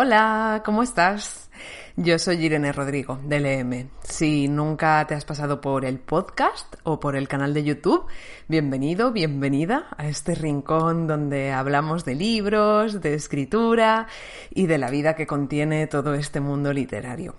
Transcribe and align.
Hola, 0.00 0.62
¿cómo 0.64 0.84
estás? 0.84 1.50
Yo 1.96 2.20
soy 2.20 2.44
Irene 2.44 2.70
Rodrigo, 2.70 3.18
del 3.24 3.46
EM. 3.46 3.90
Si 4.04 4.46
nunca 4.46 5.04
te 5.08 5.16
has 5.16 5.24
pasado 5.24 5.60
por 5.60 5.84
el 5.84 5.98
podcast 5.98 6.76
o 6.84 7.00
por 7.00 7.16
el 7.16 7.26
canal 7.26 7.52
de 7.52 7.64
YouTube, 7.64 8.06
bienvenido, 8.46 9.10
bienvenida 9.10 9.88
a 9.96 10.06
este 10.06 10.36
rincón 10.36 11.08
donde 11.08 11.50
hablamos 11.50 12.04
de 12.04 12.14
libros, 12.14 13.00
de 13.00 13.14
escritura 13.14 14.06
y 14.50 14.68
de 14.68 14.78
la 14.78 14.88
vida 14.88 15.16
que 15.16 15.26
contiene 15.26 15.88
todo 15.88 16.14
este 16.14 16.38
mundo 16.38 16.72
literario. 16.72 17.34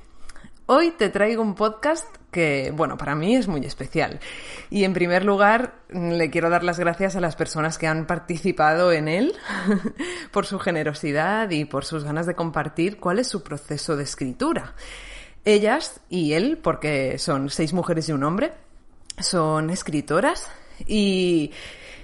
Hoy 0.71 0.91
te 0.91 1.09
traigo 1.09 1.41
un 1.41 1.55
podcast 1.55 2.05
que, 2.29 2.71
bueno, 2.71 2.95
para 2.95 3.15
mí 3.15 3.35
es 3.35 3.47
muy 3.47 3.65
especial. 3.65 4.19
Y 4.69 4.83
en 4.83 4.93
primer 4.93 5.25
lugar, 5.25 5.79
le 5.89 6.29
quiero 6.29 6.51
dar 6.51 6.63
las 6.63 6.77
gracias 6.77 7.15
a 7.15 7.19
las 7.19 7.35
personas 7.35 7.79
que 7.79 7.87
han 7.87 8.05
participado 8.05 8.91
en 8.91 9.07
él 9.07 9.33
por 10.31 10.45
su 10.45 10.59
generosidad 10.59 11.49
y 11.49 11.65
por 11.65 11.85
sus 11.85 12.03
ganas 12.03 12.27
de 12.27 12.35
compartir 12.35 12.99
cuál 12.99 13.17
es 13.17 13.27
su 13.27 13.41
proceso 13.41 13.97
de 13.97 14.03
escritura. 14.03 14.75
Ellas 15.43 16.01
y 16.07 16.33
él, 16.33 16.59
porque 16.61 17.17
son 17.17 17.49
seis 17.49 17.73
mujeres 17.73 18.07
y 18.07 18.11
un 18.11 18.23
hombre, 18.23 18.53
son 19.17 19.71
escritoras 19.71 20.51
y 20.85 21.51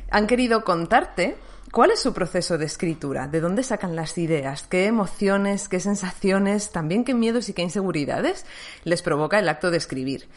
han 0.10 0.26
querido 0.26 0.64
contarte 0.64 1.38
¿Cuál 1.76 1.92
es 1.92 2.00
su 2.00 2.14
proceso 2.14 2.58
de 2.58 2.64
escritura? 2.64 3.28
¿De 3.28 3.42
dónde 3.42 3.62
sacan 3.62 3.98
las 3.98 4.18
ideas? 4.18 4.66
¿Qué 4.66 4.86
emociones, 4.86 5.68
qué 5.68 5.82
sensaciones, 5.82 6.72
también 6.72 7.04
qué 7.04 7.14
miedos 7.14 7.50
y 7.50 7.54
qué 7.54 7.64
inseguridades 7.64 8.46
les 8.86 9.02
provoca 9.02 9.40
el 9.40 9.50
acto 9.50 9.72
de 9.72 9.76
escribir? 9.76 10.30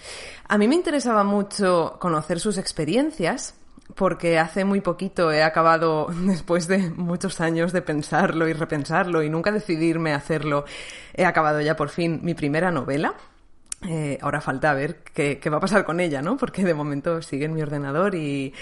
A 0.48 0.58
mí 0.58 0.66
me 0.66 0.74
interesaba 0.74 1.22
mucho 1.22 1.96
conocer 2.00 2.40
sus 2.40 2.58
experiencias 2.58 3.54
porque 3.94 4.40
hace 4.40 4.64
muy 4.64 4.80
poquito 4.80 5.30
he 5.30 5.44
acabado, 5.44 6.08
después 6.26 6.66
de 6.66 6.90
muchos 6.90 7.40
años 7.40 7.72
de 7.72 7.82
pensarlo 7.82 8.48
y 8.48 8.52
repensarlo 8.52 9.22
y 9.22 9.30
nunca 9.30 9.52
decidirme 9.52 10.14
a 10.14 10.16
hacerlo, 10.16 10.64
he 11.14 11.24
acabado 11.24 11.60
ya 11.60 11.76
por 11.76 11.90
fin 11.90 12.18
mi 12.20 12.34
primera 12.34 12.72
novela. 12.72 13.14
Eh, 13.86 14.18
ahora 14.22 14.40
falta 14.40 14.74
ver 14.74 15.04
qué, 15.14 15.38
qué, 15.38 15.50
va 15.50 15.58
a 15.58 15.60
pasar 15.60 15.84
con 15.84 16.00
ella, 16.00 16.20
¿no? 16.20 16.36
Porque 16.36 16.64
de 16.64 16.74
momento 16.74 17.22
sigue 17.22 17.44
en 17.44 17.54
mi 17.54 17.62
ordenador 17.62 18.16
y, 18.16 18.52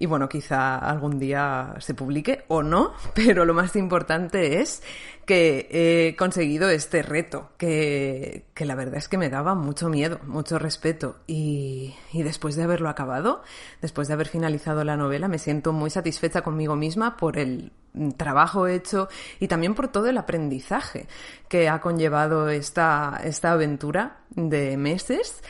y 0.00 0.06
bueno, 0.06 0.30
quizá 0.30 0.78
algún 0.78 1.18
día 1.18 1.74
se 1.78 1.92
publique 1.92 2.44
o 2.48 2.62
no, 2.62 2.94
pero 3.14 3.44
lo 3.44 3.52
más 3.52 3.76
importante 3.76 4.60
es 4.60 4.82
que 5.26 5.68
he 5.70 6.16
conseguido 6.16 6.70
este 6.70 7.02
reto, 7.02 7.50
que, 7.58 8.46
que 8.54 8.64
la 8.64 8.74
verdad 8.74 8.96
es 8.96 9.08
que 9.08 9.18
me 9.18 9.28
daba 9.28 9.54
mucho 9.54 9.90
miedo, 9.90 10.18
mucho 10.26 10.58
respeto. 10.58 11.18
Y, 11.26 11.94
y, 12.12 12.22
después 12.22 12.56
de 12.56 12.62
haberlo 12.62 12.88
acabado, 12.88 13.42
después 13.82 14.08
de 14.08 14.14
haber 14.14 14.28
finalizado 14.28 14.84
la 14.84 14.96
novela, 14.96 15.28
me 15.28 15.38
siento 15.38 15.74
muy 15.74 15.90
satisfecha 15.90 16.40
conmigo 16.40 16.76
misma 16.76 17.18
por 17.18 17.36
el 17.38 17.70
trabajo 18.16 18.66
hecho 18.66 19.08
y 19.38 19.48
también 19.48 19.74
por 19.74 19.88
todo 19.88 20.08
el 20.08 20.16
aprendizaje 20.16 21.08
que 21.48 21.68
ha 21.68 21.80
conllevado 21.82 22.48
esta, 22.48 23.20
esta 23.22 23.52
aventura 23.52 24.20
de 24.30 24.78
meses 24.78 25.42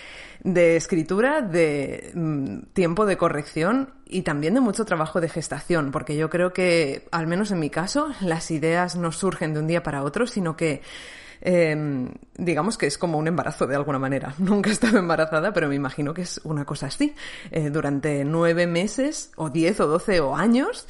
de 0.42 0.76
escritura, 0.76 1.42
de 1.42 2.12
mm, 2.14 2.72
tiempo 2.72 3.06
de 3.06 3.16
corrección 3.16 3.90
y 4.06 4.22
también 4.22 4.54
de 4.54 4.60
mucho 4.60 4.84
trabajo 4.84 5.20
de 5.20 5.28
gestación, 5.28 5.90
porque 5.90 6.16
yo 6.16 6.30
creo 6.30 6.52
que, 6.52 7.06
al 7.12 7.26
menos 7.26 7.50
en 7.50 7.60
mi 7.60 7.70
caso, 7.70 8.08
las 8.20 8.50
ideas 8.50 8.96
no 8.96 9.12
surgen 9.12 9.54
de 9.54 9.60
un 9.60 9.66
día 9.66 9.82
para 9.82 10.02
otro, 10.02 10.26
sino 10.26 10.56
que 10.56 10.82
eh, 11.42 12.08
digamos 12.36 12.76
que 12.76 12.86
es 12.86 12.98
como 12.98 13.18
un 13.18 13.28
embarazo 13.28 13.66
de 13.66 13.76
alguna 13.76 13.98
manera. 13.98 14.34
Nunca 14.38 14.70
he 14.70 14.72
estado 14.72 14.98
embarazada, 14.98 15.52
pero 15.52 15.68
me 15.68 15.74
imagino 15.74 16.14
que 16.14 16.22
es 16.22 16.40
una 16.44 16.64
cosa 16.64 16.86
así. 16.86 17.14
Eh, 17.50 17.70
durante 17.70 18.24
nueve 18.24 18.66
meses, 18.66 19.32
o 19.36 19.50
diez, 19.50 19.80
o 19.80 19.86
doce, 19.86 20.20
o 20.20 20.36
años, 20.36 20.86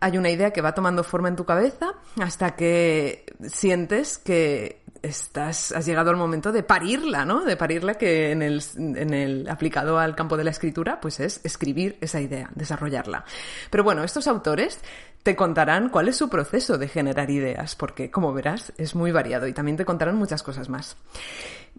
hay 0.00 0.18
una 0.18 0.30
idea 0.30 0.52
que 0.52 0.60
va 0.60 0.74
tomando 0.74 1.04
forma 1.04 1.28
en 1.28 1.36
tu 1.36 1.44
cabeza 1.44 1.94
hasta 2.20 2.56
que 2.56 3.24
sientes 3.46 4.18
que 4.18 4.83
estás, 5.04 5.72
has 5.72 5.86
llegado 5.86 6.10
al 6.10 6.16
momento 6.16 6.50
de 6.52 6.62
parirla, 6.62 7.24
¿no? 7.24 7.44
De 7.44 7.56
parirla 7.56 7.94
que 7.94 8.30
en 8.30 8.42
el, 8.42 8.62
en 8.76 9.12
el 9.12 9.48
aplicado 9.48 9.98
al 9.98 10.14
campo 10.14 10.36
de 10.36 10.44
la 10.44 10.50
escritura, 10.50 11.00
pues 11.00 11.20
es 11.20 11.40
escribir 11.44 11.98
esa 12.00 12.20
idea, 12.20 12.50
desarrollarla. 12.54 13.24
Pero 13.70 13.84
bueno, 13.84 14.02
estos 14.02 14.26
autores 14.26 14.80
te 15.22 15.36
contarán 15.36 15.88
cuál 15.88 16.08
es 16.08 16.16
su 16.16 16.28
proceso 16.28 16.78
de 16.78 16.88
generar 16.88 17.30
ideas, 17.30 17.76
porque 17.76 18.10
como 18.10 18.32
verás 18.32 18.72
es 18.76 18.94
muy 18.94 19.12
variado 19.12 19.46
y 19.46 19.52
también 19.52 19.76
te 19.76 19.84
contarán 19.84 20.16
muchas 20.16 20.42
cosas 20.42 20.68
más. 20.68 20.96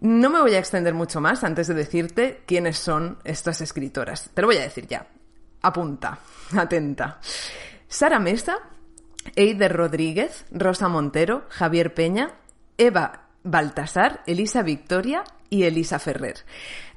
No 0.00 0.30
me 0.30 0.40
voy 0.40 0.54
a 0.54 0.58
extender 0.58 0.94
mucho 0.94 1.20
más 1.20 1.44
antes 1.44 1.68
de 1.68 1.74
decirte 1.74 2.42
quiénes 2.46 2.76
son 2.76 3.18
estas 3.24 3.60
escritoras. 3.60 4.30
Te 4.34 4.42
lo 4.42 4.48
voy 4.48 4.56
a 4.56 4.62
decir 4.62 4.86
ya. 4.86 5.06
Apunta, 5.62 6.18
atenta. 6.56 7.20
Sara 7.88 8.18
Mesa, 8.18 8.58
Eider 9.34 9.72
Rodríguez, 9.72 10.44
Rosa 10.50 10.88
Montero, 10.88 11.44
Javier 11.48 11.94
Peña, 11.94 12.34
Eva 12.78 13.28
Baltasar, 13.42 14.22
Elisa 14.26 14.62
Victoria 14.62 15.24
y 15.50 15.64
Elisa 15.64 15.98
Ferrer. 15.98 16.44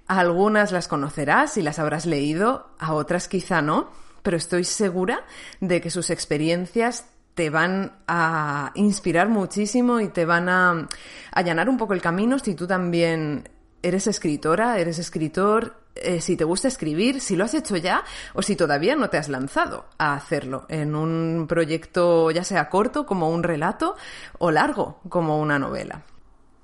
A 0.07 0.19
algunas 0.19 0.71
las 0.71 0.87
conocerás 0.87 1.57
y 1.57 1.61
las 1.61 1.79
habrás 1.79 2.05
leído, 2.05 2.71
a 2.79 2.93
otras 2.93 3.27
quizá 3.27 3.61
no, 3.61 3.89
pero 4.23 4.37
estoy 4.37 4.63
segura 4.63 5.23
de 5.59 5.81
que 5.81 5.91
sus 5.91 6.09
experiencias 6.09 7.05
te 7.35 7.49
van 7.49 7.93
a 8.07 8.71
inspirar 8.75 9.29
muchísimo 9.29 10.01
y 10.01 10.09
te 10.09 10.25
van 10.25 10.49
a 10.49 10.87
allanar 11.31 11.69
un 11.69 11.77
poco 11.77 11.93
el 11.93 12.01
camino 12.01 12.39
si 12.39 12.55
tú 12.55 12.67
también 12.67 13.47
eres 13.81 14.07
escritora, 14.07 14.77
eres 14.79 14.99
escritor, 14.99 15.77
eh, 16.01 16.21
si 16.21 16.35
te 16.35 16.43
gusta 16.43 16.67
escribir, 16.67 17.21
si 17.21 17.35
lo 17.35 17.45
has 17.45 17.53
hecho 17.53 17.77
ya 17.77 18.03
o 18.33 18.41
si 18.41 18.55
todavía 18.55 18.95
no 18.95 19.09
te 19.09 19.17
has 19.17 19.29
lanzado 19.29 19.85
a 19.97 20.13
hacerlo 20.13 20.65
en 20.69 20.95
un 20.95 21.45
proyecto 21.47 22.31
ya 22.31 22.43
sea 22.43 22.69
corto 22.69 23.05
como 23.05 23.29
un 23.29 23.43
relato 23.43 23.95
o 24.37 24.51
largo 24.51 24.99
como 25.09 25.39
una 25.39 25.59
novela. 25.59 26.03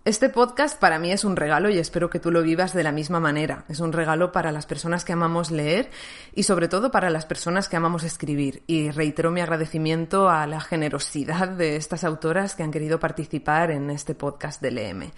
Este 0.05 0.29
podcast 0.29 0.79
para 0.79 0.99
mí 0.99 1.11
es 1.11 1.23
un 1.23 1.35
regalo 1.35 1.67
y 1.71 1.79
espero 1.79 2.11
que 2.11 2.19
tú 2.19 2.29
lo 2.29 2.43
vivas 2.43 2.75
de 2.75 2.83
la 2.83 2.91
misma 2.91 3.19
manera. 3.19 3.65
Es 3.69 3.79
un 3.79 3.91
regalo 3.91 4.31
para 4.31 4.51
las 4.51 4.67
personas 4.67 5.03
que 5.03 5.13
amamos 5.13 5.49
leer 5.49 5.89
y 6.35 6.43
sobre 6.43 6.67
todo 6.67 6.91
para 6.91 7.09
las 7.09 7.25
personas 7.25 7.67
que 7.67 7.75
amamos 7.75 8.03
escribir. 8.03 8.61
Y 8.67 8.91
reitero 8.91 9.31
mi 9.31 9.41
agradecimiento 9.41 10.29
a 10.29 10.45
la 10.45 10.61
generosidad 10.61 11.47
de 11.47 11.75
estas 11.75 12.03
autoras 12.03 12.53
que 12.53 12.61
han 12.61 12.71
querido 12.71 12.99
participar 12.99 13.71
en 13.71 13.89
este 13.89 14.13
podcast 14.13 14.61
del 14.61 14.77
EM. 14.77 15.09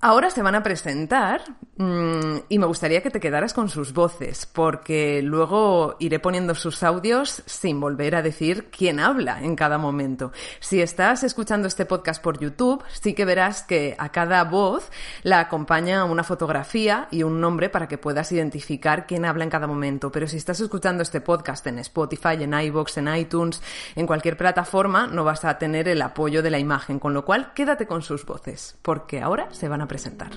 Ahora 0.00 0.30
se 0.30 0.42
van 0.42 0.54
a 0.54 0.62
presentar 0.62 1.42
mmm, 1.76 2.36
y 2.48 2.60
me 2.60 2.66
gustaría 2.66 3.02
que 3.02 3.10
te 3.10 3.18
quedaras 3.18 3.52
con 3.52 3.68
sus 3.68 3.92
voces, 3.92 4.46
porque 4.46 5.22
luego 5.22 5.96
iré 5.98 6.20
poniendo 6.20 6.54
sus 6.54 6.84
audios 6.84 7.42
sin 7.46 7.80
volver 7.80 8.14
a 8.14 8.22
decir 8.22 8.70
quién 8.70 9.00
habla 9.00 9.42
en 9.42 9.56
cada 9.56 9.76
momento. 9.76 10.30
Si 10.60 10.80
estás 10.80 11.24
escuchando 11.24 11.66
este 11.66 11.84
podcast 11.84 12.22
por 12.22 12.38
YouTube, 12.38 12.84
sí 12.92 13.12
que 13.12 13.24
verás 13.24 13.64
que 13.64 13.96
a 13.98 14.10
cada 14.10 14.44
voz 14.44 14.88
la 15.24 15.40
acompaña 15.40 16.04
una 16.04 16.22
fotografía 16.22 17.08
y 17.10 17.24
un 17.24 17.40
nombre 17.40 17.68
para 17.68 17.88
que 17.88 17.98
puedas 17.98 18.30
identificar 18.30 19.04
quién 19.04 19.24
habla 19.24 19.42
en 19.42 19.50
cada 19.50 19.66
momento. 19.66 20.12
Pero 20.12 20.28
si 20.28 20.36
estás 20.36 20.60
escuchando 20.60 21.02
este 21.02 21.20
podcast 21.20 21.66
en 21.66 21.80
Spotify, 21.80 22.40
en 22.40 22.54
iVoox, 22.54 22.98
en 22.98 23.16
iTunes, 23.16 23.60
en 23.96 24.06
cualquier 24.06 24.36
plataforma, 24.36 25.08
no 25.08 25.24
vas 25.24 25.44
a 25.44 25.58
tener 25.58 25.88
el 25.88 26.02
apoyo 26.02 26.40
de 26.40 26.50
la 26.50 26.60
imagen, 26.60 27.00
con 27.00 27.14
lo 27.14 27.24
cual 27.24 27.52
quédate 27.52 27.88
con 27.88 28.02
sus 28.02 28.24
voces, 28.24 28.78
porque 28.82 29.20
ahora 29.20 29.48
se 29.50 29.66
van 29.66 29.80
a 29.80 29.87
presentar. 29.88 30.30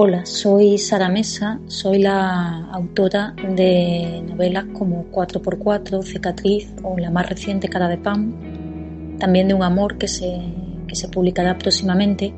Hola, 0.00 0.24
soy 0.24 0.78
Sara 0.78 1.08
Mesa, 1.08 1.58
soy 1.66 1.98
la 1.98 2.70
autora 2.70 3.34
de 3.56 4.22
novelas 4.28 4.66
como 4.72 5.10
4x4, 5.10 6.04
Cicatriz 6.04 6.72
o 6.84 6.96
la 6.96 7.10
más 7.10 7.28
reciente 7.28 7.68
Cara 7.68 7.88
de 7.88 7.98
Pan, 7.98 9.16
también 9.18 9.48
de 9.48 9.54
Un 9.54 9.64
Amor 9.64 9.98
que 9.98 10.06
se, 10.06 10.38
que 10.86 10.94
se 10.94 11.08
publicará 11.08 11.58
próximamente 11.58 12.32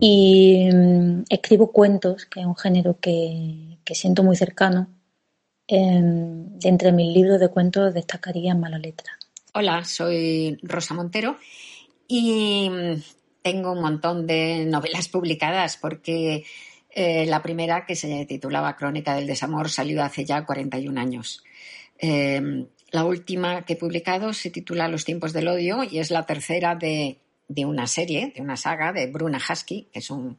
y 0.00 0.68
mm, 0.72 1.24
escribo 1.28 1.70
cuentos, 1.70 2.24
que 2.26 2.40
es 2.40 2.46
un 2.46 2.56
género 2.56 2.98
que, 2.98 3.78
que 3.84 3.94
siento 3.94 4.22
muy 4.22 4.34
cercano. 4.34 4.88
Eh, 5.68 6.00
de 6.02 6.68
entre 6.68 6.90
mis 6.90 7.14
libros 7.14 7.38
de 7.38 7.48
cuentos 7.48 7.94
destacaría 7.94 8.54
Mala 8.54 8.78
Letra. 8.78 9.16
Hola, 9.54 9.84
soy 9.84 10.58
Rosa 10.62 10.94
Montero 10.94 11.36
y 12.08 12.68
mm, 12.68 13.02
tengo 13.42 13.72
un 13.72 13.80
montón 13.80 14.26
de 14.26 14.64
novelas 14.64 15.08
publicadas 15.08 15.76
porque 15.76 16.44
eh, 16.90 17.26
la 17.26 17.42
primera, 17.42 17.86
que 17.86 17.94
se 17.94 18.26
titulaba 18.26 18.76
Crónica 18.76 19.14
del 19.14 19.26
Desamor, 19.26 19.70
salió 19.70 20.02
hace 20.02 20.24
ya 20.24 20.44
41 20.44 21.00
años. 21.00 21.44
Eh, 21.98 22.66
la 22.90 23.04
última 23.04 23.64
que 23.64 23.74
he 23.74 23.76
publicado 23.76 24.32
se 24.32 24.50
titula 24.50 24.88
Los 24.88 25.04
tiempos 25.04 25.32
del 25.32 25.48
odio 25.48 25.84
y 25.84 25.98
es 26.00 26.10
la 26.10 26.26
tercera 26.26 26.74
de 26.74 27.18
de 27.50 27.66
una 27.66 27.88
serie, 27.88 28.32
de 28.34 28.40
una 28.40 28.56
saga 28.56 28.92
de 28.92 29.08
Bruna 29.08 29.38
Husky, 29.38 29.88
que 29.92 29.98
es 29.98 30.10
un 30.10 30.38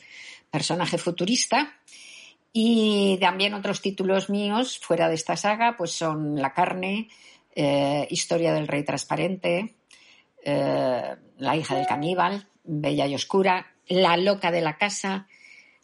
personaje 0.49 0.97
futurista. 0.97 1.77
Y 2.53 3.17
también 3.19 3.53
otros 3.53 3.81
títulos 3.81 4.29
míos 4.29 4.79
fuera 4.81 5.09
de 5.09 5.15
esta 5.15 5.35
saga, 5.35 5.75
pues 5.77 5.91
son 5.91 6.41
La 6.41 6.53
carne, 6.53 7.09
eh, 7.53 8.07
Historia 8.09 8.53
del 8.53 8.67
rey 8.67 8.83
transparente, 8.83 9.75
eh, 10.43 11.15
La 11.37 11.55
hija 11.57 11.75
del 11.75 11.85
caníbal, 11.85 12.47
Bella 12.63 13.07
y 13.07 13.15
Oscura, 13.15 13.73
La 13.87 14.15
loca 14.15 14.49
de 14.49 14.61
la 14.61 14.77
casa, 14.77 15.27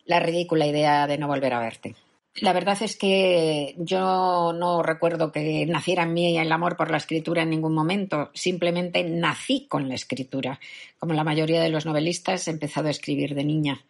La 0.06 0.22
ridícula 0.22 0.66
idea 0.66 1.08
de 1.08 1.18
no 1.18 1.28
volver 1.28 1.54
a 1.54 1.60
verte. 1.60 1.96
La 2.40 2.54
verdad 2.54 2.78
es 2.82 2.96
que 2.96 3.74
yo 3.80 4.54
no 4.54 4.84
recuerdo 4.84 5.32
que 5.32 5.66
naciera 5.66 6.04
en 6.04 6.14
mí 6.14 6.38
el 6.38 6.52
amor 6.52 6.78
por 6.78 6.92
la 6.92 6.98
escritura 6.98 7.42
en 7.42 7.50
ningún 7.50 7.74
momento. 7.74 8.30
Simplemente 8.34 9.04
nací 9.04 9.66
con 9.68 9.90
la 9.90 9.96
escritura. 9.96 10.60
Como 11.00 11.14
la 11.14 11.24
mayoría 11.24 11.62
de 11.62 11.70
los 11.70 11.88
novelistas, 11.88 12.48
he 12.48 12.52
empezado 12.52 12.90
a 12.90 12.92
escribir 12.92 13.34
de 13.34 13.44
niña. 13.44 13.84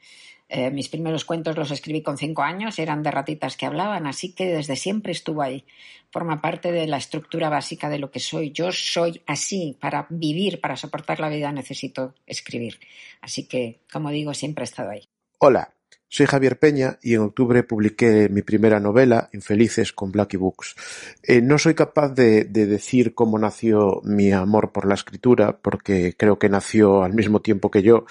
Eh, 0.50 0.72
mis 0.72 0.88
primeros 0.88 1.26
cuentos 1.26 1.58
los 1.58 1.72
escribí 1.72 2.02
con 2.02 2.18
cinco 2.18 2.42
años, 2.42 2.80
eran 2.80 3.04
de 3.04 3.12
ratitas 3.12 3.58
que 3.58 3.66
hablaban, 3.66 4.08
así 4.08 4.34
que 4.34 4.46
desde 4.46 4.78
siempre 4.78 5.12
estuvo 5.12 5.42
ahí. 5.42 5.66
Forma 6.10 6.42
parte 6.42 6.72
de 6.72 6.88
la 6.88 6.96
estructura 6.96 7.50
básica 7.50 7.90
de 7.90 8.00
lo 8.00 8.12
que 8.12 8.22
soy. 8.22 8.52
Yo 8.52 8.72
soy 8.72 9.22
así. 9.28 9.78
Para 9.78 10.08
vivir, 10.10 10.62
para 10.62 10.78
soportar 10.78 11.20
la 11.20 11.28
vida, 11.28 11.52
necesito 11.52 12.16
escribir. 12.26 12.80
Así 13.20 13.46
que, 13.46 13.82
como 13.92 14.10
digo, 14.10 14.34
siempre 14.34 14.64
he 14.64 14.70
estado 14.70 14.92
ahí. 14.92 15.04
Hola, 15.40 15.74
soy 16.10 16.26
Javier 16.26 16.58
Peña 16.58 16.98
y 17.02 17.16
en 17.16 17.22
octubre 17.22 17.64
publiqué 17.64 18.30
mi 18.30 18.42
primera 18.42 18.80
novela, 18.80 19.30
Infelices, 19.34 19.92
con 19.92 20.12
Blacky 20.12 20.38
Books. 20.38 20.76
Eh, 21.22 21.42
no 21.42 21.58
soy 21.58 21.74
capaz 21.74 22.14
de, 22.14 22.46
decir 22.46 23.14
cómo 23.14 23.38
nació 23.38 24.02
mi 24.04 24.32
amor 24.32 24.72
por 24.72 24.88
la 24.88 24.94
escritura, 24.94 25.58
porque 25.58 26.16
creo 26.18 26.40
que 26.40 26.48
nació 26.48 27.04
al 27.04 27.14
mismo 27.14 27.42
tiempo 27.42 27.70
que 27.70 27.84
yo. 27.84 28.06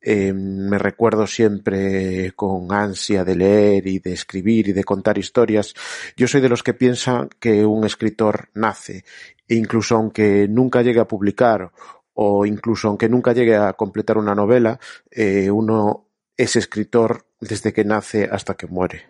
Eh, 0.00 0.32
me 0.32 0.78
recuerdo 0.78 1.26
siempre 1.26 2.32
con 2.32 2.72
ansia 2.72 3.22
de 3.22 3.36
leer 3.36 3.86
y 3.86 3.98
de 3.98 4.14
escribir 4.14 4.68
y 4.68 4.72
de 4.72 4.84
contar 4.84 5.18
historias. 5.18 5.74
Yo 6.16 6.26
soy 6.26 6.40
de 6.40 6.48
los 6.48 6.62
que 6.62 6.72
piensan 6.72 7.28
que 7.38 7.66
un 7.66 7.84
escritor 7.84 8.48
nace, 8.54 9.04
e 9.46 9.54
incluso 9.56 9.96
aunque 9.96 10.48
nunca 10.48 10.80
llegue 10.80 11.00
a 11.00 11.08
publicar 11.08 11.70
o 12.14 12.46
incluso 12.46 12.88
aunque 12.88 13.08
nunca 13.08 13.32
llegue 13.32 13.56
a 13.56 13.74
completar 13.74 14.16
una 14.16 14.34
novela, 14.34 14.78
eh, 15.10 15.50
uno 15.50 16.08
es 16.36 16.56
escritor 16.56 17.26
desde 17.42 17.72
que 17.72 17.84
nace 17.84 18.28
hasta 18.30 18.54
que 18.54 18.66
muere. 18.66 19.02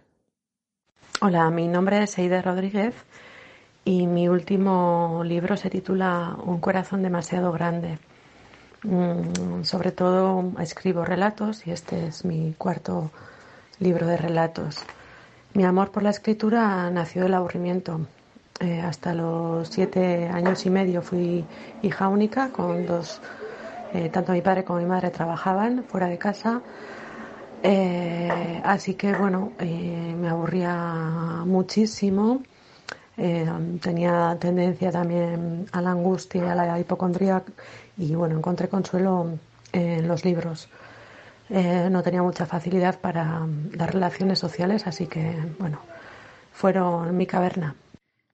Hola, 1.21 1.51
mi 1.51 1.69
nombre 1.69 2.03
es 2.03 2.19
Eide 2.19 2.41
Rodríguez 2.41 2.95
y 3.85 4.07
mi 4.07 4.29
último 4.29 5.23
libro 5.25 5.57
se 5.57 5.71
titula 5.71 6.37
Un 6.43 6.59
corazón 6.59 7.03
demasiado 7.03 7.53
grande. 7.53 7.99
Mm, 8.85 9.63
sobre 9.63 9.93
todo 9.93 10.53
escribo 10.61 11.05
relatos 11.05 11.67
y 11.67 11.71
este 11.71 12.07
es 12.07 12.25
mi 12.25 12.55
cuarto 12.57 13.13
libro 13.79 14.07
de 14.07 14.17
relatos. 14.17 14.79
Mi 15.55 15.65
amor 15.65 15.93
por 15.93 16.03
la 16.03 16.11
escritura 16.11 16.91
nació 16.91 17.23
del 17.23 17.35
aburrimiento. 17.35 18.01
Eh, 18.61 18.81
hasta 18.81 19.13
los 19.13 19.69
siete 19.69 20.29
años 20.29 20.65
y 20.67 20.71
medio 20.71 21.03
fui 21.03 21.45
hija 21.83 22.09
única 22.09 22.49
con 22.51 22.87
dos, 22.87 23.21
eh, 23.93 24.09
tanto 24.09 24.33
mi 24.33 24.41
padre 24.41 24.65
como 24.65 24.79
mi 24.79 24.87
madre 24.87 25.11
trabajaban 25.11 25.85
fuera 25.85 26.07
de 26.07 26.19
casa 26.19 26.63
eh, 27.63 28.61
así 28.65 28.95
que 28.95 29.13
bueno, 29.15 29.53
eh, 29.59 30.15
me 30.19 30.29
aburría 30.29 31.43
muchísimo. 31.47 32.43
Eh, 33.17 33.47
tenía 33.81 34.37
tendencia 34.41 34.91
también 34.91 35.67
a 35.73 35.83
la 35.83 35.91
angustia 35.91 36.53
a 36.53 36.55
la 36.55 36.81
hipocondría 36.81 37.43
y 37.97 38.15
bueno, 38.15 38.37
encontré 38.37 38.69
consuelo 38.69 39.39
en 39.73 40.09
los 40.09 40.25
libros. 40.25 40.69
no 41.51 42.03
tenía 42.03 42.23
mucha 42.23 42.47
facilidad 42.47 42.99
para 43.01 43.47
las 43.73 43.91
relaciones 43.91 44.39
sociales, 44.39 44.87
así 44.87 45.07
que 45.07 45.37
bueno, 45.59 45.81
fueron 46.53 47.17
mi 47.17 47.27
caverna. 47.27 47.75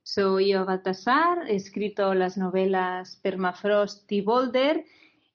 Soy 0.05 0.53
Eva 0.53 0.65
Baltasar, 0.65 1.51
he 1.51 1.57
escrito 1.57 2.15
las 2.15 2.39
novelas 2.39 3.17
Permafrost 3.17 4.11
y 4.13 4.23
Boulder 4.23 4.85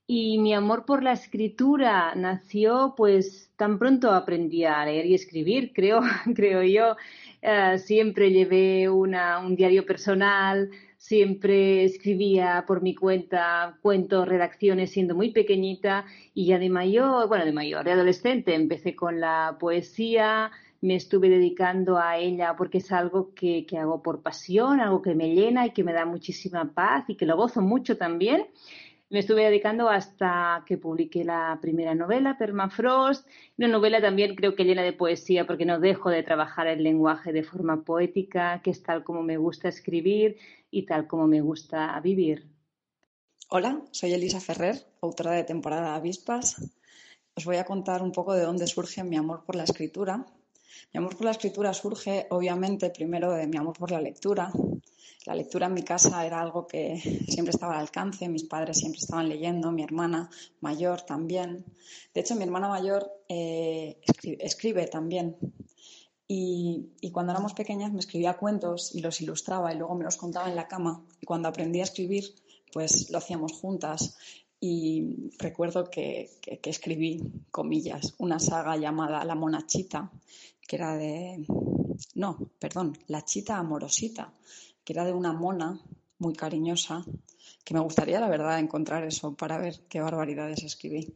y 0.07 0.40
mi 0.40 0.54
amor 0.54 0.86
por 0.86 1.04
la 1.04 1.13
escritura 1.13 2.16
nació 2.16 2.94
pues 2.98 3.43
tan 3.55 3.77
pronto 3.79 4.11
aprendí 4.11 4.65
a 4.65 4.85
leer 4.85 5.05
y 5.05 5.13
escribir, 5.13 5.71
creo, 5.73 6.01
creo 6.35 6.63
yo. 6.63 6.95
Eh, 7.41 7.77
siempre 7.77 8.31
llevé 8.31 8.89
una, 8.89 9.39
un 9.39 9.55
diario 9.55 9.85
personal, 9.85 10.69
siempre 10.97 11.83
escribía 11.83 12.63
por 12.65 12.81
mi 12.81 12.95
cuenta 12.95 13.77
cuentos, 13.81 14.27
redacciones 14.27 14.91
siendo 14.91 15.15
muy 15.15 15.31
pequeñita 15.31 16.05
y 16.33 16.47
ya 16.47 16.59
de 16.59 16.69
mayor, 16.69 17.27
bueno, 17.27 17.45
de 17.45 17.51
mayor, 17.51 17.83
de 17.83 17.91
adolescente, 17.91 18.55
empecé 18.55 18.95
con 18.95 19.19
la 19.19 19.57
poesía, 19.59 20.51
me 20.79 20.95
estuve 20.95 21.29
dedicando 21.29 21.97
a 21.97 22.17
ella 22.17 22.56
porque 22.57 22.77
es 22.77 22.91
algo 22.91 23.33
que, 23.33 23.65
que 23.65 23.77
hago 23.77 24.01
por 24.01 24.21
pasión, 24.21 24.79
algo 24.79 25.01
que 25.01 25.15
me 25.15 25.33
llena 25.35 25.65
y 25.65 25.71
que 25.71 25.83
me 25.83 25.94
da 25.94 26.06
muchísima 26.06 26.73
paz 26.73 27.06
y 27.09 27.15
que 27.15 27.25
lo 27.25 27.35
gozo 27.35 27.61
mucho 27.61 27.97
también 27.97 28.47
me 29.13 29.19
estuve 29.19 29.44
dedicando 29.44 29.89
hasta 29.89 30.63
que 30.65 30.80
publiqué 30.80 31.24
la 31.24 31.60
primera 31.62 31.94
novela, 31.94 32.36
Permafrost, 32.36 33.27
una 33.60 33.68
novela 33.68 34.01
también 34.01 34.33
creo 34.33 34.56
que 34.56 34.63
llena 34.63 34.81
de 34.81 34.92
poesía 34.92 35.45
porque 35.45 35.65
no 35.65 35.80
dejo 35.80 36.10
de 36.10 36.24
trabajar 36.24 36.65
el 36.65 36.81
lenguaje 36.81 37.31
de 37.31 37.44
forma 37.44 37.83
poética, 37.83 38.60
que 38.63 38.71
es 38.71 38.81
tal 38.81 39.04
como 39.04 39.21
me 39.21 39.38
gusta 39.38 39.69
escribir 39.69 40.38
y 40.71 40.88
tal 40.88 41.06
como 41.06 41.27
me 41.27 41.42
gusta 41.42 42.00
vivir. 42.00 42.50
Hola, 43.50 43.83
soy 43.92 44.13
Elisa 44.13 44.39
Ferrer, 44.39 44.77
autora 45.00 45.33
de 45.33 45.44
temporada 45.44 45.94
Avispas. 45.94 46.74
Os 47.36 47.45
voy 47.45 47.57
a 47.57 47.66
contar 47.66 48.01
un 48.01 48.13
poco 48.13 48.33
de 48.33 48.42
dónde 48.42 48.66
surge 48.66 49.04
mi 49.04 49.16
amor 49.16 49.44
por 49.45 49.56
la 49.56 49.66
escritura. 49.66 50.25
Mi 50.93 50.99
amor 50.99 51.15
por 51.15 51.25
la 51.25 51.31
escritura 51.31 51.73
surge, 51.73 52.27
obviamente, 52.29 52.89
primero 52.89 53.31
de 53.31 53.47
mi 53.47 53.57
amor 53.57 53.77
por 53.77 53.91
la 53.91 54.01
lectura. 54.01 54.51
La 55.25 55.35
lectura 55.35 55.67
en 55.67 55.73
mi 55.73 55.83
casa 55.83 56.25
era 56.25 56.41
algo 56.41 56.67
que 56.67 56.99
siempre 57.27 57.51
estaba 57.51 57.75
al 57.75 57.81
alcance, 57.81 58.27
mis 58.27 58.43
padres 58.43 58.79
siempre 58.79 58.99
estaban 58.99 59.29
leyendo, 59.29 59.71
mi 59.71 59.81
hermana 59.81 60.29
mayor 60.59 61.01
también. 61.01 61.63
De 62.13 62.21
hecho, 62.21 62.35
mi 62.35 62.43
hermana 62.43 62.67
mayor 62.67 63.09
eh, 63.29 64.01
escribe, 64.39 64.87
también. 64.87 65.37
Y, 66.27 66.89
cuando 67.13 67.31
éramos 67.31 67.53
pequeñas 67.53 67.93
me 67.93 67.99
escribía 67.99 68.37
cuentos 68.37 68.93
y 68.95 69.01
los 69.01 69.21
ilustraba 69.21 69.73
y 69.73 69.77
luego 69.77 69.95
me 69.95 70.03
los 70.03 70.17
contaba 70.17 70.49
en 70.49 70.55
la 70.55 70.67
cama. 70.67 71.05
Y 71.21 71.25
cuando 71.25 71.47
aprendí 71.47 71.79
a 71.79 71.83
escribir, 71.83 72.35
pues 72.73 73.09
lo 73.09 73.19
hacíamos 73.19 73.53
juntas. 73.53 74.17
Y 74.59 75.31
recuerdo 75.39 75.89
que, 75.89 76.31
que 76.41 76.69
escribí, 76.69 77.21
comillas, 77.51 78.15
una 78.17 78.39
saga 78.39 78.75
llamada 78.77 79.23
La 79.25 79.35
Monachita, 79.35 80.11
que 80.68 80.75
era 80.75 80.95
de... 80.95 81.45
No, 82.15 82.50
perdón, 82.60 82.98
La 83.07 83.24
Chita 83.24 83.57
Amorosita, 83.57 84.33
que 84.83 84.94
era 84.94 85.06
de 85.06 85.13
una 85.13 85.33
mona 85.33 85.80
muy 86.19 86.33
cariñosa, 86.33 87.06
que 87.63 87.74
me 87.74 87.80
gustaría, 87.80 88.19
la 88.19 88.30
verdad, 88.30 88.60
encontrar 88.60 89.04
eso 89.04 89.36
para 89.36 89.57
ver 89.57 89.81
qué 89.89 90.01
barbaridades 90.01 90.63
escribí. 90.63 91.13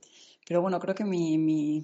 Pero 0.48 0.62
bueno, 0.62 0.80
creo 0.80 0.96
que 0.96 1.04
mi, 1.04 1.38
mi, 1.38 1.84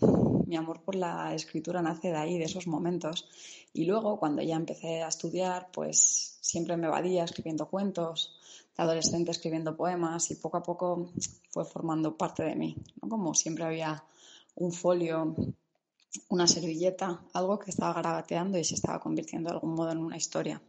amor 0.55 0.81
por 0.81 0.95
la 0.95 1.33
escritura 1.33 1.81
nace 1.81 2.09
de 2.09 2.17
ahí, 2.17 2.37
de 2.37 2.45
esos 2.45 2.67
momentos. 2.67 3.27
Y 3.73 3.85
luego, 3.85 4.19
cuando 4.19 4.41
ya 4.41 4.55
empecé 4.55 5.03
a 5.03 5.09
estudiar, 5.09 5.69
pues 5.73 6.37
siempre 6.41 6.77
me 6.77 6.87
evadía 6.87 7.23
escribiendo 7.23 7.67
cuentos, 7.67 8.39
de 8.77 8.83
adolescente 8.83 9.31
escribiendo 9.31 9.75
poemas 9.75 10.31
y 10.31 10.35
poco 10.35 10.57
a 10.57 10.63
poco 10.63 11.11
fue 11.49 11.65
formando 11.65 12.15
parte 12.15 12.43
de 12.43 12.55
mí. 12.55 12.77
Como 13.01 13.33
siempre 13.33 13.65
había 13.65 14.03
un 14.55 14.71
folio, 14.71 15.35
una 16.29 16.47
servilleta, 16.47 17.21
algo 17.33 17.59
que 17.59 17.71
estaba 17.71 17.93
garabateando 17.93 18.57
y 18.57 18.63
se 18.63 18.75
estaba 18.75 18.99
convirtiendo 18.99 19.49
de 19.49 19.55
algún 19.55 19.75
modo 19.75 19.91
en 19.91 19.99
una 19.99 20.17
historia. 20.17 20.61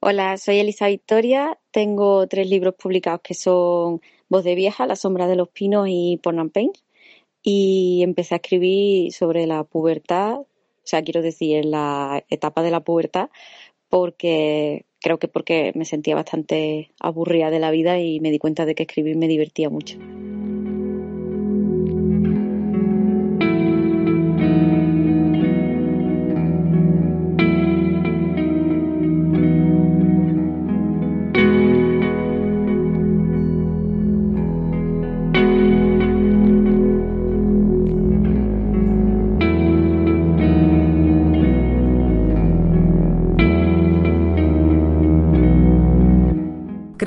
Hola, 0.00 0.36
soy 0.38 0.58
Elisa 0.58 0.86
Victoria. 0.86 1.58
Tengo 1.72 2.26
tres 2.28 2.48
libros 2.48 2.74
publicados 2.74 3.20
que 3.22 3.34
son 3.34 4.00
Voz 4.28 4.44
de 4.44 4.54
Vieja, 4.54 4.86
La 4.86 4.96
Sombra 4.96 5.26
de 5.26 5.36
los 5.36 5.48
Pinos 5.48 5.88
y 5.90 6.20
Porn 6.22 6.50
Pain. 6.50 6.70
Y 7.42 8.02
empecé 8.02 8.34
a 8.34 8.36
escribir 8.36 9.12
sobre 9.12 9.46
la 9.46 9.64
pubertad, 9.64 10.38
o 10.38 10.46
sea, 10.84 11.02
quiero 11.02 11.22
decir, 11.22 11.64
la 11.64 12.24
etapa 12.28 12.62
de 12.62 12.70
la 12.70 12.80
pubertad, 12.80 13.30
porque 13.88 14.86
creo 15.00 15.18
que 15.18 15.28
porque 15.28 15.72
me 15.74 15.84
sentía 15.84 16.14
bastante 16.14 16.92
aburrida 17.00 17.50
de 17.50 17.58
la 17.58 17.70
vida 17.70 17.98
y 17.98 18.20
me 18.20 18.30
di 18.30 18.38
cuenta 18.38 18.66
de 18.66 18.74
que 18.74 18.84
escribir 18.84 19.16
me 19.16 19.28
divertía 19.28 19.70
mucho. 19.70 19.98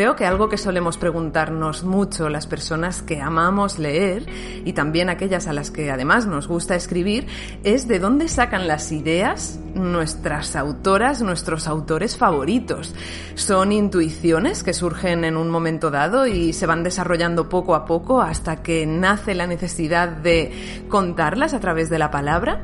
Creo 0.02 0.16
que 0.16 0.26
algo 0.26 0.50
que 0.50 0.58
solemos 0.58 0.98
preguntarnos 0.98 1.84
mucho 1.84 2.28
las 2.28 2.48
personas 2.48 3.04
que 3.04 3.22
amamos 3.22 3.78
leer 3.78 4.26
y 4.66 4.74
también 4.74 5.12
aquellas 5.12 5.46
a 5.46 5.54
las 5.54 5.70
que 5.70 5.92
además 5.92 6.26
nos 6.26 6.48
gusta 6.48 6.76
escribir 6.76 7.28
es 7.64 7.88
de 7.88 8.00
dónde 8.00 8.28
sacan 8.28 8.68
las 8.68 8.92
ideas 8.92 9.60
nuestras 9.76 10.56
autoras, 10.56 11.22
nuestros 11.22 11.68
autores 11.68 12.18
favoritos. 12.18 12.96
Son 13.36 13.72
intuiciones 13.72 14.64
que 14.64 14.74
surgen 14.74 15.24
en 15.24 15.38
un 15.38 15.52
momento 15.52 15.92
dado 15.92 16.26
y 16.26 16.52
se 16.54 16.66
van 16.66 16.82
desarrollando 16.82 17.48
poco 17.48 17.76
a 17.76 17.86
poco 17.86 18.24
hasta 18.24 18.64
que 18.64 18.88
nace 18.88 19.36
la 19.36 19.46
necesidad 19.46 20.10
de 20.10 20.88
contarlas 20.90 21.54
a 21.54 21.60
través 21.60 21.92
de 21.92 22.00
la 22.00 22.10
palabra. 22.10 22.64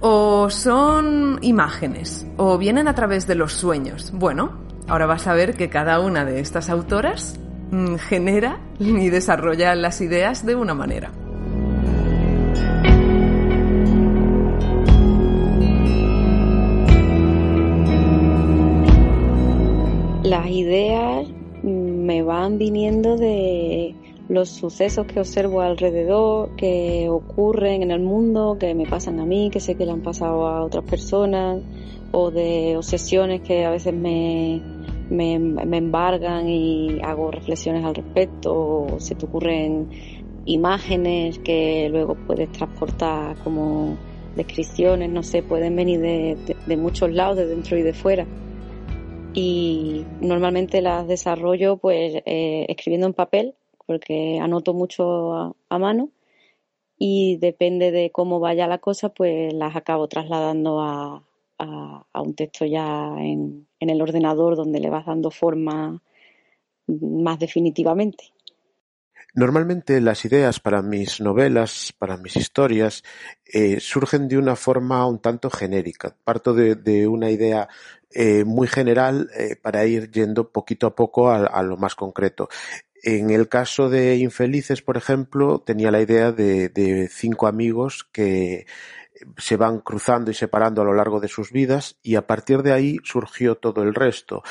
O 0.00 0.50
son 0.50 1.38
imágenes, 1.42 2.26
o 2.36 2.58
vienen 2.58 2.88
a 2.88 2.96
través 2.96 3.28
de 3.28 3.36
los 3.36 3.52
sueños. 3.52 4.10
Bueno, 4.12 4.67
ahora 4.88 5.06
vas 5.06 5.26
a 5.26 5.34
ver 5.34 5.54
que 5.54 5.68
cada 5.68 6.00
una 6.00 6.24
de 6.24 6.40
estas 6.40 6.70
autoras 6.70 7.38
mm, 7.70 7.96
genera 7.96 8.60
y 8.78 9.08
desarrolla 9.10 9.74
las 9.74 10.00
ideas 10.00 10.44
de 10.44 10.56
una 10.56 10.74
manera. 10.74 11.12
Las 20.22 20.46
ideas 20.48 21.26
me 21.62 22.22
van 22.22 22.58
viniendo 22.58 23.16
de 23.16 23.94
los 24.28 24.50
sucesos 24.50 25.06
que 25.06 25.20
observo 25.20 25.62
alrededor, 25.62 26.54
que 26.56 27.08
ocurren 27.08 27.82
en 27.82 27.90
el 27.90 28.00
mundo, 28.00 28.58
que 28.60 28.74
me 28.74 28.86
pasan 28.86 29.20
a 29.20 29.24
mí, 29.24 29.48
que 29.50 29.60
sé 29.60 29.74
que 29.74 29.86
le 29.86 29.92
han 29.92 30.02
pasado 30.02 30.46
a 30.46 30.64
otras 30.64 30.84
personas, 30.84 31.62
o 32.12 32.30
de 32.30 32.76
obsesiones 32.76 33.40
que 33.40 33.64
a 33.64 33.70
veces 33.70 33.94
me, 33.94 34.60
me, 35.10 35.34
embargan 35.34 36.48
y 36.48 37.00
hago 37.02 37.30
reflexiones 37.30 37.84
al 37.84 37.94
respecto, 37.94 38.54
o 38.54 39.00
se 39.00 39.14
te 39.14 39.26
ocurren 39.26 39.88
imágenes 40.44 41.38
que 41.38 41.88
luego 41.90 42.14
puedes 42.26 42.50
transportar 42.52 43.36
como 43.44 43.96
descripciones, 44.36 45.10
no 45.10 45.22
sé, 45.22 45.42
pueden 45.42 45.76
venir 45.76 46.00
de, 46.00 46.76
muchos 46.76 47.12
lados, 47.12 47.36
de 47.36 47.46
dentro 47.46 47.76
y 47.76 47.82
de 47.82 47.92
fuera. 47.92 48.26
Y 49.34 50.04
normalmente 50.20 50.80
las 50.80 51.06
desarrollo 51.06 51.76
pues 51.76 52.22
eh, 52.24 52.66
escribiendo 52.68 53.06
en 53.06 53.12
papel 53.12 53.54
porque 53.86 54.38
anoto 54.38 54.74
mucho 54.74 55.54
a, 55.68 55.78
mano 55.78 56.10
y 56.98 57.36
depende 57.36 57.90
de 57.90 58.10
cómo 58.10 58.40
vaya 58.40 58.66
la 58.66 58.78
cosa 58.78 59.10
pues 59.10 59.52
las 59.54 59.76
acabo 59.76 60.08
trasladando 60.08 60.80
a, 60.80 61.22
a, 61.58 62.20
un 62.20 62.34
texto 62.34 62.64
ya 62.64 63.14
en, 63.18 63.66
el 63.80 64.02
ordenador 64.02 64.56
donde 64.56 64.80
le 64.80 64.90
vas 64.90 65.06
dando 65.06 65.30
forma 65.30 66.00
más 66.86 67.38
definitivamente. 67.38 68.32
Normalmente 69.34 70.00
las 70.00 70.24
ideas 70.24 70.58
para 70.58 70.82
mis 70.82 71.20
novelas, 71.20 71.92
para 71.96 72.16
mis 72.16 72.36
historias, 72.36 73.04
eh, 73.44 73.78
surgen 73.78 74.26
de 74.26 74.38
una 74.38 74.56
forma 74.56 75.06
un 75.06 75.20
tanto 75.20 75.50
genérica. 75.50 76.16
Parto 76.24 76.54
de, 76.54 77.06
una 77.06 77.30
idea 77.30 77.68
eh, 78.10 78.44
muy 78.44 78.66
general 78.66 79.28
eh, 79.36 79.56
para 79.56 79.84
ir 79.84 80.10
yendo 80.10 80.50
poquito 80.50 80.86
a 80.86 80.94
poco 80.94 81.30
a, 81.30 81.62
lo 81.62 81.76
más 81.76 81.94
concreto. 81.94 82.48
En 83.02 83.30
el 83.30 83.48
caso 83.48 83.88
de 83.88 84.16
Infelices, 84.16 84.82
por 84.82 84.96
ejemplo, 84.96 85.60
tenía 85.60 85.92
la 85.92 86.00
idea 86.00 86.32
de, 86.32 86.68
de 86.70 87.08
cinco 87.08 87.46
amigos 87.46 88.08
que 88.10 88.66
se 89.36 89.56
van 89.56 89.80
cruzando 89.80 90.30
y 90.30 90.34
separando 90.34 90.82
a 90.82 90.84
lo 90.84 90.94
largo 90.94 91.20
de 91.20 91.28
sus 91.28 91.52
vidas 91.52 91.98
y 92.02 92.16
a 92.16 92.26
partir 92.26 92.62
de 92.62 92.72
ahí 92.72 92.98
surgió 93.04 93.56
todo 93.56 93.82
el 93.82 93.94
resto. 93.94 94.42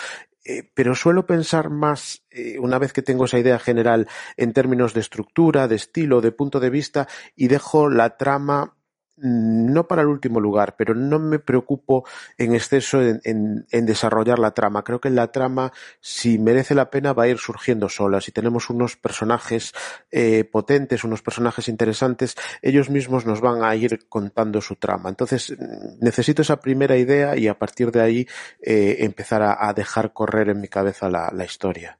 Eh, 0.45 0.63
pero 0.73 0.95
suelo 0.95 1.25
pensar 1.25 1.69
más, 1.69 2.23
eh, 2.29 2.57
una 2.57 2.79
vez 2.79 2.93
que 2.93 3.01
tengo 3.01 3.25
esa 3.25 3.37
idea 3.37 3.59
general, 3.59 4.07
en 4.37 4.53
términos 4.53 4.93
de 4.93 5.01
estructura, 5.01 5.67
de 5.67 5.75
estilo, 5.75 6.21
de 6.21 6.31
punto 6.31 6.61
de 6.61 6.69
vista, 6.69 7.07
y 7.35 7.49
dejo 7.49 7.89
la 7.89 8.15
trama 8.15 8.76
no 9.17 9.87
para 9.87 10.03
el 10.03 10.07
último 10.07 10.39
lugar, 10.39 10.75
pero 10.77 10.93
no 10.93 11.19
me 11.19 11.39
preocupo 11.39 12.05
en 12.37 12.53
exceso 12.53 13.01
en, 13.01 13.65
desarrollar 13.71 14.39
la 14.39 14.51
trama. 14.51 14.83
Creo 14.83 15.01
que 15.01 15.09
la 15.09 15.31
trama, 15.31 15.71
si 15.99 16.37
merece 16.37 16.75
la 16.75 16.89
pena, 16.89 17.13
va 17.13 17.23
a 17.23 17.27
ir 17.27 17.37
surgiendo 17.37 17.89
sola. 17.89 18.21
Si 18.21 18.31
tenemos 18.31 18.69
unos 18.69 18.95
personajes 18.95 19.73
eh, 20.11 20.43
potentes, 20.43 21.03
unos 21.03 21.21
personajes 21.21 21.67
interesantes, 21.67 22.35
ellos 22.61 22.89
mismos 22.89 23.25
nos 23.25 23.41
van 23.41 23.63
a 23.63 23.75
ir 23.75 24.07
contando 24.07 24.61
su 24.61 24.75
trama. 24.75 25.09
Entonces, 25.09 25.51
mm, 25.51 26.03
necesito 26.03 26.41
esa 26.41 26.59
primera 26.59 26.97
idea 26.97 27.35
y 27.37 27.47
a 27.47 27.57
partir 27.57 27.91
de 27.91 28.01
ahí 28.01 28.27
eh, 28.61 28.97
empezar 28.99 29.41
a, 29.41 29.73
dejar 29.73 30.13
correr 30.13 30.49
en 30.49 30.61
mi 30.61 30.67
cabeza 30.67 31.09
la 31.09 31.45
historia. 31.45 31.99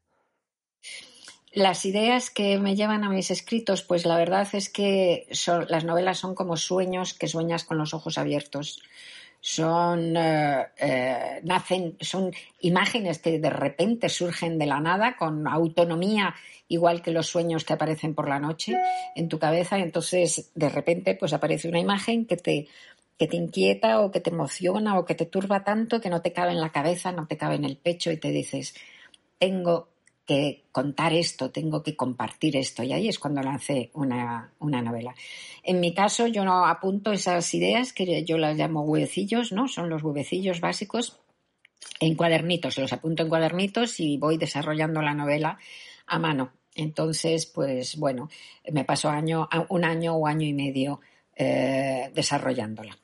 Las 1.57 1.85
ideas 1.85 2.29
que 2.29 2.59
me 2.59 2.75
llevan 2.75 3.03
a 3.03 3.09
mis 3.09 3.31
escritos, 3.31 3.81
pues 3.81 4.05
la 4.05 4.15
verdad 4.15 4.47
es 4.53 4.69
que 4.69 5.25
las 5.69 5.85
novelas 5.85 6.19
son 6.19 6.35
como 6.35 6.55
sueños 6.55 7.15
que 7.15 7.27
sueñas 7.27 7.63
con 7.63 7.79
los 7.79 7.95
ojos 7.95 8.19
abiertos. 8.19 8.79
Son, 9.41 10.15
eh, 10.15 10.67
eh, 10.77 11.41
nacen, 11.45 11.97
son 11.99 12.31
imágenes 12.59 13.17
que 13.17 13.39
de 13.39 13.49
repente 13.49 14.07
surgen 14.07 14.59
de 14.59 14.67
la 14.67 14.79
nada 14.79 15.15
con 15.17 15.47
autonomía, 15.47 16.35
igual 16.67 17.01
que 17.01 17.09
los 17.09 17.25
sueños 17.25 17.65
que 17.65 17.73
aparecen 17.73 18.13
por 18.13 18.29
la 18.29 18.39
noche 18.39 18.77
en 19.15 19.27
tu 19.27 19.39
cabeza. 19.39 19.79
Entonces, 19.79 20.51
de 20.53 20.69
repente, 20.69 21.15
pues 21.15 21.33
aparece 21.33 21.69
una 21.69 21.79
imagen 21.79 22.27
que 22.27 22.37
te, 22.37 22.67
que 23.17 23.25
te 23.25 23.35
inquieta 23.35 24.01
o 24.01 24.11
que 24.11 24.19
te 24.19 24.29
emociona 24.29 24.99
o 24.99 25.05
que 25.05 25.15
te 25.15 25.25
turba 25.25 25.63
tanto 25.63 26.01
que 26.01 26.11
no 26.11 26.21
te 26.21 26.33
cabe 26.33 26.51
en 26.51 26.61
la 26.61 26.71
cabeza, 26.71 27.11
no 27.11 27.25
te 27.25 27.35
cabe 27.35 27.55
en 27.55 27.65
el 27.65 27.77
pecho 27.77 28.11
y 28.11 28.17
te 28.17 28.29
dices, 28.29 28.75
tengo 29.39 29.96
que 30.27 30.65
contar 30.71 31.13
esto, 31.13 31.49
tengo 31.49 31.81
que 31.81 31.95
compartir 31.95 32.57
esto. 32.57 32.83
Y 32.83 32.91
ahí 32.91 33.07
es 33.07 33.17
cuando 33.17 33.41
lancé 33.41 33.89
una, 33.93 34.51
una, 34.59 34.81
novela. 34.81 35.15
En 35.63 35.79
mi 35.79 35.93
caso, 35.93 36.27
yo 36.27 36.43
no 36.43 36.67
apunto 36.67 37.13
esas 37.13 37.51
ideas 37.53 37.93
que 37.93 38.23
yo 38.25 38.37
las 38.37 38.57
llamo 38.57 38.81
huevecillos, 38.81 39.53
¿no? 39.53 39.67
Son 39.67 39.89
los 39.89 40.03
huevecillos 40.03 40.59
básicos 40.59 41.17
en 42.01 42.15
cuadernitos. 42.15 42.77
Los 42.77 42.91
apunto 42.91 43.23
en 43.23 43.29
cuadernitos 43.29 43.99
y 44.01 44.17
voy 44.17 44.37
desarrollando 44.37 45.01
la 45.01 45.13
novela 45.13 45.57
a 46.05 46.19
mano. 46.19 46.51
Entonces, 46.75 47.45
pues 47.45 47.95
bueno, 47.95 48.29
me 48.71 48.83
paso 48.83 49.09
año, 49.09 49.47
un 49.69 49.85
año 49.85 50.15
o 50.15 50.27
año 50.27 50.45
y 50.45 50.53
medio 50.53 50.99
eh, 51.35 52.11
desarrollándola. 52.13 52.97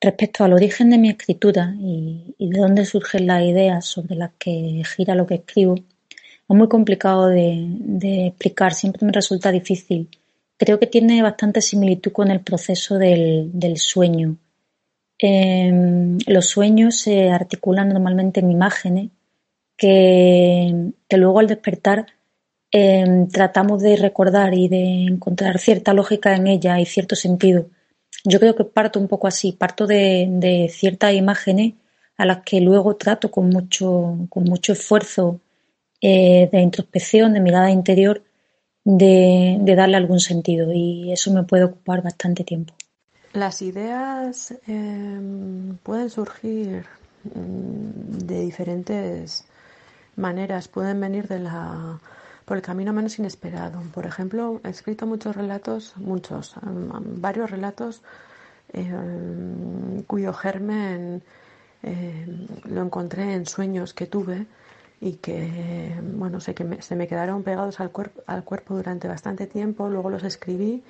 Respecto 0.00 0.44
al 0.44 0.52
origen 0.52 0.90
de 0.90 0.98
mi 0.98 1.08
escritura 1.08 1.74
y, 1.78 2.34
y 2.36 2.50
de 2.50 2.58
dónde 2.58 2.84
surgen 2.84 3.26
las 3.28 3.42
ideas 3.42 3.86
sobre 3.86 4.16
las 4.16 4.32
que 4.38 4.82
gira 4.84 5.14
lo 5.14 5.26
que 5.26 5.36
escribo, 5.36 5.76
es 6.48 6.56
muy 6.56 6.68
complicado 6.68 7.26
de, 7.28 8.26
explicar, 8.28 8.72
siempre 8.74 9.04
me 9.04 9.12
resulta 9.12 9.52
difícil. 9.52 10.08
Creo 10.56 10.78
que 10.78 10.86
tiene 10.86 11.22
bastante 11.22 11.60
similitud 11.60 12.12
con 12.12 12.30
el 12.30 12.40
proceso 12.40 12.98
del, 12.98 13.76
sueño. 13.76 14.36
Em, 15.18 16.18
los 16.26 16.46
sueños 16.46 16.96
se 16.96 17.30
articulan 17.30 17.88
normalmente 17.88 18.40
en 18.40 18.50
imágenes 18.50 19.10
que, 19.76 20.92
luego 21.10 21.40
al 21.40 21.48
despertar 21.48 22.06
em, 22.70 23.28
tratamos 23.28 23.82
de 23.82 23.96
recordar 23.96 24.54
y 24.54 24.68
de 24.68 25.04
encontrar 25.06 25.58
cierta 25.58 25.92
lógica 25.94 26.34
en 26.36 26.46
ella 26.46 26.80
y 26.80 26.86
cierto 26.86 27.16
sentido. 27.16 27.66
Yo 28.24 28.40
creo 28.40 28.56
que 28.56 28.64
parto 28.64 29.00
un 29.00 29.08
poco 29.08 29.26
así, 29.26 29.52
parto 29.52 29.86
de, 29.86 30.26
de 30.30 30.68
ciertas 30.70 31.14
imágenes 31.14 31.74
a 32.16 32.26
las 32.26 32.38
que 32.44 32.60
luego 32.60 32.96
trato 32.96 33.30
con 33.30 33.48
mucho, 33.50 34.26
con 34.30 34.44
mucho 34.44 34.72
esfuerzo 34.72 35.40
eh, 36.00 36.48
de 36.52 36.60
introspección, 36.60 37.32
de 37.32 37.40
mirada 37.40 37.70
interior, 37.72 38.22
de, 38.84 39.58
darle 39.76 39.96
algún 39.96 40.20
sentido 40.20 40.72
y 40.72 41.12
eso 41.12 41.32
me 41.32 41.42
puede 41.42 41.64
ocupar 41.64 42.02
bastante 42.02 42.44
tiempo. 42.44 42.72
Las 43.32 43.62
ideas 43.62 44.54
em, 44.68 45.76
pueden 45.82 46.08
surgir 46.08 46.86
mm, 47.24 48.18
de 48.26 48.40
diferentes 48.42 49.44
maneras, 50.14 50.68
pueden 50.68 51.00
venir 51.00 51.26
de 51.26 51.40
la, 51.40 51.98
por 52.44 52.56
el 52.56 52.62
camino 52.62 52.92
menos 52.92 53.18
inesperado. 53.18 53.82
Por 53.92 54.06
ejemplo, 54.06 54.60
he 54.64 54.70
escrito 54.70 55.04
muchos 55.04 55.34
relatos, 55.34 55.94
muchos, 55.96 56.54
em, 56.62 57.20
varios 57.20 57.50
relatos 57.50 58.02
em, 58.72 60.02
cuyo 60.04 60.32
germen 60.32 61.22
lo 62.64 62.82
encontré 62.82 63.34
en 63.34 63.46
sueños 63.46 63.94
que 63.94 64.06
tuve 64.06 64.46
y 65.00 65.14
que, 65.14 65.94
bueno, 66.14 66.40
sé 66.40 66.54
que 66.54 66.82
se 66.82 66.96
me 66.96 67.06
quedaron 67.06 67.42
pegados 67.42 67.80
al, 67.80 67.90
cuerpo 67.90 68.22
al 68.26 68.44
cuerpo 68.44 68.74
durante 68.74 69.06
bastante 69.08 69.46
tiempo, 69.46 69.88
luego 69.88 70.10
los 70.10 70.24
escribí 70.24 70.82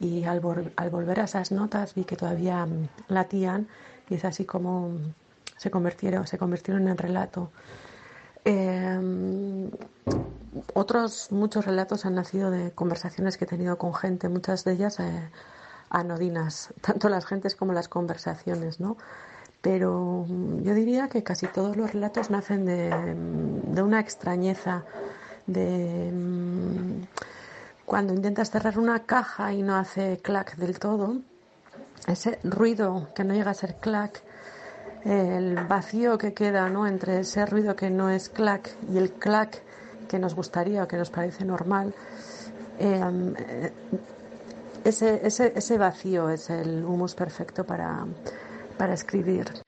y 0.00 0.24
al, 0.24 0.40
al, 0.76 0.90
volver 0.90 1.20
a 1.20 1.24
esas 1.24 1.50
notas 1.50 1.94
vi 1.94 2.04
que 2.04 2.16
todavía 2.16 2.64
mm, 2.66 2.88
latían 3.08 3.68
y 4.08 4.14
es 4.14 4.24
así 4.24 4.44
como 4.44 4.92
se 5.56 5.70
convirtieron, 5.70 6.26
se 6.26 6.38
convirtieron 6.38 6.88
en 6.88 6.96
relato. 6.96 7.50
Em, 8.44 9.70
otros 10.74 11.32
muchos 11.32 11.64
relatos 11.64 12.04
han 12.04 12.14
nacido 12.14 12.50
de 12.50 12.72
conversaciones 12.72 13.38
que 13.38 13.44
he 13.44 13.48
tenido 13.48 13.78
con 13.78 13.94
gente, 13.94 14.28
muchas 14.28 14.64
de 14.64 14.72
ellas 14.72 15.00
eh, 15.00 15.30
anodinas, 15.90 16.74
tanto 16.80 17.08
las 17.08 17.26
gentes 17.26 17.56
como 17.56 17.72
las 17.72 17.88
conversaciones, 17.88 18.80
¿no? 18.80 18.96
Pero 19.64 20.26
yo 20.60 20.74
diría 20.74 21.08
que 21.08 21.22
casi 21.22 21.46
todos 21.46 21.74
los 21.78 21.90
relatos 21.90 22.28
nacen 22.28 22.66
de, 22.66 23.82
una 23.82 23.98
extrañeza, 23.98 24.84
de 25.46 26.12
mm, 26.12 27.06
cuando 27.86 28.12
intentas 28.12 28.50
cerrar 28.50 28.78
una 28.78 29.04
caja 29.06 29.54
y 29.54 29.62
no 29.62 29.76
hace 29.76 30.18
clac 30.18 30.54
del 30.56 30.78
todo, 30.78 31.16
ese 32.06 32.38
ruido 32.44 33.08
que 33.14 33.24
no 33.24 33.32
llega 33.32 33.52
a 33.52 33.54
ser 33.54 33.76
clac, 33.76 34.22
el 35.06 35.54
vacío 35.66 36.18
que 36.18 36.34
queda 36.34 36.68
¿no? 36.68 36.86
entre 36.86 37.20
ese 37.20 37.46
ruido 37.46 37.74
que 37.74 37.88
no 37.88 38.10
es 38.10 38.28
clac 38.28 38.68
y 38.92 38.98
el 38.98 39.12
clac 39.12 39.62
que 40.08 40.18
nos 40.18 40.34
gustaría 40.34 40.82
o 40.82 40.88
que 40.88 40.98
nos 40.98 41.08
parece 41.08 41.42
normal, 41.46 41.94
eh, 42.78 43.72
ese, 44.84 45.26
ese, 45.26 45.54
ese 45.56 45.78
vacío 45.78 46.28
es 46.28 46.50
el 46.50 46.84
humus 46.84 47.14
perfecto 47.14 47.64
para, 47.64 48.04
para 48.76 48.94
escribir. 48.94 49.63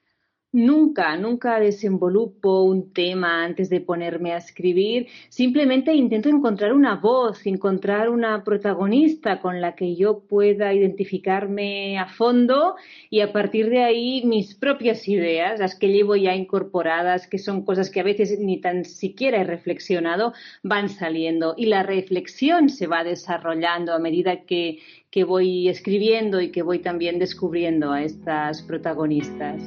Nunca, 0.57 1.19
nunca 1.19 1.61
desenvolupo 1.61 2.63
un 2.63 2.95
tema 2.95 3.45
antes 3.45 3.69
de 3.69 3.83
ponerme 3.83 4.33
a 4.33 4.39
escribir. 4.39 5.07
Simplemente 5.29 5.93
intento 5.93 6.31
encontrar 6.31 6.73
una 6.73 6.95
voz, 6.97 7.47
encontrar 7.47 8.09
una 8.09 8.43
protagonista 8.43 9.43
con 9.43 9.61
la 9.61 9.75
que 9.75 9.97
yo 9.97 10.21
pueda 10.21 10.73
identificarme 10.73 11.99
a 11.99 12.07
fondo 12.07 12.77
y 13.11 13.21
a 13.21 13.35
partir 13.35 13.69
de 13.69 13.85
ahí 13.85 14.23
mis 14.25 14.55
propias 14.55 15.07
ideas, 15.09 15.61
las 15.61 15.79
que 15.79 15.93
llevo 15.93 16.17
ya 16.17 16.35
incorporadas, 16.35 17.27
que 17.27 17.37
son 17.37 17.63
cosas 17.63 17.91
que 17.91 18.01
a 18.01 18.05
veces 18.05 18.39
ni 18.39 18.59
tan 18.59 18.87
siquiera 18.87 19.43
he 19.43 19.45
reflexionado, 19.45 20.33
van 20.63 20.89
saliendo 20.89 21.53
y 21.59 21.67
la 21.67 21.83
reflexión 21.83 22.71
se 22.71 22.87
va 22.87 23.05
desarrollando 23.05 23.93
a 23.93 23.99
medida 23.99 24.47
que, 24.47 24.79
que 25.11 25.25
voy 25.25 25.69
escribiendo 25.69 26.41
y 26.41 26.51
que 26.51 26.63
voy 26.63 26.79
también 26.79 27.19
descubriendo 27.19 27.93
a 27.93 28.03
estas 28.03 28.63
protagonistas. 28.63 29.63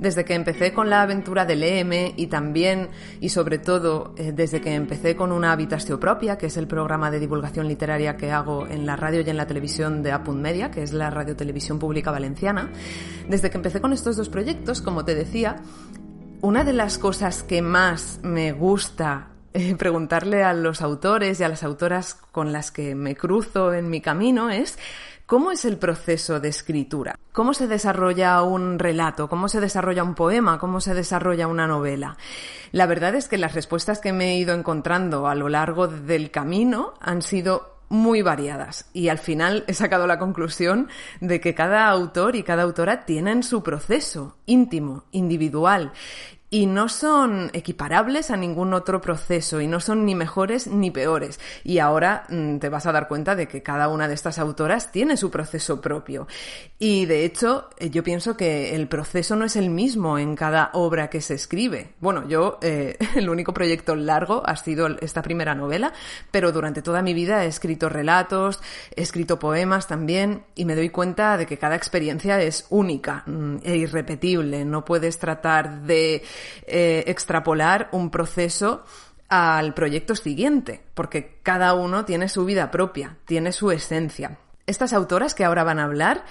Desde 0.00 0.24
que 0.24 0.34
empecé 0.34 0.72
con 0.72 0.90
la 0.90 1.02
aventura 1.02 1.44
del 1.44 1.62
EM 1.62 2.14
y 2.16 2.26
también 2.26 2.88
y 3.20 3.28
sobre 3.28 3.58
todo 3.58 4.14
eh, 4.16 4.32
desde 4.34 4.60
que 4.60 4.74
empecé 4.74 5.14
con 5.14 5.30
una 5.30 5.52
habitación 5.52 6.00
propia, 6.00 6.38
que 6.38 6.46
es 6.46 6.56
el 6.56 6.66
programa 6.66 7.10
de 7.10 7.20
divulgación 7.20 7.68
literaria 7.68 8.16
que 8.16 8.32
hago 8.32 8.66
en 8.66 8.86
la 8.86 8.96
radio 8.96 9.20
y 9.20 9.30
en 9.30 9.36
la 9.36 9.46
televisión 9.46 10.02
de 10.02 10.12
Apunt 10.12 10.40
Media, 10.40 10.70
que 10.70 10.82
es 10.82 10.92
la 10.92 11.10
radio 11.10 11.36
televisión 11.36 11.78
pública 11.78 12.10
valenciana, 12.10 12.70
desde 13.28 13.50
que 13.50 13.58
empecé 13.58 13.80
con 13.80 13.92
estos 13.92 14.16
dos 14.16 14.28
proyectos, 14.28 14.80
como 14.80 15.04
te 15.04 15.14
decía, 15.14 15.56
una 16.40 16.64
de 16.64 16.72
las 16.72 16.98
cosas 16.98 17.42
que 17.42 17.60
más 17.60 18.20
me 18.22 18.52
gusta 18.52 19.28
eh, 19.52 19.74
preguntarle 19.74 20.44
a 20.44 20.54
los 20.54 20.80
autores 20.80 21.40
y 21.40 21.44
a 21.44 21.48
las 21.48 21.62
autoras 21.64 22.14
con 22.14 22.52
las 22.52 22.70
que 22.70 22.94
me 22.94 23.16
cruzo 23.16 23.74
en 23.74 23.90
mi 23.90 24.00
camino 24.00 24.48
es 24.48 24.78
¿Cómo 25.30 25.52
es 25.52 25.64
el 25.64 25.78
proceso 25.78 26.40
de 26.40 26.48
escritura? 26.48 27.16
¿Cómo 27.32 27.54
se 27.54 27.68
desarrolla 27.68 28.42
un 28.42 28.80
relato? 28.80 29.28
¿Cómo 29.28 29.46
se 29.46 29.60
desarrolla 29.60 30.02
un 30.02 30.16
poema? 30.16 30.58
¿Cómo 30.58 30.80
se 30.80 30.92
desarrolla 30.92 31.46
una 31.46 31.68
novela? 31.68 32.16
La 32.72 32.86
verdad 32.86 33.14
es 33.14 33.28
que 33.28 33.38
las 33.38 33.54
respuestas 33.54 34.00
que 34.00 34.12
me 34.12 34.32
he 34.32 34.38
ido 34.38 34.54
encontrando 34.54 35.28
a 35.28 35.36
lo 35.36 35.48
largo 35.48 35.86
del 35.86 36.32
camino 36.32 36.94
han 37.00 37.22
sido 37.22 37.76
muy 37.88 38.22
variadas 38.22 38.90
y 38.92 39.06
al 39.08 39.18
final 39.18 39.62
he 39.68 39.74
sacado 39.74 40.08
la 40.08 40.18
conclusión 40.18 40.88
de 41.20 41.40
que 41.40 41.54
cada 41.54 41.88
autor 41.88 42.34
y 42.34 42.42
cada 42.42 42.64
autora 42.64 43.04
tienen 43.04 43.44
su 43.44 43.62
proceso 43.62 44.36
íntimo, 44.46 45.04
individual 45.12 45.92
y 46.50 46.66
no 46.66 46.88
son 46.88 47.50
equiparables 47.52 48.32
a 48.32 48.36
ningún 48.36 48.74
otro 48.74 49.00
proceso 49.00 49.60
y 49.60 49.68
no 49.68 49.78
son 49.78 50.04
ni 50.04 50.16
mejores 50.16 50.66
ni 50.66 50.90
peores. 50.90 51.38
Y 51.62 51.78
ahora 51.78 52.24
mm, 52.28 52.58
te 52.58 52.68
vas 52.68 52.86
a 52.86 52.92
dar 52.92 53.06
cuenta 53.06 53.36
de 53.36 53.46
que 53.46 53.62
cada 53.62 53.88
una 53.88 54.08
de 54.08 54.14
estas 54.14 54.38
autoras 54.40 54.90
tiene 54.90 55.16
su 55.16 55.30
proceso 55.30 55.80
propio. 55.80 56.26
Y 56.78 57.06
de 57.06 57.24
hecho, 57.24 57.70
eh, 57.78 57.90
yo 57.90 58.02
pienso 58.02 58.36
que 58.36 58.74
el 58.74 58.88
proceso 58.88 59.36
no 59.36 59.44
es 59.44 59.54
el 59.54 59.70
mismo 59.70 60.18
en 60.18 60.34
cada 60.34 60.70
obra 60.72 61.08
que 61.08 61.20
se 61.20 61.34
escribe. 61.34 61.92
Bueno, 62.00 62.28
yo, 62.28 62.58
eh, 62.62 62.98
el 63.14 63.30
único 63.30 63.54
proyecto 63.54 63.94
largo 63.94 64.42
ha 64.44 64.56
sido 64.56 64.88
esta 65.00 65.22
primera 65.22 65.54
novela, 65.54 65.92
pero 66.32 66.50
durante 66.50 66.82
toda 66.82 67.00
mi 67.00 67.14
vida 67.14 67.44
he 67.44 67.48
escrito 67.48 67.88
relatos, 67.88 68.60
he 68.96 69.02
escrito 69.02 69.38
poemas 69.38 69.86
también, 69.86 70.42
y 70.56 70.64
me 70.64 70.74
doy 70.74 70.90
cuenta 70.90 71.36
de 71.36 71.46
que 71.46 71.58
cada 71.58 71.76
experiencia 71.76 72.42
es 72.42 72.66
única 72.70 73.22
mm, 73.26 73.58
e 73.62 73.76
irrepetible. 73.76 74.64
No 74.64 74.84
puedes 74.84 75.18
tratar 75.18 75.82
de 75.82 76.24
eh, 76.66 77.04
extrapolar 77.06 77.88
un 77.92 78.10
proceso 78.10 78.84
al 79.28 79.74
proyecto 79.74 80.16
siguiente, 80.16 80.82
porque 80.94 81.38
cada 81.42 81.74
uno 81.74 82.04
tiene 82.04 82.28
su 82.28 82.44
vida 82.44 82.70
propia, 82.70 83.16
tiene 83.24 83.52
su 83.52 83.70
esencia. 83.70 84.38
Estas 84.66 84.92
autoras 84.92 85.34
que 85.34 85.44
ahora 85.44 85.64
van 85.64 85.78
a 85.78 85.84
hablar 85.84 86.24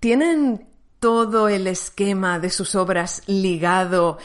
tienen 0.00 0.66
todo 0.98 1.48
el 1.48 1.66
esquema 1.66 2.38
de 2.38 2.50
sus 2.50 2.74
obras 2.74 3.22
ligado 3.26 4.18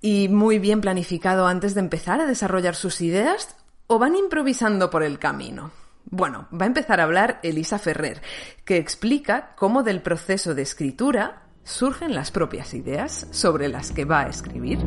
y 0.00 0.28
muy 0.28 0.58
bien 0.58 0.80
planificado 0.80 1.46
antes 1.46 1.74
de 1.74 1.80
empezar 1.80 2.20
a 2.20 2.26
desarrollar 2.26 2.74
sus 2.74 3.00
ideas 3.00 3.56
o 3.86 3.98
van 3.98 4.16
improvisando 4.16 4.90
por 4.90 5.02
el 5.02 5.18
camino. 5.18 5.70
Bueno, 6.04 6.46
va 6.52 6.64
a 6.64 6.68
empezar 6.68 7.00
a 7.00 7.04
hablar 7.04 7.40
Elisa 7.42 7.78
Ferrer, 7.78 8.22
que 8.64 8.76
explica 8.76 9.54
cómo 9.56 9.82
del 9.82 10.02
proceso 10.02 10.54
de 10.54 10.62
escritura 10.62 11.45
surgen 11.66 12.14
las 12.14 12.30
propias 12.30 12.74
ideas 12.74 13.26
sobre 13.32 13.68
las 13.68 13.90
que 13.90 14.04
va 14.04 14.20
a 14.20 14.28
escribir. 14.28 14.78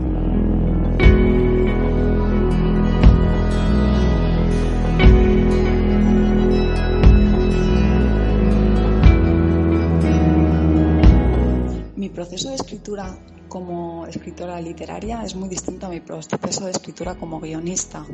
Mi 11.97 12.07
proceso 12.07 12.47
de 12.49 12.55
escritura 12.55 13.13
como 13.49 14.05
escritora 14.05 14.61
literaria 14.61 15.21
es 15.23 15.35
muy 15.35 15.49
distinto 15.49 15.87
a 15.87 15.89
mi 15.89 15.99
proceso 15.99 16.63
de 16.63 16.71
escritura 16.71 17.15
como 17.15 17.41
guionista. 17.41 18.05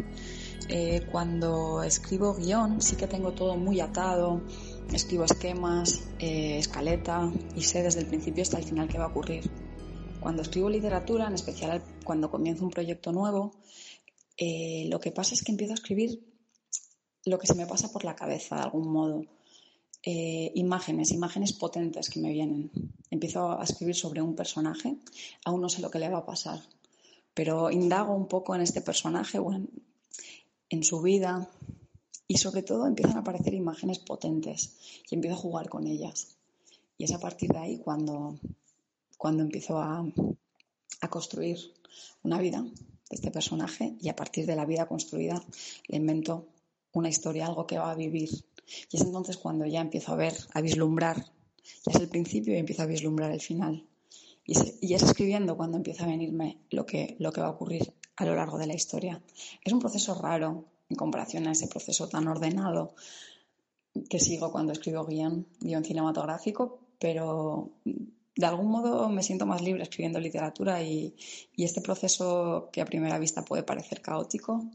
Eh, 0.69 1.06
cuando 1.12 1.84
escribo 1.84 2.34
guion 2.34 2.82
sí 2.82 2.95
que 2.95 3.06
tengo 3.06 3.34
todo 3.34 3.56
muy 3.58 3.80
atado, 3.80 4.41
escribo 4.93 5.26
esquemas, 5.26 6.04
eh, 6.19 6.58
escaleta 6.58 7.32
y 7.56 7.63
sé 7.63 7.84
desde 7.84 8.02
el 8.02 8.08
principio 8.08 8.43
hasta 8.43 8.58
el 8.58 8.63
final 8.63 8.88
qué 8.88 8.98
va 8.98 9.06
a 9.06 9.10
ocurrir. 9.10 9.50
Cuando 10.19 10.41
escribo 10.41 10.69
literatura, 10.69 11.28
en 11.28 11.34
especial 11.34 11.84
cuando 12.04 12.32
comienzo 12.32 12.63
un 12.63 12.71
proyecto 12.71 13.12
nuevo, 13.12 13.52
eh, 14.38 14.88
lo 14.89 15.00
que 15.00 15.12
pasa 15.12 15.34
es 15.34 15.43
que 15.43 15.52
empiezo 15.52 15.74
a 15.74 15.76
escribir 15.76 16.19
lo 17.26 17.39
que 17.39 17.48
se 17.48 17.56
me 17.56 17.65
pasa 17.65 17.91
por 17.91 18.04
la 18.04 18.15
cabeza 18.15 18.56
de 18.56 18.62
algún 18.62 18.91
modo. 18.91 19.26
Eh, 20.04 20.52
imágenes, 20.56 21.12
imágenes 21.12 21.54
potentes 21.54 22.10
que 22.10 22.19
me 22.19 22.32
vienen. 22.32 22.71
Empiezo 23.10 23.60
a 23.60 23.63
escribir 23.63 23.95
sobre 23.95 24.21
un 24.21 24.36
personaje, 24.36 24.98
aún 25.45 25.62
no 25.62 25.69
sé 25.69 25.82
lo 25.82 25.89
que 25.89 26.00
le 26.00 26.10
va 26.10 26.19
a 26.19 26.26
pasar, 26.26 26.62
pero 27.34 27.71
indago 27.71 28.15
un 28.15 28.28
poco 28.28 28.54
en 28.54 28.62
este 28.62 28.82
personaje 28.82 29.39
o 29.39 29.52
en 30.69 30.84
su 30.84 31.02
vida, 31.02 31.50
y 32.28 32.38
sobre 32.38 32.64
todo 32.64 32.88
empiezan 32.88 33.18
a 33.18 33.20
aparecer 33.20 33.54
imágenes 33.54 34.00
potentes 34.00 34.76
y 35.10 35.16
empiezo 35.16 35.36
a 35.36 35.40
jugar 35.40 35.70
con 35.70 35.88
ellas. 35.88 36.36
Y 36.98 37.04
es 37.04 37.14
a 37.14 37.20
partir 37.20 37.52
de 37.52 37.60
ahí 37.60 37.78
cuando, 37.78 38.40
cuando 39.18 39.44
empiezo 39.44 39.78
a, 39.78 40.06
a 41.02 41.10
construir 41.10 41.58
una 42.24 42.40
vida 42.40 42.62
de 42.62 43.16
este 43.16 43.32
personaje 43.32 43.96
y 44.02 44.10
a 44.10 44.16
partir 44.16 44.46
de 44.46 44.56
la 44.56 44.66
vida 44.66 44.88
construida 44.88 45.44
le 45.88 45.98
invento 45.98 46.48
una 46.94 47.10
historia, 47.10 47.46
algo 47.46 47.68
que 47.68 47.78
va 47.78 47.92
a 47.92 47.96
vivir. 47.96 48.30
Y 48.90 48.98
es 48.98 49.04
entonces 49.04 49.38
cuando 49.38 49.66
ya 49.66 49.82
empiezo 49.82 50.14
a 50.14 50.16
ver, 50.16 50.34
a 50.54 50.62
vislumbrar, 50.62 51.26
ya 51.86 51.92
es 51.92 52.00
el 52.00 52.10
principio 52.10 52.56
y 52.56 52.58
empiezo 52.58 52.84
a 52.84 52.88
vislumbrar 52.88 53.32
el 53.32 53.42
final. 53.42 53.86
Y 54.46 54.56
y 54.82 54.94
es 54.94 55.04
escribiendo 55.04 55.58
cuando 55.58 55.78
empieza 55.78 56.06
a 56.06 56.08
venirme 56.08 56.60
lo 56.70 56.86
que, 56.86 57.16
lo 57.20 57.32
que 57.32 57.42
va 57.42 57.48
a 57.48 57.52
ocurrir 57.52 57.94
a 58.16 58.26
lo 58.26 58.36
largo 58.36 58.58
de 58.58 58.68
la 58.68 58.74
historia. 58.74 59.22
Es 59.64 59.74
un 59.74 59.80
proceso 59.80 60.16
raro, 60.16 60.66
en 60.89 60.95
comparación 60.95 61.48
a 61.48 61.52
ese 61.52 61.67
proceso 61.67 62.08
tan 62.08 62.28
ordenado 62.28 62.95
que 64.10 64.19
sigo 64.19 64.52
cuando 64.52 64.74
escribo 64.74 65.06
guion, 65.06 65.48
guion 65.60 65.84
cinematográfico, 65.84 66.80
pero 67.00 67.71
de 68.36 68.45
algún 68.45 68.69
modo 68.69 69.10
me 69.10 69.24
siento 69.24 69.45
más 69.45 69.62
libre 69.62 69.84
escribiendo 69.84 70.19
literatura 70.19 70.84
y, 70.84 71.15
este 71.58 71.82
proceso 71.82 72.69
que 72.71 72.82
a 72.82 72.86
primera 72.86 73.17
vista 73.19 73.45
puede 73.45 73.63
parecer 73.63 74.02
caótico, 74.02 74.65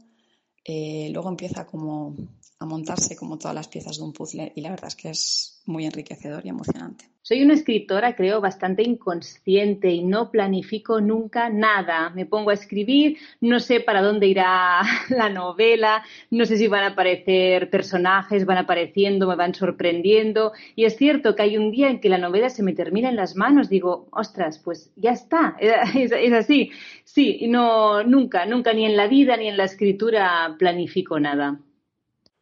eh, 0.63 1.09
luego 1.11 1.29
empieza 1.29 1.65
como 1.65 2.15
a 2.59 2.65
montarse 2.65 3.15
como 3.15 3.37
todas 3.37 3.55
las 3.55 3.67
piezas 3.67 3.97
de 3.97 4.03
un 4.03 4.13
puzzle 4.13 4.51
y 4.55 4.61
la 4.61 4.69
verdad 4.69 4.87
es 4.87 4.95
que 4.95 5.09
es 5.09 5.61
muy 5.65 5.85
enriquecedor 5.85 6.45
y 6.45 6.49
emocionante. 6.49 7.10
Soy 7.23 7.43
una 7.43 7.53
escritora, 7.53 8.15
creo, 8.15 8.41
bastante 8.41 8.81
inconsciente 8.81 9.91
y 9.91 10.03
no 10.03 10.31
planifico 10.31 11.01
nunca 11.01 11.49
nada. 11.49 12.09
Me 12.09 12.25
pongo 12.25 12.49
a 12.49 12.55
escribir, 12.55 13.19
no 13.39 13.59
sé 13.59 13.79
para 13.79 14.01
dónde 14.01 14.25
irá 14.25 14.81
la 15.09 15.29
novela, 15.29 16.03
no 16.31 16.45
sé 16.45 16.57
si 16.57 16.67
van 16.67 16.83
a 16.83 16.87
aparecer 16.87 17.69
personajes, 17.69 18.45
van 18.45 18.57
apareciendo, 18.57 19.27
me 19.27 19.35
van 19.35 19.53
sorprendiendo. 19.53 20.53
Y 20.75 20.85
es 20.85 20.97
cierto 20.97 21.35
que 21.35 21.43
hay 21.43 21.57
un 21.57 21.69
día 21.69 21.91
en 21.91 22.01
que 22.01 22.09
la 22.09 22.17
novela 22.17 22.49
se 22.49 22.63
me 22.63 22.73
termina 22.73 23.09
en 23.09 23.17
las 23.17 23.35
manos, 23.35 23.69
digo, 23.69 24.07
ostras, 24.11 24.57
pues 24.57 24.91
ya 24.95 25.11
está, 25.11 25.55
es, 25.59 26.33
así. 26.33 26.71
Sí, 27.03 27.45
no, 27.47 28.03
nunca, 28.03 28.47
nunca, 28.47 28.73
ni 28.73 28.85
en 28.85 28.97
la 28.97 29.05
vida 29.05 29.37
ni 29.37 29.47
en 29.47 29.57
la 29.57 29.65
escritura 29.65 30.55
planifico 30.57 31.19
nada. 31.19 31.59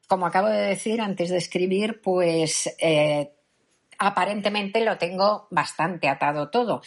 Como 0.08 0.26
acabo 0.26 0.48
de 0.48 0.62
decir 0.62 1.02
antes 1.02 1.30
de 1.30 1.38
escribir, 1.38 2.00
pues 2.02 2.74
eh, 2.82 3.34
aparentemente 4.00 4.84
lo 4.84 4.98
tengo 4.98 5.48
bastante 5.52 6.08
atado 6.08 6.50
todo. 6.50 6.82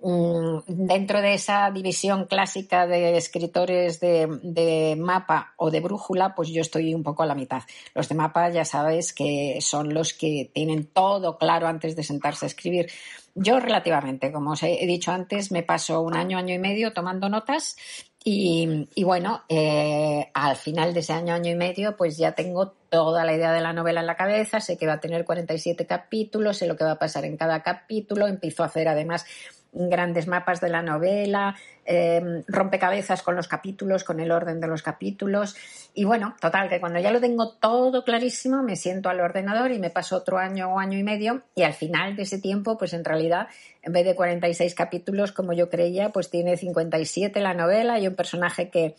Mm, 0.00 0.58
dentro 0.68 1.20
de 1.20 1.34
esa 1.34 1.68
división 1.72 2.26
clásica 2.26 2.86
de 2.86 3.16
escritores 3.16 3.98
de, 3.98 4.96
mapa 4.96 5.54
o 5.56 5.72
de 5.72 5.80
brújula, 5.80 6.34
pues 6.36 6.50
yo 6.50 6.60
estoy 6.60 6.94
un 6.94 7.02
poco 7.02 7.24
a 7.24 7.26
la 7.26 7.34
mitad. 7.34 7.62
Los 7.94 8.08
de 8.08 8.14
mapa 8.14 8.48
ya 8.50 8.64
sabes 8.64 9.12
que 9.12 9.58
son 9.60 9.92
los 9.92 10.14
que 10.14 10.50
tienen 10.54 10.86
todo 10.86 11.36
claro 11.36 11.66
antes 11.66 11.96
de 11.96 12.04
sentarse 12.04 12.46
a 12.46 12.48
escribir. 12.48 12.90
Yo 13.34 13.58
relativamente, 13.58 14.30
como 14.30 14.52
os 14.52 14.62
he 14.62 14.86
dicho 14.86 15.10
antes, 15.10 15.50
me 15.50 15.62
paso 15.62 16.00
un 16.00 16.16
año, 16.16 16.38
año 16.38 16.54
y 16.54 16.58
medio 16.58 16.92
tomando 16.92 17.28
notas 17.28 17.76
y, 18.24 19.04
bueno, 19.04 19.42
eh, 19.48 20.30
al 20.34 20.56
final 20.56 20.92
de 20.92 21.00
ese 21.00 21.12
año, 21.14 21.34
año 21.34 21.50
y 21.50 21.54
medio, 21.54 21.96
pues 21.96 22.18
ya 22.18 22.32
tengo 22.32 22.74
toda 22.88 23.24
la 23.24 23.34
idea 23.34 23.52
de 23.52 23.60
la 23.60 23.72
novela 23.72 24.00
en 24.00 24.06
la 24.06 24.16
cabeza, 24.16 24.60
sé 24.60 24.76
que 24.76 24.86
va 24.86 24.94
a 24.94 25.00
tener 25.00 25.24
47 25.24 25.86
capítulos, 25.86 26.58
sé 26.58 26.66
lo 26.66 26.76
que 26.76 26.84
va 26.84 26.92
a 26.92 26.98
pasar 26.98 27.24
en 27.24 27.36
cada 27.36 27.62
capítulo, 27.62 28.26
empiezo 28.26 28.62
a 28.62 28.66
hacer 28.66 28.88
además 28.88 29.26
grandes 29.72 30.26
mapas 30.26 30.60
de 30.60 30.70
la 30.70 30.82
novela, 30.82 31.54
em, 31.84 32.42
rompecabezas 32.46 33.22
con 33.22 33.36
los 33.36 33.48
capítulos, 33.48 34.04
con 34.04 34.18
el 34.20 34.30
orden 34.30 34.60
de 34.60 34.66
los 34.66 34.82
capítulos. 34.82 35.56
Y 35.94 36.04
bueno, 36.04 36.34
total, 36.40 36.68
que 36.68 36.80
cuando 36.80 36.98
ya 37.00 37.10
lo 37.10 37.20
tengo 37.20 37.50
todo 37.52 38.02
clarísimo, 38.04 38.62
me 38.62 38.76
siento 38.76 39.08
al 39.08 39.20
ordenador 39.20 39.70
y 39.72 39.78
me 39.78 39.90
paso 39.90 40.16
otro 40.16 40.38
año 40.38 40.72
o 40.72 40.78
año 40.78 40.98
y 40.98 41.02
medio 41.02 41.42
y 41.54 41.62
al 41.62 41.74
final 41.74 42.16
de 42.16 42.22
ese 42.22 42.38
tiempo, 42.38 42.78
pues 42.78 42.92
en 42.92 43.04
realidad, 43.04 43.48
en 43.82 43.92
vez 43.92 44.04
de 44.04 44.14
46 44.14 44.74
capítulos 44.74 45.32
como 45.32 45.52
yo 45.52 45.68
creía, 45.68 46.10
pues 46.10 46.30
tiene 46.30 46.56
57 46.56 47.40
la 47.40 47.54
novela 47.54 47.98
y 47.98 48.08
un 48.08 48.14
personaje 48.14 48.70
que 48.70 48.96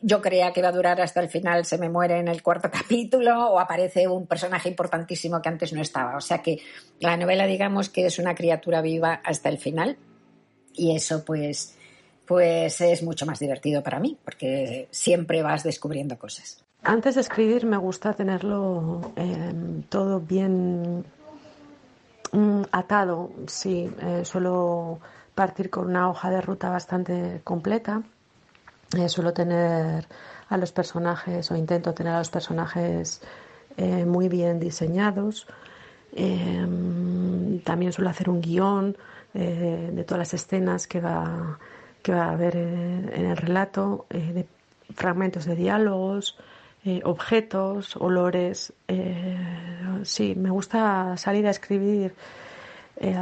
yo 0.00 0.22
creía 0.22 0.52
que 0.52 0.60
iba 0.60 0.68
a 0.68 0.72
durar 0.72 1.00
hasta 1.00 1.20
el 1.20 1.28
final, 1.28 1.64
se 1.64 1.78
me 1.78 1.88
muere 1.88 2.18
en 2.18 2.28
el 2.28 2.42
cuarto 2.42 2.70
capítulo 2.72 3.50
o 3.50 3.58
aparece 3.58 4.06
un 4.08 4.26
personaje 4.26 4.68
importantísimo 4.68 5.42
que 5.42 5.48
antes 5.48 5.72
no 5.72 5.82
estaba. 5.82 6.16
O 6.16 6.20
sea 6.20 6.38
que 6.38 6.60
la 7.00 7.16
novela, 7.16 7.46
digamos 7.46 7.88
que 7.88 8.06
es 8.06 8.18
una 8.18 8.34
criatura 8.34 8.80
viva 8.80 9.20
hasta 9.24 9.48
el 9.48 9.58
final 9.58 9.96
y 10.74 10.94
eso 10.94 11.24
pues, 11.24 11.76
pues 12.26 12.80
es 12.80 13.02
mucho 13.02 13.26
más 13.26 13.38
divertido 13.38 13.82
para 13.82 13.98
mí 13.98 14.16
porque 14.24 14.88
siempre 14.90 15.42
vas 15.42 15.64
descubriendo 15.64 16.18
cosas. 16.18 16.64
Antes 16.82 17.16
de 17.16 17.22
escribir 17.22 17.66
me 17.66 17.76
gusta 17.76 18.12
tenerlo 18.12 19.12
em, 19.16 19.82
todo 19.82 20.20
bien 20.20 21.04
mm, 22.30 22.62
atado. 22.70 23.32
Sí, 23.48 23.90
eh, 24.00 24.24
suelo 24.24 25.00
partir 25.34 25.70
con 25.70 25.86
una 25.86 26.08
hoja 26.08 26.30
de 26.30 26.40
ruta 26.40 26.68
bastante 26.68 27.40
completa 27.42 28.02
eh, 28.96 29.08
suelo 29.08 29.32
tener 29.32 30.06
a 30.48 30.56
los 30.56 30.72
personajes 30.72 31.50
o 31.50 31.56
intento 31.56 31.92
tener 31.92 32.14
a 32.14 32.18
los 32.18 32.30
personajes 32.30 33.20
eh, 33.76 34.04
muy 34.04 34.28
bien 34.28 34.58
diseñados. 34.58 35.46
Em, 36.12 37.60
también 37.60 37.92
suelo 37.92 38.10
hacer 38.10 38.30
un 38.30 38.40
guion 38.40 38.96
eh, 39.34 39.90
de 39.92 40.04
todas 40.04 40.18
las 40.18 40.34
escenas 40.34 40.86
que 40.86 41.00
va, 41.00 41.58
que 42.02 42.12
va 42.12 42.26
a 42.26 42.32
haber 42.32 42.56
en 42.56 43.26
el 43.26 43.36
relato, 43.36 44.06
de 44.08 44.46
fragmentos 44.94 45.44
de 45.44 45.54
diálogos, 45.54 46.38
objetos, 47.04 47.94
olores. 47.96 48.72
sí, 50.04 50.34
me 50.34 50.48
gusta 50.48 51.18
salir 51.18 51.46
a 51.46 51.50
escribir 51.50 52.14
eh, 53.00 53.16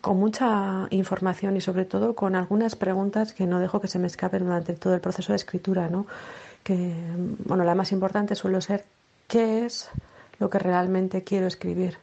con 0.00 0.18
mucha 0.18 0.88
información 0.90 1.56
y 1.56 1.60
sobre 1.60 1.84
todo 1.84 2.14
con 2.16 2.34
algunas 2.34 2.74
preguntas 2.74 3.32
que 3.32 3.46
no 3.46 3.60
dejo 3.60 3.80
que 3.80 3.86
se 3.86 4.00
me 4.00 4.08
escapen 4.08 4.44
durante 4.44 4.74
todo 4.74 4.94
el 4.94 5.00
proceso 5.00 5.32
de 5.32 5.36
escritura, 5.36 5.88
¿no? 5.88 6.06
Que, 6.64 6.92
bueno, 7.44 7.62
la 7.62 7.76
más 7.76 7.92
importante 7.92 8.34
suele 8.34 8.60
ser 8.60 8.84
qué 9.28 9.66
es 9.66 9.88
lo 10.40 10.50
que 10.50 10.58
realmente 10.58 11.22
quiero 11.22 11.46
escribir 11.46 11.96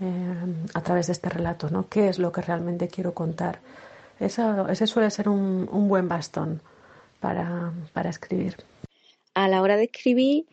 eh, 0.00 0.34
a 0.74 0.82
través 0.82 1.06
de 1.06 1.14
este 1.14 1.30
relato, 1.30 1.70
¿no? 1.70 1.88
¿Qué 1.88 2.08
es 2.08 2.18
lo 2.18 2.32
que 2.32 2.42
realmente 2.42 2.88
quiero 2.88 3.14
contar? 3.14 3.60
Eso, 4.18 4.68
ese 4.68 4.86
suele 4.86 5.10
ser 5.10 5.28
un, 5.28 5.68
un 5.72 5.88
buen 5.88 6.06
bastón 6.06 6.60
para, 7.18 7.72
para 7.94 8.10
escribir. 8.10 8.56
A 9.32 9.48
la 9.48 9.62
hora 9.62 9.78
de 9.78 9.84
escribir 9.84 10.44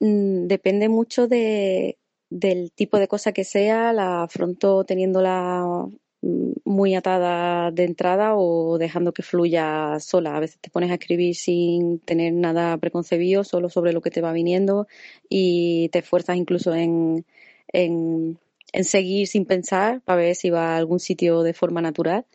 mm, 0.00 0.48
depende 0.48 0.90
mucho 0.90 1.28
de 1.28 1.96
del 2.30 2.72
tipo 2.72 2.98
de 2.98 3.08
cosa 3.08 3.32
que 3.32 3.44
sea, 3.44 3.92
la 3.92 4.24
afronto 4.24 4.84
teniéndola 4.84 5.86
mm, 6.22 6.52
muy 6.64 6.94
atada 6.94 7.70
de 7.70 7.84
entrada 7.84 8.34
o 8.36 8.78
dejando 8.78 9.12
que 9.12 9.22
fluya 9.22 9.98
sola. 10.00 10.36
A 10.36 10.40
veces 10.40 10.58
te 10.60 10.70
pones 10.70 10.90
a 10.90 10.94
escribir 10.94 11.34
sin 11.36 12.00
tener 12.00 12.32
nada 12.34 12.76
preconcebido, 12.78 13.44
solo 13.44 13.68
sobre 13.68 13.92
lo 13.92 14.00
que 14.00 14.10
te 14.10 14.20
va 14.20 14.32
viniendo 14.32 14.86
y 15.28 15.88
te 15.90 16.00
esfuerzas 16.00 16.36
incluso 16.36 16.74
en, 16.74 17.24
en, 17.72 18.38
en 18.72 18.84
seguir 18.84 19.26
sin 19.28 19.44
pensar 19.46 20.00
para 20.02 20.22
ver 20.22 20.34
si 20.34 20.50
va 20.50 20.74
a 20.74 20.76
algún 20.76 21.00
sitio 21.00 21.42
de 21.42 21.54
forma 21.54 21.80
natural. 21.80 22.26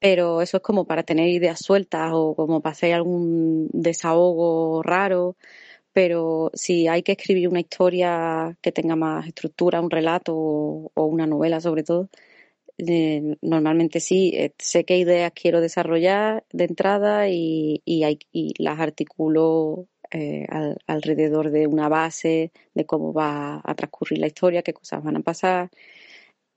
Pero 0.00 0.40
eso 0.42 0.56
es 0.58 0.62
como 0.62 0.86
para 0.86 1.02
tener 1.02 1.28
ideas 1.28 1.60
sueltas 1.60 2.10
o 2.14 2.34
como 2.34 2.60
para 2.62 2.72
hacer 2.72 2.94
algún 2.94 3.68
desahogo 3.72 4.82
raro 4.82 5.36
pero 5.92 6.50
si 6.54 6.88
hay 6.88 7.02
que 7.02 7.12
escribir 7.12 7.48
una 7.48 7.60
historia 7.60 8.56
que 8.62 8.72
tenga 8.72 8.96
más 8.96 9.26
estructura, 9.26 9.80
un 9.80 9.90
relato 9.90 10.34
o, 10.36 11.04
una 11.06 11.26
novela 11.26 11.60
sobre 11.60 11.82
todo, 11.82 12.08
eh, 12.78 13.36
normalmente 13.42 14.00
sí, 14.00 14.32
eh, 14.34 14.54
sé 14.58 14.84
qué 14.84 14.98
ideas 14.98 15.32
quiero 15.34 15.60
desarrollar 15.60 16.44
de 16.52 16.64
entrada 16.64 17.28
y, 17.28 17.82
hay, 18.04 18.18
las 18.58 18.80
articulo 18.80 19.86
eh, 20.12 20.46
alrededor 20.86 21.50
de 21.50 21.66
una 21.66 21.88
base 21.88 22.52
de 22.74 22.86
cómo 22.86 23.12
va 23.12 23.60
a 23.64 23.74
transcurrir 23.74 24.18
la 24.20 24.26
historia, 24.28 24.62
qué 24.62 24.72
cosas 24.72 25.02
van 25.04 25.16
a 25.16 25.20
pasar. 25.20 25.70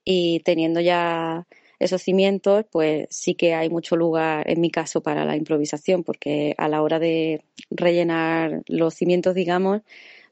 Y 0.06 0.42
teniendo 0.42 0.82
ya 0.82 1.48
esos 1.84 2.02
cimientos, 2.02 2.66
pues 2.72 3.08
sí 3.10 3.36
que 3.36 3.54
hay 3.54 3.70
mucho 3.70 3.96
lugar, 3.96 4.50
en 4.50 4.62
mi 4.62 4.70
caso, 4.72 5.02
para 5.02 5.26
la 5.26 5.36
improvisación, 5.36 6.04
porque 6.04 6.56
a 6.58 6.68
la 6.70 6.82
hora 6.82 7.00
de 7.00 7.44
rellenar 7.70 8.64
los 8.68 8.94
cimientos, 8.94 9.36
digamos, 9.36 9.82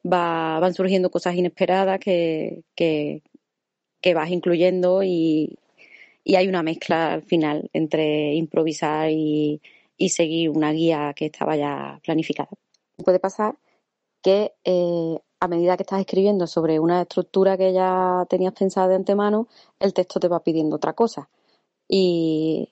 va, 0.05 0.59
van 0.59 0.73
surgiendo 0.73 1.11
cosas 1.11 1.35
inesperadas 1.35 1.99
que, 1.99 2.63
que, 2.75 3.21
vas 4.13 4.29
incluyendo 4.29 5.03
y, 5.03 5.57
hay 6.25 6.47
una 6.47 6.63
mezcla 6.63 7.13
al 7.13 7.23
final 7.23 7.69
entre 7.73 8.33
improvisar 8.35 9.09
y, 9.11 9.61
seguir 10.09 10.49
una 10.49 10.71
guía 10.71 11.13
que 11.15 11.27
estaba 11.27 11.55
ya 11.55 11.99
planificada. 12.03 12.49
Puede 13.05 13.19
pasar 13.19 13.55
que 14.23 14.53
eh, 14.63 15.17
a 15.39 15.47
medida 15.47 15.77
que 15.77 15.83
estás 15.83 15.99
escribiendo 15.99 16.47
sobre 16.47 16.79
una 16.79 17.01
estructura 17.01 17.57
que 17.57 17.71
ya 17.73 18.25
tenías 18.29 18.53
pensada 18.53 18.87
de 18.87 18.95
antemano, 18.95 19.47
el 19.79 19.93
texto 19.93 20.19
te 20.19 20.27
va 20.27 20.43
pidiendo 20.43 20.77
otra 20.77 20.93
cosa. 20.93 21.29
Y 21.93 22.69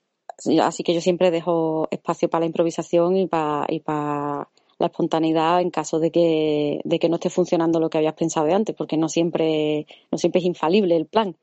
así 0.61 0.83
que 0.83 0.93
yo 0.93 1.01
siempre 1.01 1.29
dejo 1.29 1.89
espacio 1.91 2.29
para 2.29 2.39
la 2.39 2.45
improvisación 2.45 3.17
y 3.17 3.27
para, 3.27 3.65
y 3.67 3.81
para 3.81 4.47
la 4.77 4.85
espontaneidad 4.87 5.59
en 5.59 5.71
caso 5.71 5.99
de 5.99 6.09
que, 6.09 6.79
de 6.85 6.99
que 6.99 7.09
no 7.09 7.15
esté 7.15 7.29
funcionando 7.29 7.81
lo 7.81 7.89
que 7.89 7.97
habías 7.97 8.13
pensado 8.13 8.45
de 8.45 8.53
antes, 8.53 8.73
porque 8.77 8.95
no 8.95 9.09
siempre, 9.09 9.85
no 10.09 10.17
siempre 10.17 10.39
es 10.39 10.45
infalible 10.45 10.95
el 10.95 11.05
plan. 11.05 11.35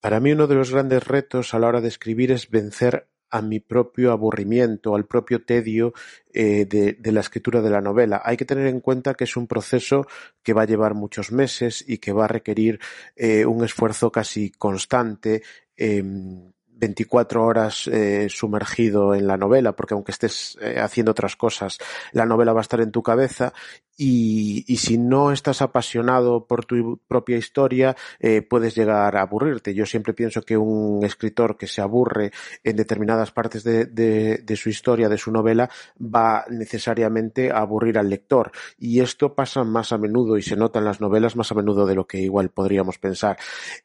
Para 0.00 0.20
mí 0.20 0.30
uno 0.30 0.46
de 0.46 0.54
los 0.54 0.70
grandes 0.70 1.04
retos 1.04 1.52
a 1.52 1.58
la 1.58 1.66
hora 1.66 1.80
de 1.80 1.88
escribir 1.88 2.30
es 2.30 2.48
vencer 2.48 3.08
a 3.32 3.42
mi 3.42 3.58
propio 3.60 4.12
aburrimiento, 4.12 4.94
al 4.94 5.06
propio 5.06 5.42
tedio 5.42 5.94
eh, 6.32 6.66
de, 6.66 7.12
la 7.12 7.20
escritura 7.20 7.62
de 7.62 7.70
la 7.70 7.80
novela. 7.80 8.20
Hay 8.24 8.36
que 8.36 8.44
tener 8.44 8.66
en 8.66 8.80
cuenta 8.80 9.14
que 9.14 9.24
es 9.24 9.36
un 9.36 9.46
proceso 9.46 10.06
que 10.42 10.52
va 10.52 10.62
a 10.62 10.66
llevar 10.66 10.94
muchos 10.94 11.32
meses 11.32 11.82
y 11.88 11.98
que 11.98 12.12
va 12.12 12.26
a 12.26 12.28
requerir 12.28 12.78
eh, 13.16 13.46
un 13.46 13.64
esfuerzo 13.64 14.12
casi 14.12 14.50
constante 14.50 15.42
em, 15.78 16.52
24 16.82 17.44
horas 17.44 17.86
eh, 17.86 18.26
sumergido 18.28 19.14
en 19.14 19.28
la 19.28 19.36
novela, 19.36 19.76
porque 19.76 19.94
aunque 19.94 20.10
estés 20.10 20.58
eh, 20.60 20.80
haciendo 20.80 21.12
otras 21.12 21.36
cosas, 21.36 21.78
la 22.10 22.26
novela 22.26 22.52
va 22.52 22.58
a 22.58 22.62
estar 22.62 22.80
en 22.80 22.90
tu 22.90 23.04
cabeza 23.04 23.52
y, 23.96 24.64
y 24.66 24.78
si 24.78 24.98
no 24.98 25.30
estás 25.30 25.62
apasionado 25.62 26.44
por 26.48 26.64
tu 26.64 26.98
propia 27.06 27.36
historia, 27.36 27.94
eh, 28.18 28.42
puedes 28.42 28.74
llegar 28.74 29.16
a 29.16 29.22
aburrirte. 29.22 29.74
Yo 29.74 29.86
siempre 29.86 30.12
pienso 30.12 30.42
que 30.42 30.56
un 30.56 31.04
escritor 31.04 31.56
que 31.56 31.68
se 31.68 31.80
aburre 31.80 32.32
en 32.64 32.74
determinadas 32.74 33.30
partes 33.30 33.62
de, 33.62 33.84
de, 33.84 34.38
de 34.38 34.56
su 34.56 34.68
historia, 34.68 35.08
de 35.08 35.18
su 35.18 35.30
novela, 35.30 35.70
va 36.00 36.44
necesariamente 36.50 37.52
a 37.52 37.58
aburrir 37.58 37.96
al 37.96 38.10
lector. 38.10 38.50
Y 38.76 38.98
esto 38.98 39.36
pasa 39.36 39.62
más 39.62 39.92
a 39.92 39.98
menudo 39.98 40.36
y 40.36 40.42
se 40.42 40.56
nota 40.56 40.80
en 40.80 40.86
las 40.86 41.00
novelas 41.00 41.36
más 41.36 41.52
a 41.52 41.54
menudo 41.54 41.86
de 41.86 41.94
lo 41.94 42.08
que 42.08 42.18
igual 42.18 42.48
podríamos 42.48 42.98
pensar. 42.98 43.38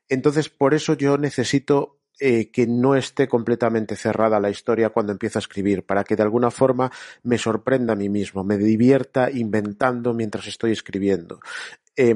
Entonces, 0.09 0.49
por 0.49 0.73
eso 0.73 0.95
yo 0.95 1.19
necesito 1.19 1.96
eh, 2.19 2.49
que 2.51 2.67
no 2.67 2.95
esté 2.95 3.27
completamente 3.27 3.95
cerrada 3.95 4.39
la 4.39 4.49
historia 4.49 4.89
cuando 4.89 5.11
empiezo 5.11 5.39
a 5.39 5.41
escribir, 5.41 5.85
para 5.85 6.03
que 6.03 6.15
de 6.15 6.23
alguna 6.23 6.51
forma 6.51 6.91
me 7.23 7.37
sorprenda 7.37 7.93
a 7.93 7.95
mí 7.95 8.09
mismo, 8.09 8.43
me 8.43 8.57
divierta 8.57 9.29
inventando 9.31 10.13
mientras 10.13 10.47
estoy 10.47 10.71
escribiendo. 10.71 11.39
Eh, 11.95 12.15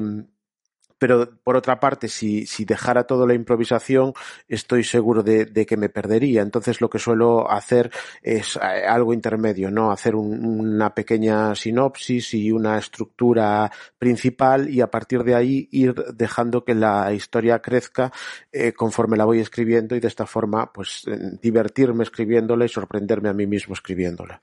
pero 1.02 1.28
por 1.42 1.56
otra 1.56 1.80
parte, 1.80 2.06
si, 2.06 2.46
si 2.46 2.64
dejara 2.64 3.08
toda 3.08 3.26
la 3.26 3.34
improvisación, 3.34 4.12
estoy 4.46 4.84
seguro 4.84 5.24
de, 5.24 5.46
de, 5.46 5.66
que 5.66 5.76
me 5.76 5.88
perdería. 5.88 6.42
Entonces 6.42 6.80
lo 6.80 6.88
que 6.88 7.00
suelo 7.00 7.50
hacer 7.50 7.90
es 8.22 8.54
eh, 8.54 8.86
algo 8.86 9.12
intermedio, 9.12 9.68
¿no? 9.72 9.90
Hacer 9.90 10.14
un, 10.14 10.44
una 10.44 10.94
pequeña 10.94 11.56
sinopsis 11.56 12.34
y 12.34 12.52
una 12.52 12.78
estructura 12.78 13.68
principal 13.98 14.70
y 14.70 14.80
a 14.80 14.92
partir 14.92 15.24
de 15.24 15.34
ahí 15.34 15.68
ir 15.72 15.92
dejando 16.14 16.64
que 16.64 16.76
la 16.76 17.12
historia 17.12 17.58
crezca 17.58 18.12
eh, 18.52 18.72
conforme 18.72 19.16
la 19.16 19.24
voy 19.24 19.40
escribiendo 19.40 19.96
y 19.96 20.00
de 20.00 20.06
esta 20.06 20.24
forma, 20.24 20.72
pues, 20.72 21.02
divertirme 21.42 22.04
escribiéndola 22.04 22.64
y 22.64 22.68
sorprenderme 22.68 23.28
a 23.28 23.32
mí 23.32 23.48
mismo 23.48 23.74
escribiéndola. 23.74 24.40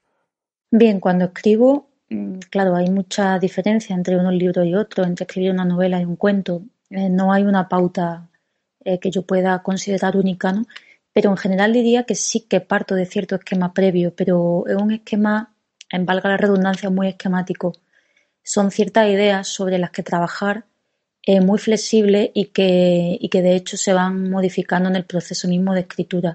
Bien, 0.71 0.99
cuando 0.99 1.23
escribo 1.23 1.88
claro, 2.49 2.75
hay 2.75 2.89
mucha 2.89 3.39
diferencia 3.39 3.95
entre 3.95 4.17
unos 4.17 4.33
libros 4.33 4.65
y 4.65 4.75
otros, 4.75 5.07
entre 5.07 5.25
escribir 5.25 5.51
una 5.51 5.65
novela 5.65 6.01
y 6.01 6.05
un 6.05 6.15
cuento. 6.15 6.63
Eh, 6.89 7.09
no 7.09 7.31
hay 7.31 7.43
una 7.43 7.69
pauta 7.69 8.29
eh, 8.83 8.99
que 8.99 9.11
yo 9.11 9.23
pueda 9.23 9.61
considerar 9.61 10.17
única, 10.17 10.51
¿no? 10.51 10.65
Pero 11.13 11.31
en 11.31 11.37
general 11.37 11.73
diría 11.73 12.03
que 12.03 12.15
sí 12.15 12.41
que 12.41 12.61
parto 12.61 12.95
de 12.95 13.05
cierto 13.05 13.35
esquema 13.35 13.73
previo, 13.73 14.13
pero 14.15 14.65
es 14.67 14.75
un 14.75 14.91
esquema, 14.91 15.53
en 15.91 16.05
valga 16.05 16.29
la 16.29 16.37
redundancia, 16.37 16.89
muy 16.89 17.07
esquemático. 17.07 17.73
Son 18.43 18.71
ciertas 18.71 19.07
ideas 19.09 19.47
sobre 19.47 19.77
las 19.77 19.91
que 19.91 20.03
trabajar 20.03 20.65
eh, 21.23 21.41
muy 21.41 21.59
flexibles 21.59 22.31
y 22.33 22.45
que, 22.45 23.17
y 23.19 23.29
que 23.29 23.41
de 23.41 23.55
hecho 23.55 23.77
se 23.77 23.93
van 23.93 24.29
modificando 24.29 24.89
en 24.89 24.95
el 24.95 25.05
proceso 25.05 25.47
mismo 25.47 25.73
de 25.73 25.81
escritura. 25.81 26.33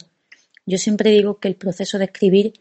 Yo 0.66 0.78
siempre 0.78 1.10
digo 1.10 1.38
que 1.38 1.48
el 1.48 1.56
proceso 1.56 1.98
de 1.98 2.06
escribir 2.06 2.52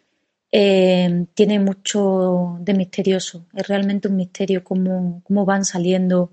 eh, 0.56 1.26
tiene 1.34 1.60
mucho 1.60 2.58
de 2.60 2.76
misterioso. 2.76 3.48
Es 3.56 3.68
realmente 3.68 4.08
un 4.08 4.16
misterio 4.16 4.63
cómo, 4.63 5.24
cómo 5.24 5.46
van 5.46 5.66
saliendo 5.66 6.32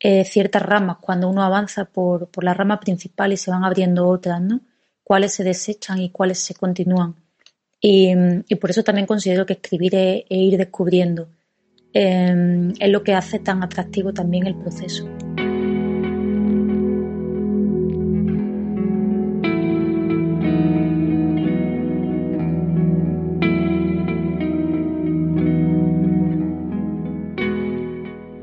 eh, 0.00 0.24
ciertas 0.24 0.62
ramas 0.62 0.96
cuando 1.02 1.28
uno 1.28 1.42
avanza 1.42 1.84
por, 1.84 2.28
por, 2.28 2.44
la 2.44 2.54
rama 2.54 2.80
principal 2.80 3.30
y 3.30 3.36
se 3.36 3.50
van 3.50 3.62
abriendo 3.62 4.08
otras, 4.08 4.40
¿no? 4.40 4.62
Cuáles 5.04 5.34
se 5.34 5.44
desechan 5.44 6.00
y 6.00 6.08
cuáles 6.08 6.38
se 6.38 6.54
continúan. 6.54 7.14
Y, 7.78 8.14
y 8.48 8.54
por 8.54 8.70
eso 8.70 8.82
también 8.82 9.06
considero 9.06 9.44
que 9.44 9.52
escribir 9.52 9.94
es, 9.96 10.24
es 10.30 10.38
ir 10.38 10.56
descubriendo. 10.56 11.28
Eh, 11.92 12.72
es 12.80 12.90
lo 12.90 13.02
que 13.02 13.12
hace 13.12 13.38
tan 13.38 13.62
atractivo 13.62 14.14
también 14.14 14.46
el 14.46 14.54
proceso. 14.54 15.06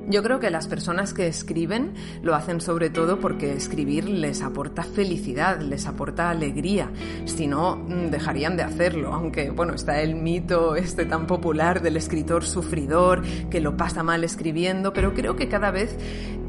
Yo 0.10 0.24
creo 0.24 0.40
que 0.40 0.50
las 0.50 0.68
personas 0.68 1.14
que 1.14 1.28
escriben 1.28 1.94
lo 2.24 2.34
hacen 2.34 2.62
sobre 2.62 2.90
todo 2.90 3.20
porque 3.20 3.54
escribir 3.54 4.10
les 4.10 4.42
aporta 4.42 4.82
felicidad, 4.82 5.62
les 5.62 5.86
aporta 5.86 6.32
alegría. 6.32 6.90
Si 7.26 7.46
no, 7.46 7.76
mm, 7.76 8.10
dejarían 8.10 8.58
de 8.58 8.64
hacerlo. 8.64 9.14
Aunque, 9.14 9.52
bueno, 9.52 9.76
está 9.76 10.02
el 10.02 10.16
mito 10.16 10.76
este 10.76 11.06
tan 11.06 11.28
popular 11.28 11.84
del 11.84 11.96
escritor 11.96 12.44
sufridor 12.44 13.22
que 13.52 13.62
lo 13.62 13.78
pasa 13.78 14.02
mal 14.02 14.24
escribiendo, 14.24 14.94
pero 14.94 15.14
creo 15.14 15.36
que 15.36 15.48
cada 15.48 15.70
vez 15.70 15.96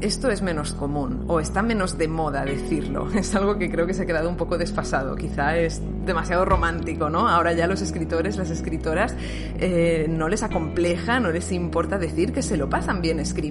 esto 0.01 0.31
es 0.31 0.41
menos 0.41 0.73
común 0.73 1.25
o 1.27 1.39
está 1.39 1.61
menos 1.61 1.99
de 1.99 2.07
moda 2.07 2.43
decirlo. 2.43 3.09
Es 3.21 3.35
algo 3.35 3.59
que 3.59 3.69
creo 3.69 3.85
que 3.85 3.93
se 3.93 4.01
ha 4.01 4.05
quedado 4.07 4.27
un 4.27 4.37
poco 4.37 4.57
desfasado. 4.57 5.15
Quizá 5.15 5.55
es 5.57 5.79
demasiado 6.03 6.43
romántico, 6.45 7.11
¿no? 7.11 7.29
Ahora 7.29 7.53
ya 7.53 7.67
los 7.67 7.83
escritores, 7.83 8.37
las 8.37 8.49
escritoras, 8.49 9.15
eh, 9.59 10.07
no 10.09 10.27
les 10.27 10.41
acompleja, 10.41 11.19
no 11.19 11.29
les 11.29 11.51
importa 11.51 11.99
decir 11.99 12.33
que 12.33 12.41
se 12.41 12.57
lo 12.57 12.67
pasan 12.67 13.03
bien 13.03 13.19
escribiendo 13.19 13.50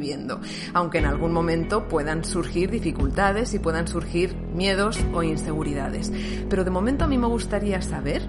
aunque 0.75 0.99
en 0.99 1.07
algún 1.07 1.33
momento 1.33 1.89
puedan 1.89 2.25
surgir 2.25 2.71
dificultades 2.71 3.55
y 3.55 3.59
puedan 3.59 3.89
surgir 3.89 4.35
miedos 4.55 4.99
o 5.13 5.23
inseguridades. 5.23 6.13
Pero 6.49 6.65
de 6.65 6.71
momento 6.71 7.05
a 7.05 7.09
mí 7.09 7.19
me 7.19 7.27
gustaría 7.27 7.83
saber 7.83 8.23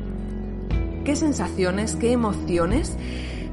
qué 1.06 1.16
sensaciones, 1.16 1.96
qué 1.96 2.12
emociones 2.12 2.98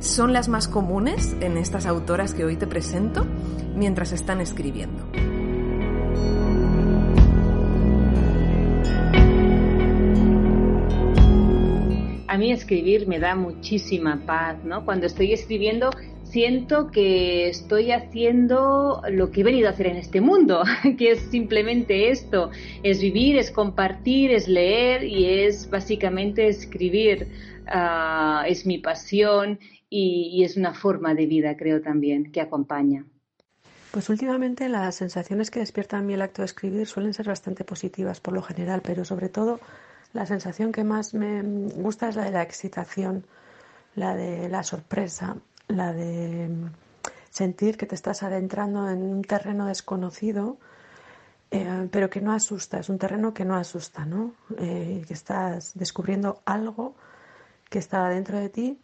son 0.01 0.33
las 0.33 0.49
más 0.49 0.69
comunes 0.69 1.37
en 1.41 1.57
estas 1.57 1.87
autoras 1.87 2.35
que 2.35 2.45
hoy 2.45 2.57
te 2.57 2.67
presento 2.67 3.27
mientras 3.75 4.13
están 4.13 4.41
escribiendo. 4.41 5.05
A 12.29 12.37
mí 12.37 12.53
escribir 12.53 13.09
me 13.09 13.19
da 13.19 13.35
muchísima 13.35 14.23
paz, 14.25 14.63
¿no? 14.63 14.85
Cuando 14.85 15.07
estoy 15.07 15.33
escribiendo 15.33 15.91
siento 16.31 16.91
que 16.91 17.49
estoy 17.49 17.93
haciendo 17.93 19.03
lo 19.11 19.31
que 19.31 19.41
he 19.41 19.45
venido 19.45 19.69
a 19.69 19.73
hacer 19.73 19.87
en 19.87 19.97
este 19.97 20.21
mundo, 20.21 20.63
que 20.99 21.13
es 21.13 21.21
simplemente 21.31 22.11
esto, 22.11 22.51
es 22.83 23.01
vivir, 23.01 23.37
es 23.37 23.51
compartir, 23.51 24.31
es 24.31 24.49
leer 24.49 25.05
y 25.05 25.25
es 25.45 25.69
básicamente 25.71 26.49
escribir. 26.49 27.29
Uh, 27.67 28.47
es 28.47 28.65
mi 28.65 28.79
pasión 28.79 29.59
y, 29.91 30.43
es 30.43 30.57
una 30.57 30.73
forma 30.73 31.15
de 31.15 31.27
vida, 31.27 31.57
creo 31.57 31.83
también, 31.83 32.33
que 32.33 32.41
acompaña. 32.41 33.05
Pues 33.91 34.09
últimamente 34.09 34.69
las 34.69 34.97
sensaciones 34.97 35.51
que 35.51 35.61
despierta 35.61 35.99
en 35.99 36.07
mí 36.07 36.15
el 36.15 36.23
acto 36.23 36.43
de 36.43 36.47
escribir 36.47 36.87
suelen 36.87 37.15
ser 37.15 37.27
bastante 37.27 37.65
positivas 37.65 38.21
por 38.21 38.35
lo 38.35 38.43
general, 38.43 38.83
pero 38.83 39.05
sobre 39.05 39.29
todo 39.29 39.61
la 40.13 40.27
sensación 40.27 40.73
que 40.73 40.85
más 40.85 41.15
me 41.15 41.43
gusta 41.43 42.09
es 42.09 42.17
la 42.17 42.25
de 42.25 42.33
la 42.33 42.43
excitación, 42.43 43.27
la 43.95 44.15
de 44.15 44.49
la 44.49 44.63
sorpresa, 44.63 45.37
la 45.69 45.93
de 45.93 46.51
sentir 47.31 47.77
que 47.77 47.87
te 47.87 47.95
estás 47.95 48.23
adentrando 48.23 48.89
en 48.91 49.03
un 49.03 49.23
terreno 49.23 49.67
desconocido, 49.67 50.57
eh, 51.51 51.89
pero 51.91 52.11
que 52.11 52.21
no 52.21 52.33
asusta, 52.33 52.81
es 52.81 52.89
un 52.89 52.99
terreno 52.99 53.33
que 53.33 53.45
no 53.45 53.55
asusta, 53.55 54.05
¿no? 54.05 54.33
Eh, 54.59 55.05
que 55.07 55.15
estás 55.15 55.73
descubriendo 55.75 56.43
algo 56.45 56.95
que 57.71 57.79
está 57.79 58.09
dentro 58.09 58.39
de 58.39 58.49
ti 58.49 58.81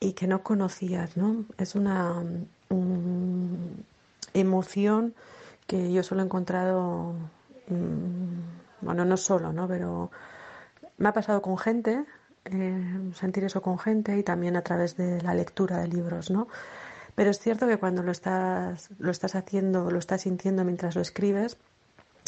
y 0.00 0.12
que 0.12 0.26
no 0.26 0.42
conocías, 0.42 1.16
¿no? 1.16 1.44
Es 1.58 1.74
una 1.74 2.22
um, 2.68 3.76
emoción 4.32 5.14
que 5.66 5.92
yo 5.92 6.02
solo 6.02 6.22
he 6.22 6.24
encontrado, 6.24 7.14
um, 7.68 8.42
bueno, 8.80 9.04
no 9.04 9.16
solo, 9.16 9.52
¿no? 9.52 9.66
Pero 9.66 10.10
me 10.98 11.08
ha 11.08 11.12
pasado 11.12 11.42
con 11.42 11.58
gente 11.58 12.04
eh, 12.50 13.12
sentir 13.14 13.44
eso 13.44 13.62
con 13.62 13.78
gente 13.78 14.16
y 14.18 14.22
también 14.22 14.56
a 14.56 14.62
través 14.62 14.96
de 14.96 15.20
la 15.22 15.34
lectura 15.34 15.78
de 15.78 15.88
libros, 15.88 16.30
¿no? 16.30 16.48
Pero 17.14 17.30
es 17.30 17.38
cierto 17.38 17.66
que 17.66 17.78
cuando 17.78 18.02
lo 18.02 18.12
estás, 18.12 18.90
lo 18.98 19.10
estás 19.10 19.34
haciendo, 19.34 19.90
lo 19.90 19.98
estás 19.98 20.22
sintiendo 20.22 20.64
mientras 20.64 20.94
lo 20.94 21.02
escribes, 21.02 21.56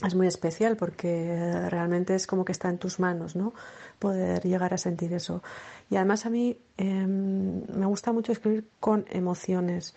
es 0.05 0.15
muy 0.15 0.27
especial 0.27 0.77
porque 0.77 1.69
realmente 1.69 2.15
es 2.15 2.27
como 2.27 2.45
que 2.45 2.53
está 2.53 2.69
en 2.69 2.79
tus 2.79 2.99
manos, 2.99 3.37
¿no? 3.37 3.53
Poder 3.99 4.43
llegar 4.43 4.73
a 4.73 4.79
sentir 4.79 5.13
eso. 5.13 5.43
Y 5.91 5.97
además 5.97 6.25
a 6.27 6.31
mí 6.31 6.57
eh, 6.79 7.07
me 7.07 7.87
gusta 7.87 8.13
mucho 8.13 8.33
escribir 8.33 8.65
con 8.81 9.05
emociones. 9.11 9.95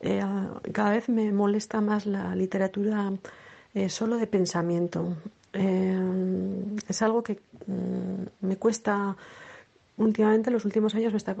Eh, 0.00 0.22
cada 0.72 0.90
vez 0.90 1.08
me 1.08 1.32
molesta 1.32 1.80
más 1.80 2.06
la 2.06 2.34
literatura 2.34 3.12
eh, 3.74 3.88
solo 3.88 4.16
de 4.16 4.26
pensamiento. 4.26 5.16
Eh, 5.52 5.98
es 6.88 7.02
algo 7.02 7.22
que 7.22 7.40
mm, 7.66 8.46
me 8.46 8.56
cuesta 8.56 9.16
últimamente, 9.96 10.50
en 10.50 10.54
los 10.54 10.64
últimos 10.64 10.94
años, 10.94 11.12
me 11.12 11.18
está 11.18 11.36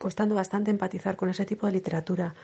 costando 0.00 0.34
bastante 0.34 0.70
empatizar 0.70 1.16
con 1.16 1.28
ese 1.30 1.44
tipo 1.46 1.66
de 1.66 1.72
literatura. 1.72 2.34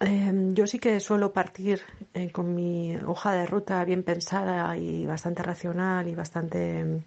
Eh, 0.00 0.32
yo 0.54 0.66
sí 0.66 0.78
que 0.78 0.98
suelo 1.00 1.32
partir 1.32 1.82
eh, 2.14 2.30
con 2.32 2.54
mi 2.54 2.96
hoja 3.06 3.32
de 3.34 3.46
ruta 3.46 3.84
bien 3.84 4.02
pensada 4.02 4.76
y 4.76 5.04
bastante 5.06 5.42
racional 5.42 6.08
y 6.08 6.14
bastante 6.14 7.04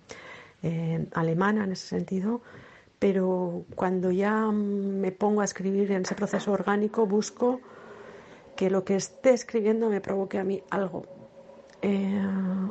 eh, 0.64 1.08
alemana 1.14 1.64
en 1.66 1.72
ese 1.72 1.88
sentido, 1.88 2.42
pero 3.00 3.66
cuando 3.76 4.12
ya 4.12 4.52
me 4.52 5.12
pongo 5.12 5.42
a 5.42 5.46
escribir 5.46 5.92
en 5.92 6.04
ese 6.04 6.16
proceso 6.16 6.52
orgánico 6.52 7.08
busco 7.08 7.64
que 8.56 8.70
lo 8.70 8.84
que 8.86 8.96
esté 8.96 9.32
escribiendo 9.34 9.90
me 9.90 10.02
provoque 10.02 10.38
a 10.40 10.44
mí 10.44 10.64
algo. 10.70 11.08
eh, 11.82 12.20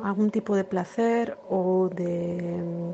algún 0.03 0.31
tipo 0.31 0.55
de 0.55 0.63
placer 0.65 1.37
o 1.47 1.89
de, 1.93 2.93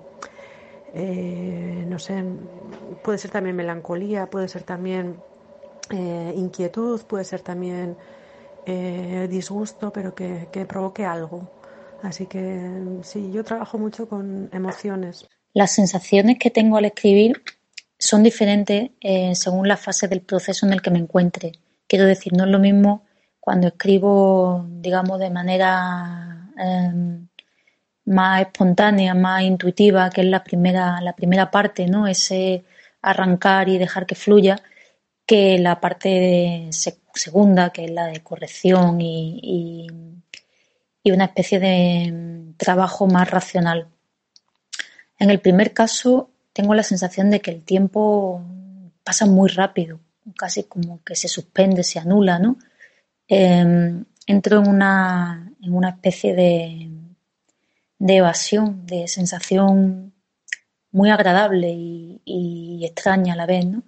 eh, 0.93 1.85
no 1.87 1.99
sé, 1.99 2.23
puede 3.03 3.17
ser 3.17 3.31
también 3.31 3.55
melancolía, 3.55 4.27
puede 4.29 4.47
ser 4.47 4.63
también 4.63 5.17
eh, 5.89 6.33
inquietud, 6.35 7.01
puede 7.01 7.23
ser 7.23 7.41
también 7.41 7.97
disgusto, 9.29 9.91
pero 9.91 10.13
que, 10.13 10.47
que 10.51 10.63
provoque 10.63 11.03
algo. 11.03 11.49
Así 12.03 12.27
que 12.27 12.69
sí, 13.01 13.31
yo 13.31 13.43
trabajo 13.43 13.79
mucho 13.79 14.07
con 14.07 14.47
emociones. 14.53 15.27
Las 15.53 15.71
sensaciones 15.71 16.37
que 16.37 16.51
tengo 16.51 16.77
al 16.77 16.85
escribir 16.85 17.41
son 17.97 18.21
diferentes 18.21 18.91
según 19.33 19.67
la 19.67 19.75
fase 19.75 20.07
del 20.07 20.21
proceso 20.21 20.67
en 20.67 20.73
el 20.73 20.83
que 20.83 20.91
me 20.91 20.99
encuentre. 20.99 21.53
Quiero 21.87 22.05
decir, 22.05 22.33
no 22.33 22.43
es 22.43 22.51
lo 22.51 22.59
mismo 22.59 23.07
cuando 23.49 23.69
escribo, 23.69 24.63
digamos, 24.69 25.19
de 25.19 25.31
manera 25.31 26.51
em, 26.55 27.28
más 28.09 28.41
espontánea, 28.41 29.13
más 29.13 29.43
intuitiva, 29.43 30.09
que 30.09 30.21
es 30.21 30.27
la 30.27 30.43
primera, 30.43 30.99
la 31.01 31.13
primera 31.13 31.51
parte, 31.51 31.87
¿no? 31.87 32.07
Ese 32.07 32.63
arrancar 33.01 33.69
y 33.69 33.77
dejar 33.77 34.05
que 34.05 34.15
fluya, 34.15 34.57
que 35.25 35.59
la 35.59 35.79
parte 35.79 36.69
segunda, 37.13 37.69
que 37.71 37.85
es 37.85 37.91
la 37.91 38.07
de 38.07 38.21
corrección 38.21 38.99
y, 39.01 39.87
una 41.05 41.25
especie 41.25 41.59
de 41.59 42.03
em, 42.03 42.53
trabajo 42.53 43.07
más 43.07 43.27
racional. 43.31 43.87
En 45.17 45.31
el 45.31 45.39
primer 45.39 45.73
caso, 45.73 46.29
tengo 46.53 46.75
la 46.75 46.83
sensación 46.83 47.31
de 47.31 47.41
que 47.41 47.49
el 47.49 47.63
tiempo 47.63 48.43
pasa 49.03 49.25
muy 49.25 49.49
rápido, 49.49 49.99
casi 50.37 50.65
como 50.65 51.03
que 51.03 51.15
se 51.15 51.27
suspende, 51.27 51.83
se 51.83 51.97
anula, 51.97 52.37
¿no? 52.37 52.57
Em, 53.27 54.05
entro 54.27 54.59
en 54.59 54.67
una, 54.67 55.51
en 55.63 55.73
una 55.73 55.89
especie 55.89 56.35
de, 56.35 56.88
de 57.99 58.15
evasión, 58.17 58.85
de 58.85 59.07
sensación 59.07 60.13
muy 60.91 61.09
agradable 61.09 61.69
y, 61.71 62.81
extraña 62.83 63.33
a 63.33 63.35
la 63.35 63.45
vez. 63.45 63.65
¿no? 63.65 63.83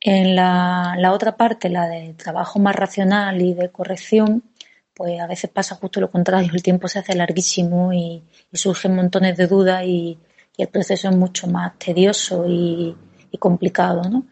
En 0.00 0.36
la, 0.36 1.10
otra 1.12 1.36
parte, 1.36 1.68
la 1.70 1.88
de 1.88 2.14
trabajo 2.14 2.58
más 2.58 2.74
racional 2.74 3.40
y 3.40 3.54
de 3.54 3.70
corrección, 3.70 4.44
pues 4.94 5.20
a 5.20 5.26
veces 5.26 5.50
pasa 5.50 5.76
justo 5.76 6.00
lo 6.00 6.10
contrario, 6.10 6.50
el 6.52 6.62
tiempo 6.62 6.88
se 6.88 6.98
hace 6.98 7.14
larguísimo 7.14 7.92
y, 7.92 8.22
surgen 8.52 8.96
montones 8.96 9.36
de 9.36 9.46
dudas 9.46 9.84
y, 9.84 10.18
y, 10.56 10.62
el 10.62 10.68
proceso 10.68 11.08
es 11.08 11.16
mucho 11.16 11.46
más 11.46 11.78
tedioso 11.78 12.44
y, 12.48 12.96
complicado. 13.38 14.02
¿no? 14.02 14.26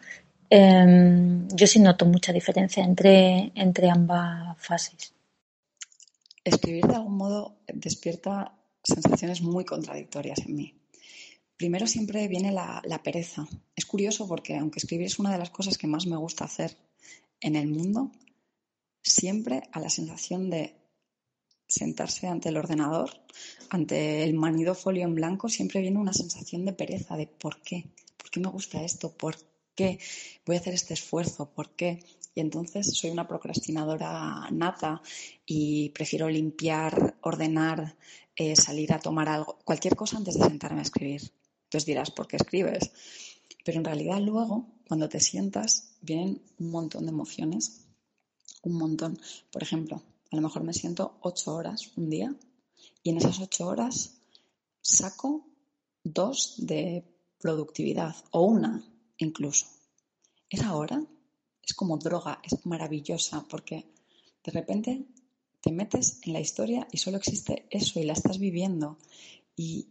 Em, 0.51 1.47
yo 1.49 1.67
sí 1.67 1.79
noto 1.79 2.07
mucha 2.07 2.33
diferencia 2.33 2.83
entre, 2.83 3.53
entre 3.55 3.89
ambas 3.89 4.59
fases. 4.59 5.13
Escribir 6.43 6.87
de 6.87 6.97
algún 6.97 7.17
modo 7.17 7.57
despierta 7.73 8.56
sensaciones 8.87 9.43
muy 9.43 9.65
contradictorias 9.65 10.39
en 10.47 10.57
mí. 10.57 10.75
Primero 11.57 11.87
siempre 11.87 12.29
viene 12.29 12.53
la, 12.53 13.01
pereza. 13.03 13.47
Es 13.75 13.87
curioso 13.87 14.29
porque 14.29 14.57
aunque 14.57 14.79
escribir 14.79 15.07
es 15.07 15.19
una 15.19 15.33
de 15.33 15.39
las 15.39 15.51
cosas 15.51 15.79
que 15.79 15.87
más 15.87 16.07
me 16.07 16.17
gusta 16.17 16.45
hacer 16.45 16.77
en 17.41 17.57
el 17.57 17.69
mundo, 17.69 18.13
siempre 19.03 19.63
a 19.73 19.81
la 19.81 19.89
sensación 19.89 20.51
de 20.51 20.75
sentarse 21.67 22.27
ante 22.29 22.51
el 22.51 22.59
ordenador, 22.59 23.11
ante 23.71 24.23
el 24.23 24.35
manido 24.35 24.75
folio 24.75 25.05
en 25.05 25.15
blanco, 25.15 25.49
siempre 25.49 25.81
viene 25.81 25.99
una 25.99 26.13
sensación 26.13 26.65
de 26.65 26.73
pereza, 26.73 27.17
de 27.17 27.27
¿por 27.27 27.63
qué? 27.63 27.87
¿Por 28.17 28.31
qué 28.31 28.41
me 28.41 28.51
gusta 28.51 28.85
esto? 28.85 29.17
¿Por 29.17 29.37
qué 29.75 29.99
voy 30.45 30.57
a 30.57 30.61
hacer 30.61 30.75
este 30.75 30.95
esfuerzo? 30.95 31.51
¿Por 31.51 31.71
qué? 31.71 32.05
Y 32.35 32.41
entonces 32.41 32.95
soy 32.95 33.11
una 33.11 33.27
procrastinadora 33.27 34.47
nata 34.53 35.01
y 35.47 35.89
prefiero 35.91 36.29
limpiar, 36.29 37.17
ordenar, 37.23 37.97
eh, 38.37 38.55
salir 38.55 38.93
a 38.93 38.99
tomar 38.99 39.29
algo, 39.29 39.59
cualquier 39.65 39.97
cosa 39.97 40.19
antes 40.19 40.39
de 40.39 40.45
sentarme 40.45 40.81
a 40.81 40.83
escribir. 40.83 41.33
Entonces 41.65 41.87
dirás, 41.87 42.11
¿por 42.11 42.29
qué 42.29 42.37
escribes? 42.37 42.91
Pero 43.65 43.79
en 43.79 43.85
realidad 43.85 44.21
luego, 44.21 44.67
cuando 44.87 45.09
te 45.09 45.21
sientas, 45.21 45.97
vienen 46.01 46.43
un 46.59 46.71
montón 46.71 47.07
de 47.07 47.11
emociones, 47.11 47.87
un 48.63 48.75
montón. 48.75 49.19
Por 49.51 49.63
ejemplo, 49.63 50.03
a 50.31 50.37
lo 50.37 50.43
mejor 50.43 50.63
me 50.63 50.73
siento 50.73 51.19
ocho 51.23 51.55
horas 51.55 51.91
un 51.97 52.11
día 52.11 52.35
y 53.03 53.11
en 53.11 53.17
esas 53.17 53.41
ocho 53.41 53.67
horas 53.67 54.15
saco 54.81 55.47
dos 56.05 56.55
de 56.59 57.05
productividad 57.39 58.15
o 58.31 58.43
una 58.43 58.85
incluso. 59.19 59.67
Esa 60.49 60.77
hora 60.77 61.03
es 61.63 61.75
como 61.75 61.99
droga, 61.99 62.41
es 62.45 62.65
maravillosa 62.67 63.45
porque 63.49 63.87
de 64.45 64.53
repente 64.53 65.07
te 65.67 65.73
metes 65.73 66.21
en 66.23 66.33
la 66.33 66.39
historia 66.39 66.87
y 66.93 66.99
solo 66.99 67.17
existe 67.17 67.67
eso 67.71 67.99
y 67.99 68.05
la 68.05 68.13
estás 68.13 68.39
viviendo. 68.39 68.99
Y 69.57 69.89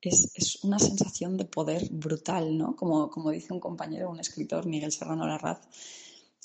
es, 0.00 0.64
una 0.64 0.78
sensación 0.78 1.36
de 1.36 1.44
poder 1.44 1.90
brutal, 1.90 2.56
¿no? 2.56 2.74
Como, 2.74 3.10
como, 3.10 3.30
dice 3.30 3.52
un 3.52 3.60
compañero, 3.60 4.08
un 4.08 4.18
escritor, 4.18 4.64
Miguel 4.64 4.92
Serrano 4.92 5.26
Larraz, 5.26 5.60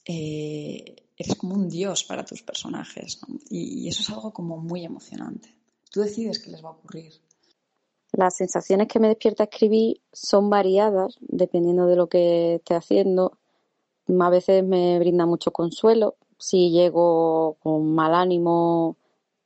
eh, 0.04 1.08
eres 1.16 1.36
como 1.36 1.56
un 1.56 1.70
dios 1.70 2.04
para 2.04 2.26
tus 2.26 2.42
personajes. 2.42 3.22
Y, 3.50 3.86
y 3.86 3.88
eso 3.88 4.02
es 4.02 4.10
algo 4.10 4.34
como 4.34 4.58
muy 4.58 4.84
emocionante. 4.84 5.56
Tú 5.90 6.02
decides 6.02 6.40
qué 6.40 6.52
les 6.52 6.62
va 6.62 6.68
a 6.68 6.74
ocurrir. 6.74 7.14
Las 8.12 8.36
sensaciones 8.36 8.90
que 8.90 9.00
me 9.00 9.08
despierta 9.08 9.46
escribir 9.46 10.02
son 10.12 10.50
variadas 10.50 11.16
dependiendo 11.22 11.88
de 11.88 11.96
lo 11.96 12.10
que 12.10 12.56
esté 12.56 12.76
haciendo. 12.76 13.40
A 14.20 14.30
veces 14.30 14.66
me 14.66 15.00
brinda 15.00 15.26
mucho 15.26 15.52
consuelo. 15.52 16.18
Si 16.38 16.72
llego 16.72 17.58
con 17.62 17.96
mal 17.96 18.14
ánimo, 18.14 18.98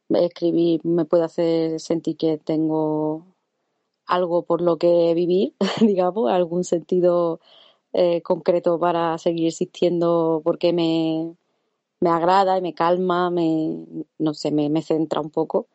escribir 0.10 0.82
me 0.84 1.06
puede 1.06 1.24
hacer 1.26 1.80
sentir 1.80 2.18
que 2.18 2.38
tengo 2.38 3.26
algo 4.06 4.44
por 4.44 4.62
lo 4.62 4.78
que 4.78 5.14
vivir, 5.14 5.54
digamos, 5.82 6.32
algún 6.32 6.64
sentido 6.64 7.40
eh, 7.94 8.22
concreto 8.22 8.80
para 8.80 9.18
seguir 9.18 9.48
existiendo 9.48 10.42
porque 10.44 10.74
me, 10.74 11.36
me 12.02 12.10
agrada 12.10 12.58
y 12.58 12.62
me 12.62 12.74
calma, 12.74 13.30
me, 13.30 13.86
no 14.18 14.34
sé, 14.34 14.52
me, 14.52 14.70
me 14.70 14.82
centra 14.82 15.22
un 15.22 15.30
poco. 15.30 15.68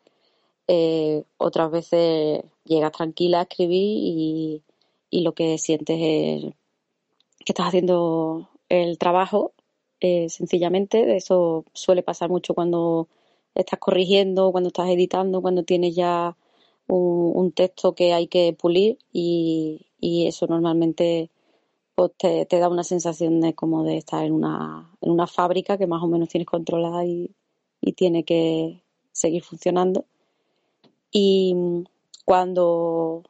Eh, 0.67 1.23
otras 1.37 1.71
veces 1.71 2.43
llegas 2.63 2.91
tranquila 2.91 3.39
a 3.39 3.43
escribir 3.43 3.81
y, 3.81 4.63
lo 5.11 5.33
que 5.33 5.57
sientes 5.57 5.97
es 5.97 6.53
que 7.45 7.51
estás 7.51 7.67
haciendo 7.67 8.49
el 8.67 8.97
trabajo 8.97 9.53
eh, 9.99 10.29
sencillamente. 10.29 11.15
Eso 11.15 11.65
suele 11.73 12.03
pasar 12.03 12.29
mucho 12.29 12.53
cuando 12.53 13.07
estás 13.55 13.79
corrigiendo, 13.79 14.51
cuando 14.51 14.67
estás 14.69 14.89
editando, 14.89 15.41
cuando 15.41 15.63
tienes 15.63 15.95
ya 15.95 16.35
un, 16.87 17.51
texto 17.53 17.95
que 17.95 18.13
hay 18.13 18.27
que 18.27 18.53
pulir 18.53 18.97
y, 19.11 19.81
eso 20.01 20.45
normalmente 20.47 21.31
pues, 21.95 22.11
te, 22.17 22.45
da 22.59 22.69
una 22.69 22.83
sensación 22.83 23.41
de 23.41 23.55
como 23.55 23.83
de 23.83 23.97
estar 23.97 24.23
en 24.23 24.33
una, 24.33 24.91
en 25.01 25.11
una 25.11 25.27
fábrica 25.27 25.77
que 25.77 25.87
más 25.87 26.03
o 26.03 26.07
menos 26.07 26.29
tienes 26.29 26.47
controlada 26.47 27.05
y 27.05 27.33
tiene 27.95 28.23
que 28.23 28.83
seguir 29.11 29.43
funcionando. 29.43 30.05
Y 31.11 31.55
cuando 32.25 33.23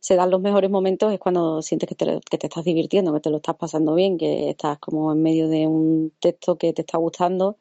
se 0.00 0.16
dan 0.16 0.30
los 0.30 0.40
mejores 0.40 0.70
momentos 0.70 1.12
es 1.12 1.18
cuando 1.18 1.62
sientes 1.62 1.88
que 1.88 1.94
te, 1.94 2.20
que 2.30 2.38
te 2.38 2.46
estás 2.46 2.64
divirtiendo, 2.64 3.12
que 3.12 3.20
te 3.20 3.30
lo 3.30 3.38
estás 3.38 3.56
pasando 3.56 3.94
bien, 3.94 4.18
que 4.18 4.50
estás 4.50 4.78
como 4.78 5.12
en 5.12 5.22
medio 5.22 5.48
de 5.48 5.66
un 5.66 6.12
texto 6.20 6.56
que 6.56 6.72
te 6.72 6.82
está 6.82 6.98
gustando 6.98 7.56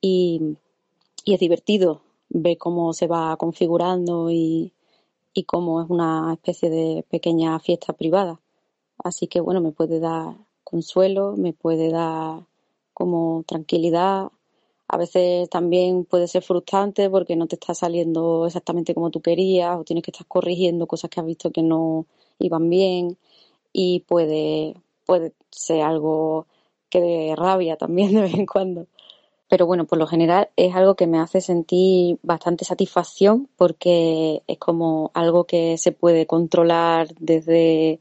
y, 0.00 0.56
es 1.26 1.40
divertido 1.40 2.02
ver 2.28 2.56
cómo 2.56 2.92
se 2.92 3.08
va 3.08 3.36
configurando 3.36 4.30
y, 4.30 4.72
y 5.34 5.44
cómo 5.44 5.82
es 5.82 5.90
una 5.90 6.32
especie 6.34 6.70
de 6.70 7.04
pequeña 7.10 7.58
fiesta 7.58 7.92
privada. 7.94 8.40
Así 9.02 9.26
que 9.26 9.40
bueno, 9.40 9.60
me 9.60 9.72
puede 9.72 9.98
dar 9.98 10.36
consuelo, 10.62 11.34
me 11.36 11.52
puede 11.52 11.90
dar 11.90 12.44
como 12.94 13.44
tranquilidad 13.46 14.30
a 14.88 14.96
veces 14.96 15.48
también 15.50 16.04
puede 16.04 16.28
ser 16.28 16.42
frustrante 16.42 17.10
porque 17.10 17.36
no 17.36 17.46
te 17.46 17.56
está 17.56 17.74
saliendo 17.74 18.46
exactamente 18.46 18.94
como 18.94 19.10
tú 19.10 19.20
querías 19.20 19.76
o 19.76 19.84
tienes 19.84 20.04
que 20.04 20.12
estar 20.12 20.26
corrigiendo 20.26 20.86
cosas 20.86 21.10
que 21.10 21.20
has 21.20 21.26
visto 21.26 21.50
que 21.50 21.62
no 21.62 22.06
iban 22.38 22.70
bien 22.70 23.18
y 23.72 24.00
puede, 24.00 24.74
puede 25.04 25.32
ser 25.50 25.82
algo 25.82 26.46
que 26.90 27.00
de 27.00 27.36
rabia 27.36 27.76
también 27.78 28.14
de 28.14 28.22
vez 28.22 28.34
en 28.34 28.46
cuando. 28.46 28.86
Pero 29.48 29.66
bueno, 29.66 29.86
por 29.86 29.98
lo 29.98 30.06
general 30.08 30.50
es 30.56 30.74
algo 30.74 30.96
que 30.96 31.06
me 31.06 31.20
hace 31.20 31.40
sentir 31.40 32.18
bastante 32.22 32.64
satisfacción 32.64 33.48
porque 33.56 34.42
es 34.48 34.58
como 34.58 35.10
algo 35.14 35.44
que 35.44 35.78
se 35.78 35.92
puede 35.92 36.26
controlar 36.26 37.08
desde 37.20 38.00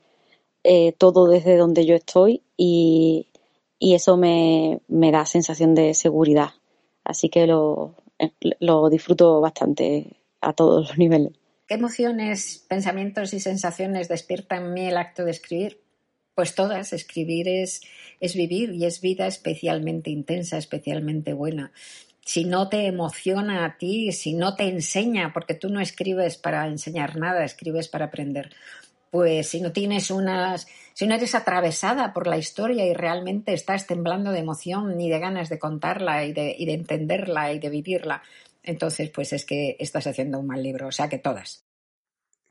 eh, 0.63 0.93
todo 0.93 1.27
desde 1.27 1.57
donde 1.57 1.85
yo 1.85 1.95
estoy 1.95 2.43
y, 2.57 3.27
y 3.79 3.93
eso 3.95 4.17
me, 4.17 4.81
me 4.87 5.11
da 5.11 5.25
sensación 5.25 5.75
de 5.75 5.93
seguridad 5.93 6.53
Así 7.05 7.29
que 7.29 7.47
lo, 7.47 7.95
eh, 8.19 8.31
lo 8.59 8.89
disfruto 8.89 9.39
bastante 9.39 10.17
a 10.41 10.53
todos 10.53 10.89
los 10.89 10.97
niveles. 10.97 11.33
¿Qué 11.67 11.75
emociones, 11.75 12.63
pensamientos 12.67 13.33
y 13.33 13.39
sensaciones 13.39 14.07
despierta 14.07 14.57
en 14.57 14.73
mí 14.73 14.85
el 14.85 14.97
acto 14.97 15.25
de 15.25 15.31
escribir? 15.31 15.81
Pues 16.35 16.53
todas, 16.53 16.93
escribir 16.93 17.47
es, 17.47 17.81
es 18.19 18.35
vivir 18.35 18.71
y 18.71 18.85
es 18.85 19.01
vida 19.01 19.25
especialmente 19.25 20.09
intensa, 20.11 20.57
especialmente 20.57 21.33
buena. 21.33 21.71
si 22.25 22.43
no 22.43 22.69
te 22.69 22.87
emociona 22.87 23.65
a 23.65 23.77
ti, 23.77 24.11
si 24.11 24.33
no 24.33 24.55
te 24.55 24.67
enseña, 24.67 25.31
porque 25.31 25.53
tú 25.53 25.69
no 25.69 25.79
escribes 25.79 26.37
para 26.37 26.67
enseñar 26.67 27.17
nada, 27.17 27.45
escribes 27.45 27.87
para 27.87 28.05
aprender, 28.05 28.51
pues 29.11 29.49
si 29.49 29.61
no 29.61 29.71
tienes 29.71 30.11
unas, 30.11 30.67
si 30.93 31.07
no 31.07 31.15
eres 31.15 31.35
atravesada 31.35 32.13
por 32.13 32.27
la 32.27 32.37
historia 32.37 32.85
y 32.85 32.93
realmente 32.93 33.53
estás 33.53 33.87
temblando 33.87 34.31
de 34.31 34.39
emoción 34.39 34.97
ni 34.97 35.09
de 35.09 35.19
ganas 35.19 35.49
de 35.49 35.59
contarla 35.59 36.25
y 36.25 36.33
de, 36.33 36.55
y 36.57 36.65
de 36.65 36.73
entenderla 36.73 37.53
y 37.53 37.59
de 37.59 37.69
vivirla, 37.69 38.23
entonces 38.63 39.09
pues 39.09 39.33
es 39.33 39.45
que 39.45 39.77
estás 39.79 40.07
haciendo 40.07 40.39
un 40.39 40.47
mal 40.47 40.61
libro, 40.61 40.87
o 40.87 40.91
sea 40.91 41.09
que 41.09 41.19
todas. 41.19 41.63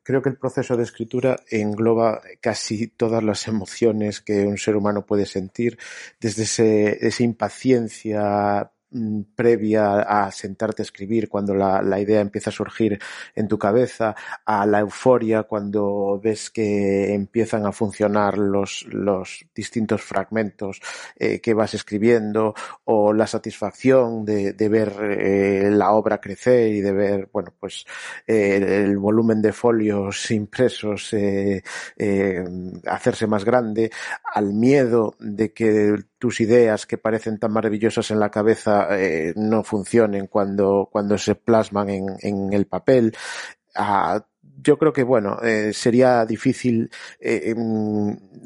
Creo 0.03 0.21
que 0.21 0.29
el 0.29 0.37
proceso 0.37 0.77
de 0.77 0.83
escritura 0.83 1.41
engloba 1.51 2.21
casi 2.41 2.89
todas 2.89 3.23
las 3.23 3.49
emociones 3.49 4.21
que 4.21 4.45
un 4.45 4.59
ser 4.59 4.77
humano 4.77 5.07
puede 5.07 5.25
sentir, 5.25 5.79
desde 6.21 6.43
ese, 6.43 7.07
esa 7.07 7.23
impaciencia 7.23 8.71
previa 9.35 10.01
a 10.01 10.31
sentarte 10.31 10.83
a 10.83 10.85
escribir, 10.85 11.29
cuando 11.29 11.55
la, 11.55 11.83
la, 11.83 12.01
idea 12.01 12.21
empieza 12.21 12.51
a 12.51 12.53
surgir 12.53 12.99
en 13.35 13.49
tu 13.49 13.59
cabeza, 13.59 14.15
a 14.45 14.67
la 14.67 14.81
euforia 14.81 15.45
cuando 15.45 16.21
ves 16.23 16.51
que 16.51 17.13
empiezan 17.13 17.67
a 17.67 17.73
funcionar 17.73 18.39
los, 18.39 18.87
los 18.89 19.47
distintos 19.55 20.03
fragmentos 20.03 20.81
eh, 21.17 21.41
que 21.41 21.55
vas 21.55 21.75
escribiendo, 21.75 22.55
o 22.85 23.13
la 23.13 23.27
satisfacción 23.27 24.25
de, 24.25 24.53
de 24.53 24.69
ver 24.69 24.93
eh, 25.01 25.71
la 25.71 25.93
obra 25.93 26.21
crecer 26.21 26.73
y 26.73 26.81
de 26.81 26.93
ver, 26.93 27.29
bueno, 27.33 27.53
pues 27.59 27.85
eh, 28.27 28.85
el 28.85 28.99
volumen 28.99 29.43
de 29.43 29.53
folios 29.53 30.31
impresos 30.31 31.15
hacerse 32.87 33.27
más 33.27 33.45
grande, 33.45 33.91
al 34.35 34.53
miedo 34.53 35.15
de 35.19 35.53
que 35.53 35.97
tus 36.19 36.41
ideas 36.41 36.87
que 36.87 36.99
parecen 36.99 37.39
tan 37.39 37.53
maravillosas 37.53 38.11
en 38.11 38.21
la 38.21 38.31
cabeza 38.31 38.89
eh, 38.99 39.33
no 39.37 39.63
funcionen 39.63 40.27
cuando, 40.27 40.89
cuando 40.91 41.19
se 41.19 41.35
plasman 41.35 41.91
en, 41.91 42.07
en 42.21 42.53
el 42.53 42.67
papel. 42.67 43.15
Yo 44.63 44.79
creo 44.79 44.93
que 44.93 45.03
bueno 45.03 45.39
eh, 45.43 45.73
sería 45.73 46.25
difícil 46.25 46.91
eh, 47.21 47.55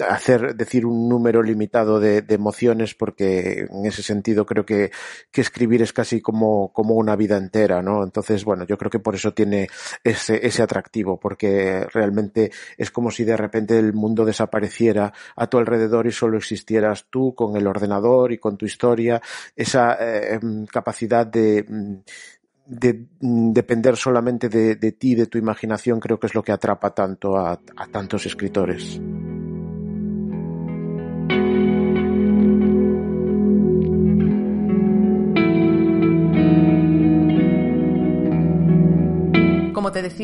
hacer 0.09 0.55
decir 0.57 0.87
un 0.87 1.09
número 1.09 1.43
limitado 1.43 2.01
de, 2.01 2.25
emociones 2.29 2.95
porque 2.95 3.67
en 3.71 3.87
ese 3.87 4.03
sentido 4.03 4.47
creo 4.47 4.65
que, 4.65 4.91
que 5.31 5.41
escribir 5.41 5.83
es 5.83 5.93
casi 5.93 6.21
como, 6.21 6.73
como 6.73 6.95
una 6.95 7.17
vida 7.17 7.37
entera 7.37 7.83
no 7.83 8.03
entonces 8.05 8.45
bueno 8.45 8.65
yo 8.65 8.79
creo 8.79 8.91
que 8.91 9.01
por 9.01 9.15
eso 9.15 9.33
tiene 9.35 9.69
ese, 10.05 10.47
ese 10.47 10.63
atractivo 10.63 11.19
porque 11.19 11.87
realmente 11.93 12.51
es 12.77 12.91
como 12.91 13.11
si 13.11 13.25
de 13.25 13.37
repente 13.37 13.79
el 13.79 13.93
mundo 13.93 14.25
desapareciera 14.25 15.13
a 15.37 15.47
tu 15.49 15.59
alrededor 15.59 16.07
y 16.07 16.13
solo 16.13 16.39
existieras 16.39 17.07
tú 17.11 17.35
con 17.35 17.57
el 17.57 17.67
ordenador 17.67 18.33
y 18.33 18.39
con 18.39 18.57
tu 18.57 18.67
historia 18.67 19.21
esa 19.57 19.97
eh, 20.01 20.39
capacidad 20.71 21.27
de 21.27 21.65
de 22.69 23.07
mm, 23.21 23.53
depender 23.53 23.97
solamente 23.97 24.49
de, 24.49 24.77
de 24.77 24.93
ti, 24.93 25.15
de 25.15 25.27
tu 25.27 25.39
imaginación, 25.39 25.99
creo 25.99 26.21
que 26.21 26.27
es 26.27 26.35
lo 26.35 26.43
que 26.43 26.53
atrapa 26.53 26.91
tanto 26.95 27.37
a, 27.37 27.53
a 27.77 27.87
tantos 27.91 28.27
escritores. 28.27 29.01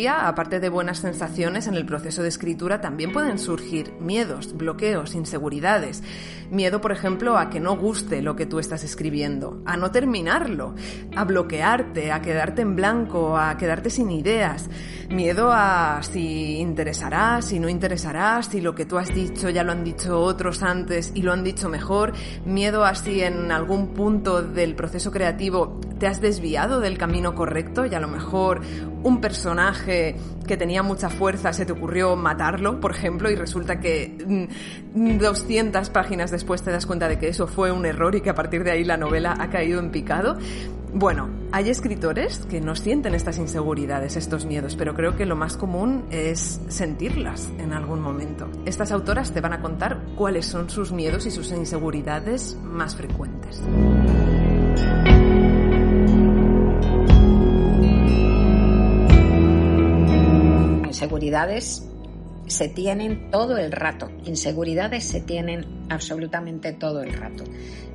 Aparte 0.06 0.60
de 0.60 0.68
buenas 0.68 0.98
sensaciones 0.98 1.66
en 1.66 1.74
el 1.74 1.86
proceso 1.86 2.22
de 2.22 2.28
escritura, 2.28 2.80
también 2.80 3.12
pueden 3.12 3.38
surgir 3.38 3.92
miedos, 4.00 4.56
bloqueos, 4.56 5.14
inseguridades. 5.14 6.02
Miedo, 6.50 6.80
por 6.80 6.92
ejemplo, 6.92 7.38
a 7.38 7.48
que 7.48 7.58
no 7.58 7.76
guste 7.76 8.20
lo 8.20 8.36
que 8.36 8.46
tú 8.46 8.58
estás 8.58 8.84
escribiendo, 8.84 9.62
a 9.64 9.76
no 9.76 9.90
terminarlo, 9.90 10.74
a 11.16 11.24
bloquearte, 11.24 12.12
a 12.12 12.20
quedarte 12.20 12.62
en 12.62 12.76
blanco, 12.76 13.38
a 13.38 13.56
quedarte 13.56 13.88
sin 13.88 14.10
ideas. 14.10 14.68
Miedo 15.08 15.50
a 15.52 16.00
si 16.02 16.58
interesará, 16.58 17.40
si 17.40 17.58
no 17.58 17.68
interesará, 17.68 18.42
si 18.42 18.60
lo 18.60 18.74
que 18.74 18.84
tú 18.84 18.98
has 18.98 19.14
dicho 19.14 19.48
ya 19.48 19.62
lo 19.62 19.72
han 19.72 19.84
dicho 19.84 20.20
otros 20.20 20.62
antes 20.62 21.12
y 21.14 21.22
lo 21.22 21.32
han 21.32 21.44
dicho 21.44 21.68
mejor. 21.68 22.12
Miedo 22.44 22.84
a 22.84 22.94
si 22.94 23.22
en 23.22 23.50
algún 23.52 23.94
punto 23.94 24.42
del 24.42 24.74
proceso 24.74 25.10
creativo 25.10 25.80
te 25.98 26.06
has 26.06 26.20
desviado 26.20 26.80
del 26.80 26.98
camino 26.98 27.34
correcto 27.34 27.86
y 27.86 27.94
a 27.94 28.00
lo 28.00 28.08
mejor 28.08 28.60
un 29.04 29.20
personaje 29.20 29.93
que 30.46 30.56
tenía 30.56 30.82
mucha 30.82 31.08
fuerza 31.08 31.52
se 31.52 31.64
te 31.64 31.72
ocurrió 31.72 32.16
matarlo, 32.16 32.80
por 32.80 32.92
ejemplo, 32.92 33.30
y 33.30 33.34
resulta 33.34 33.80
que 33.80 34.16
200 34.94 35.88
mm, 35.88 35.92
páginas 35.92 36.30
después 36.30 36.62
te 36.62 36.70
das 36.70 36.86
cuenta 36.86 37.08
de 37.08 37.18
que 37.18 37.28
eso 37.28 37.46
fue 37.46 37.72
un 37.72 37.86
error 37.86 38.14
y 38.14 38.20
que 38.20 38.30
a 38.30 38.34
partir 38.34 38.64
de 38.64 38.70
ahí 38.70 38.84
la 38.84 38.96
novela 38.96 39.34
ha 39.38 39.50
caído 39.50 39.80
en 39.80 39.90
picado. 39.90 40.36
Bueno, 40.92 41.28
hay 41.50 41.70
escritores 41.70 42.38
que 42.48 42.60
no 42.60 42.76
sienten 42.76 43.16
estas 43.16 43.38
inseguridades, 43.38 44.16
estos 44.16 44.44
miedos, 44.44 44.76
pero 44.76 44.94
creo 44.94 45.16
que 45.16 45.26
lo 45.26 45.34
más 45.34 45.56
común 45.56 46.04
es 46.10 46.60
sentirlas 46.68 47.50
en 47.58 47.72
algún 47.72 48.00
momento. 48.00 48.48
Estas 48.64 48.92
autoras 48.92 49.32
te 49.32 49.40
van 49.40 49.54
a 49.54 49.60
contar 49.60 50.00
cuáles 50.14 50.46
son 50.46 50.70
sus 50.70 50.92
miedos 50.92 51.26
y 51.26 51.32
sus 51.32 51.50
inseguridades 51.50 52.56
más 52.62 52.94
frecuentes. 52.94 53.60
Inseguridades 61.04 61.86
se 62.46 62.68
tienen 62.70 63.30
todo 63.30 63.58
el 63.58 63.72
rato, 63.72 64.10
inseguridades 64.24 65.04
se 65.04 65.20
tienen 65.20 65.66
absolutamente 65.90 66.72
todo 66.72 67.02
el 67.02 67.12
rato. 67.12 67.44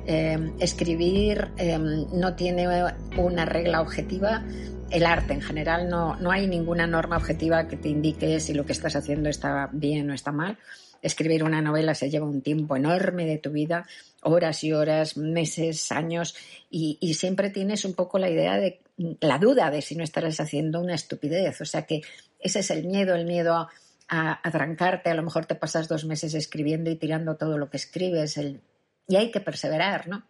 Eh, 0.06 0.52
escribir 0.60 1.48
eh, 1.56 1.76
no 1.76 2.36
tiene 2.36 2.68
una 3.16 3.44
regla 3.46 3.80
objetiva, 3.80 4.44
el 4.90 5.06
arte 5.06 5.34
en 5.34 5.42
general 5.42 5.88
no, 5.88 6.14
no 6.16 6.30
hay 6.30 6.46
ninguna 6.46 6.86
norma 6.86 7.16
objetiva 7.16 7.66
que 7.66 7.76
te 7.76 7.88
indique 7.88 8.38
si 8.38 8.54
lo 8.54 8.64
que 8.64 8.72
estás 8.72 8.94
haciendo 8.94 9.28
está 9.28 9.68
bien 9.72 10.08
o 10.08 10.14
está 10.14 10.30
mal. 10.30 10.56
Escribir 11.02 11.42
una 11.42 11.60
novela 11.60 11.96
se 11.96 12.10
lleva 12.10 12.26
un 12.26 12.42
tiempo 12.42 12.76
enorme 12.76 13.26
de 13.26 13.38
tu 13.38 13.50
vida, 13.50 13.86
horas 14.22 14.62
y 14.62 14.72
horas, 14.72 15.16
meses, 15.16 15.90
años, 15.90 16.36
y, 16.70 16.96
y, 17.00 17.14
siempre 17.14 17.50
tienes 17.50 17.84
un 17.84 17.94
poco 17.94 18.18
la 18.18 18.30
idea 18.30 18.56
de 18.56 18.80
la 19.20 19.38
duda 19.38 19.70
de 19.70 19.80
si 19.80 19.96
no 19.96 20.04
estarás 20.04 20.38
haciendo 20.40 20.80
una 20.80 20.94
estupidez. 20.94 21.60
O 21.62 21.64
sea 21.64 21.82
que 21.86 22.02
ese 22.40 22.60
es 22.60 22.70
el 22.70 22.86
miedo, 22.86 23.14
el 23.14 23.26
miedo 23.26 23.54
a, 23.54 23.68
a, 24.08 24.40
a 24.42 24.50
trancarte. 24.50 25.10
A 25.10 25.14
lo 25.14 25.22
mejor 25.22 25.46
te 25.46 25.54
pasas 25.54 25.88
dos 25.88 26.04
meses 26.04 26.34
escribiendo 26.34 26.90
y 26.90 26.96
tirando 26.96 27.36
todo 27.36 27.58
lo 27.58 27.70
que 27.70 27.76
escribes. 27.76 28.36
El... 28.36 28.60
Y 29.08 29.16
hay 29.16 29.30
que 29.30 29.40
perseverar, 29.40 30.08
¿no? 30.08 30.24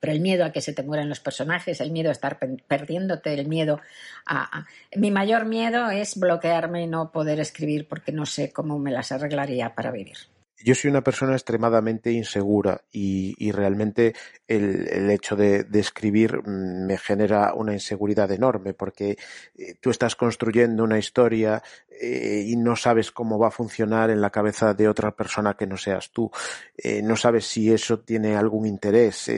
Pero 0.00 0.12
el 0.14 0.20
miedo 0.20 0.44
a 0.44 0.50
que 0.50 0.60
se 0.60 0.72
te 0.72 0.82
mueran 0.82 1.08
los 1.08 1.20
personajes, 1.20 1.80
el 1.80 1.92
miedo 1.92 2.08
a 2.08 2.12
estar 2.12 2.38
perdiéndote, 2.66 3.32
el 3.34 3.46
miedo 3.46 3.80
a, 4.26 4.58
a... 4.58 4.66
Mi 4.96 5.12
mayor 5.12 5.44
miedo 5.44 5.90
es 5.90 6.18
bloquearme 6.18 6.82
y 6.82 6.86
no 6.88 7.12
poder 7.12 7.38
escribir 7.38 7.86
porque 7.86 8.10
no 8.10 8.26
sé 8.26 8.52
cómo 8.52 8.80
me 8.80 8.90
las 8.90 9.12
arreglaría 9.12 9.76
para 9.76 9.92
vivir 9.92 10.31
yo 10.64 10.74
soy 10.74 10.90
una 10.90 11.02
persona 11.02 11.32
extremadamente 11.32 12.10
insegura 12.12 12.82
y, 12.92 13.34
y 13.38 13.52
realmente 13.52 14.14
el, 14.46 14.88
el 14.88 15.10
hecho 15.10 15.36
de, 15.36 15.64
de, 15.64 15.80
escribir 15.80 16.42
me 16.46 16.98
genera 16.98 17.54
una 17.54 17.72
inseguridad 17.72 18.30
enorme 18.30 18.74
porque 18.74 19.16
eh, 19.56 19.74
tú 19.80 19.90
estás 19.90 20.16
construyendo 20.16 20.84
una 20.84 20.98
historia 20.98 21.62
eh, 22.00 22.44
y 22.46 22.56
no 22.56 22.76
sabes 22.76 23.10
cómo 23.10 23.38
va 23.38 23.48
a 23.48 23.52
funcionar 23.52 24.10
en 24.10 24.20
la 24.20 24.30
cabeza 24.30 24.74
de 24.74 24.88
otra 24.88 25.12
persona 25.12 25.54
que 25.54 25.66
no 25.66 25.76
seas 25.76 26.10
tú. 26.10 26.30
Eh, 26.76 27.02
no 27.02 27.16
sabes 27.16 27.46
si 27.46 27.72
eso 27.72 28.00
tiene 28.00 28.36
algún 28.36 28.66
interés. 28.66 29.30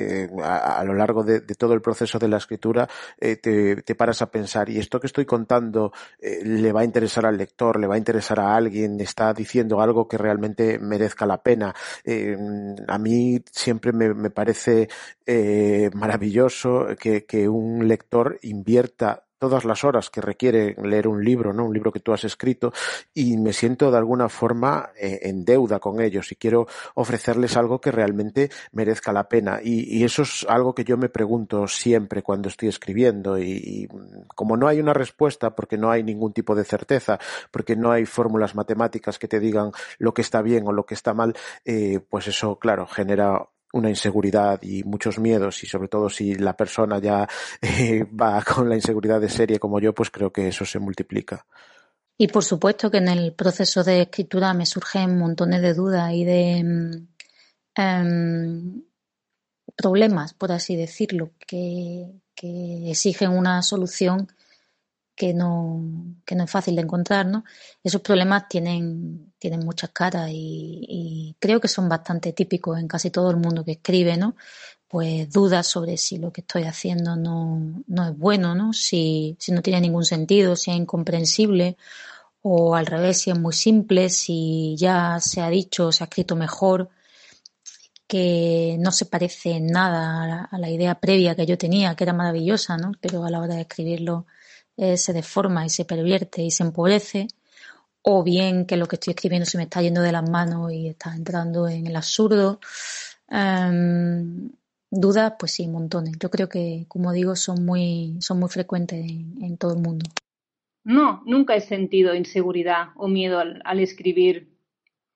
A, 0.43 0.83
lo 0.85 0.95
largo 0.95 1.23
de, 1.23 1.41
de, 1.41 1.55
todo 1.55 1.75
el 1.75 1.83
proceso 1.83 2.19
de 2.19 2.29
la 2.29 2.39
escritura 2.39 2.89
te, 3.19 3.83
te, 3.83 3.95
paras 3.95 4.23
a 4.23 4.31
pensar, 4.31 4.69
¿y 4.69 4.79
esto 4.79 5.01
que 5.01 5.07
estoy 5.07 5.25
contando 5.25 5.93
le 6.21 6.73
va 6.73 6.81
a 6.81 6.85
interesar 6.85 7.27
al 7.27 7.37
lector? 7.37 7.79
¿Le 7.79 7.87
va 7.87 7.95
a 7.95 7.99
interesar 7.99 8.41
a 8.41 8.57
alguien? 8.57 9.01
¿Está 9.01 9.33
diciendo 9.33 9.81
algo 9.81 10.09
que 10.09 10.19
realmente 10.19 10.79
la 11.27 11.43
pena? 11.43 11.75
a 12.89 12.99
mí 12.99 13.43
siempre 13.51 13.93
me, 13.93 14.15
me 14.15 14.31
parece 14.31 14.89
maravilloso 15.95 16.89
que, 16.99 17.25
que 17.25 17.49
un 17.49 17.87
lector 17.89 18.39
invierta 18.43 19.24
todas 19.39 19.65
las 19.65 19.85
horas 19.85 20.11
que 20.11 20.21
requiere 20.21 20.77
leer 20.83 21.09
un 21.09 21.25
libro, 21.25 21.53
¿no? 21.53 21.65
Un 21.65 21.75
libro 21.75 21.93
que 21.93 22.01
tú 22.01 22.13
has 22.13 22.25
escrito 22.25 22.73
y 23.13 23.37
me 23.37 23.53
siento 23.53 23.91
de 23.91 23.99
alguna 23.99 24.29
forma 24.29 24.91
eh, 24.99 25.21
en 25.23 25.45
deuda 25.45 25.81
con 25.81 26.01
ellos 26.01 26.33
y 26.33 26.37
quiero 26.37 26.67
ofrecerles 26.95 27.57
algo 27.57 27.81
que 27.81 27.93
realmente 27.93 28.51
merezca 28.73 29.13
la 29.13 29.29
pena 29.29 29.61
y, 29.63 30.05
eso 30.05 30.23
es 30.23 30.45
algo 30.51 30.75
que 30.75 30.85
yo 30.85 30.99
me 30.99 31.09
pregunto 31.09 31.67
siempre 31.67 32.23
cuando 32.23 32.49
estoy 32.49 32.69
escribiendo 32.69 33.39
y, 33.39 33.53
y 33.53 33.89
como 34.35 34.57
no 34.57 34.69
hay 34.69 34.81
una 34.81 34.93
respuesta 34.93 35.55
porque 35.55 35.79
no 35.79 35.91
hay 35.91 36.03
ningún 36.03 36.33
tipo 36.33 36.55
de 36.55 36.65
certeza, 36.65 37.19
porque 37.51 37.77
no 37.77 37.91
hay 37.91 38.05
fórmulas 38.05 38.55
matemáticas 38.55 39.19
que 39.19 39.29
te 39.29 39.41
digan 39.41 39.73
lo 39.99 40.13
que 40.15 40.23
está 40.23 40.43
bien 40.43 40.67
o 40.67 40.73
lo 40.73 40.85
que 40.85 40.95
está 40.95 41.15
mal, 41.15 41.35
eh, 41.65 42.01
pues 42.09 42.29
eso, 42.29 42.59
claro, 42.59 42.87
genera 42.87 43.49
una 43.75 43.91
inseguridad 43.91 44.63
y 44.63 44.85
muchos 44.85 45.19
miedos 45.19 45.63
y 45.65 45.67
sobre 45.67 45.89
todo 45.89 46.09
si 46.09 46.35
la 46.35 46.57
persona 46.57 46.99
ya 47.01 47.29
eh, 47.61 48.05
va 48.05 48.43
con 48.43 48.69
la 48.69 48.77
inseguridad 48.77 49.21
de 49.21 49.29
serie 49.29 49.59
como 49.59 49.81
yo, 49.81 49.93
pues 49.93 50.11
creo 50.11 50.33
que 50.33 50.49
eso 50.49 50.65
se 50.65 50.79
multiplica. 50.79 51.45
Y 52.17 52.29
por 52.29 52.45
supuesto 52.45 52.91
que 52.91 52.99
en 52.99 53.09
el 53.09 53.33
proceso 53.33 53.83
de 53.83 54.03
escritura 54.03 54.55
me 54.55 54.67
surgen 54.67 55.19
montones 55.19 55.61
de 55.61 55.75
dudas 55.75 56.13
y 56.13 56.25
de 56.25 57.07
um, 57.77 58.83
problemas, 59.77 60.35
por 60.35 60.53
así 60.53 60.77
decirlo, 60.77 61.33
que, 61.45 62.13
que 62.37 62.91
exigen 62.91 63.31
una 63.31 63.61
solución 63.63 64.29
que 65.17 65.35
no, 65.35 65.83
que 66.25 66.37
no 66.37 66.45
es 66.45 66.51
fácil 66.51 66.77
de 66.77 66.83
encontrar, 66.83 67.27
¿no? 67.27 67.45
Esos 67.83 68.01
problemas 68.01 68.49
tienen, 68.49 69.34
tienen 69.45 69.67
muchas 69.67 69.91
caras 69.91 70.31
y, 70.33 71.37
creo 71.39 71.61
que 71.61 71.69
son 71.69 71.87
bastante 71.87 72.33
típicos 72.33 72.79
en 72.79 72.89
casi 72.89 73.11
todo 73.11 73.31
el 73.31 73.37
mundo 73.37 73.63
que 73.63 73.73
escribe, 73.73 74.17
¿no? 74.17 74.37
Pues 74.89 75.31
dudas 75.31 75.67
sobre 75.67 75.99
si 75.99 76.17
lo 76.17 76.33
que 76.33 76.41
estoy 76.41 76.63
haciendo 76.63 77.15
no, 77.15 77.61
no 77.87 78.09
es 78.09 78.17
bueno, 78.17 78.55
¿no? 78.55 78.73
Si, 78.73 79.37
si 79.39 79.53
no 79.53 79.61
tiene 79.61 79.83
ningún 79.83 80.07
sentido, 80.07 80.57
si 80.57 80.71
es 80.71 80.79
incomprensible 80.79 81.77
o 82.41 82.75
al 82.75 82.87
revés, 82.87 83.21
si 83.21 83.31
es 83.33 83.39
muy 83.39 83.53
simple, 83.53 84.09
si 84.09 84.77
ya 84.79 85.19
se 85.21 85.43
ha 85.43 85.51
dicho, 85.51 85.93
se 85.93 86.05
ha 86.05 86.07
escrito 86.07 86.37
mejor, 86.37 86.89
que 88.07 88.77
no 88.81 88.93
se 88.93 89.05
parece 89.05 89.61
nada 89.61 90.23
a 90.23 90.27
la, 90.27 90.41
a 90.45 90.59
la 90.59 90.71
idea 90.71 90.95
previa 91.01 91.35
que 91.35 91.45
yo 91.45 91.59
tenía, 91.59 91.95
que 91.97 92.05
era 92.05 92.15
maravillosa, 92.15 92.79
¿no? 92.79 92.93
Pero 92.99 93.25
a 93.25 93.31
la 93.31 93.41
hora 93.41 93.57
de 93.57 93.63
escribirlo 93.63 94.25
eh, 94.79 94.97
se 94.97 95.13
deforma 95.13 95.67
y 95.67 95.69
se 95.69 95.85
pervierte 95.85 96.43
y 96.43 96.51
se 96.51 96.63
empobrece, 96.63 97.29
o 98.07 98.23
bien 98.23 98.67
que 98.67 98.77
lo 98.77 98.87
que 98.87 98.97
estoy 98.97 99.13
escribiendo 99.13 99.47
se 99.47 99.57
me 99.57 99.65
está 99.65 99.81
yendo 99.81 100.03
de 100.03 100.13
las 100.13 100.29
manos 100.29 100.71
y 100.73 100.89
está 100.89 101.15
entrando 101.15 101.67
en 101.69 101.87
el 101.87 101.97
absurdo. 101.97 102.61
Um, 103.31 104.51
dudas, 104.91 105.33
pues 105.39 105.53
sí, 105.53 105.67
montones. 105.67 106.15
Yo 106.21 106.31
creo 106.31 106.49
que, 106.51 106.85
como 106.87 107.13
digo, 107.13 107.35
son 107.35 107.65
muy, 107.65 108.17
son 108.21 108.41
muy 108.41 108.51
frecuentes 108.51 109.07
en, 109.09 109.57
todo 109.57 109.73
el 109.73 109.81
mundo. 109.81 110.05
No, 110.85 111.23
nunca 111.25 111.57
he 111.57 111.63
sentido 111.63 112.15
inseguridad 112.15 112.89
o 112.97 113.09
miedo 113.09 113.39
al, 113.39 113.63
al 113.65 113.81
escribir. 113.81 114.49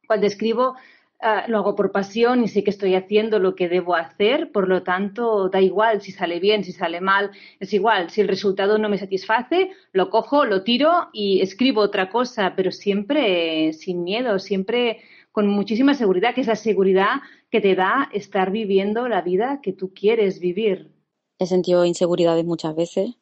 Cuando 0.06 0.26
escribo, 0.26 0.74
Uh, 1.20 1.50
lo 1.50 1.58
hago 1.58 1.74
por 1.74 1.90
pasión 1.90 2.44
y 2.44 2.48
sé 2.48 2.62
que 2.62 2.70
estoy 2.70 2.94
haciendo 2.94 3.40
lo 3.40 3.56
que 3.56 3.68
debo 3.68 3.96
hacer, 3.96 4.52
por 4.52 4.68
lo 4.68 4.84
tanto, 4.84 5.48
da 5.48 5.60
igual 5.60 6.00
si 6.00 6.12
sale 6.12 6.38
bien, 6.38 6.62
si 6.62 6.70
sale 6.70 7.00
mal, 7.00 7.32
es 7.58 7.72
igual, 7.72 8.08
si 8.10 8.20
el 8.20 8.28
resultado 8.28 8.78
no 8.78 8.88
me 8.88 8.98
satisface, 8.98 9.72
lo 9.90 10.10
cojo, 10.10 10.44
lo 10.44 10.62
tiro 10.62 11.08
y 11.12 11.40
escribo 11.40 11.80
otra 11.80 12.08
cosa, 12.08 12.52
pero 12.54 12.70
siempre 12.70 13.72
sin 13.72 14.04
miedo, 14.04 14.38
siempre 14.38 15.00
con 15.32 15.48
muchísima 15.48 15.94
seguridad, 15.94 16.36
que 16.36 16.42
es 16.42 16.46
la 16.46 16.54
seguridad 16.54 17.16
que 17.50 17.60
te 17.60 17.74
da 17.74 18.08
estar 18.12 18.52
viviendo 18.52 19.08
la 19.08 19.20
vida 19.20 19.58
que 19.60 19.72
tú 19.72 19.92
quieres 19.92 20.38
vivir. 20.38 20.92
He 21.40 21.46
sentido 21.46 21.84
inseguridades 21.84 22.44
muchas 22.44 22.76
veces, 22.76 23.16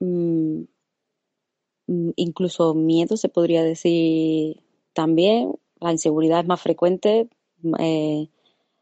mm, 0.00 0.62
incluso 2.16 2.72
miedo 2.72 3.18
se 3.18 3.28
podría 3.28 3.62
decir 3.62 4.62
también 4.94 5.52
la 5.80 5.92
inseguridad 5.92 6.40
es 6.40 6.46
más 6.46 6.60
frecuente. 6.60 7.28
Eh, 7.78 8.28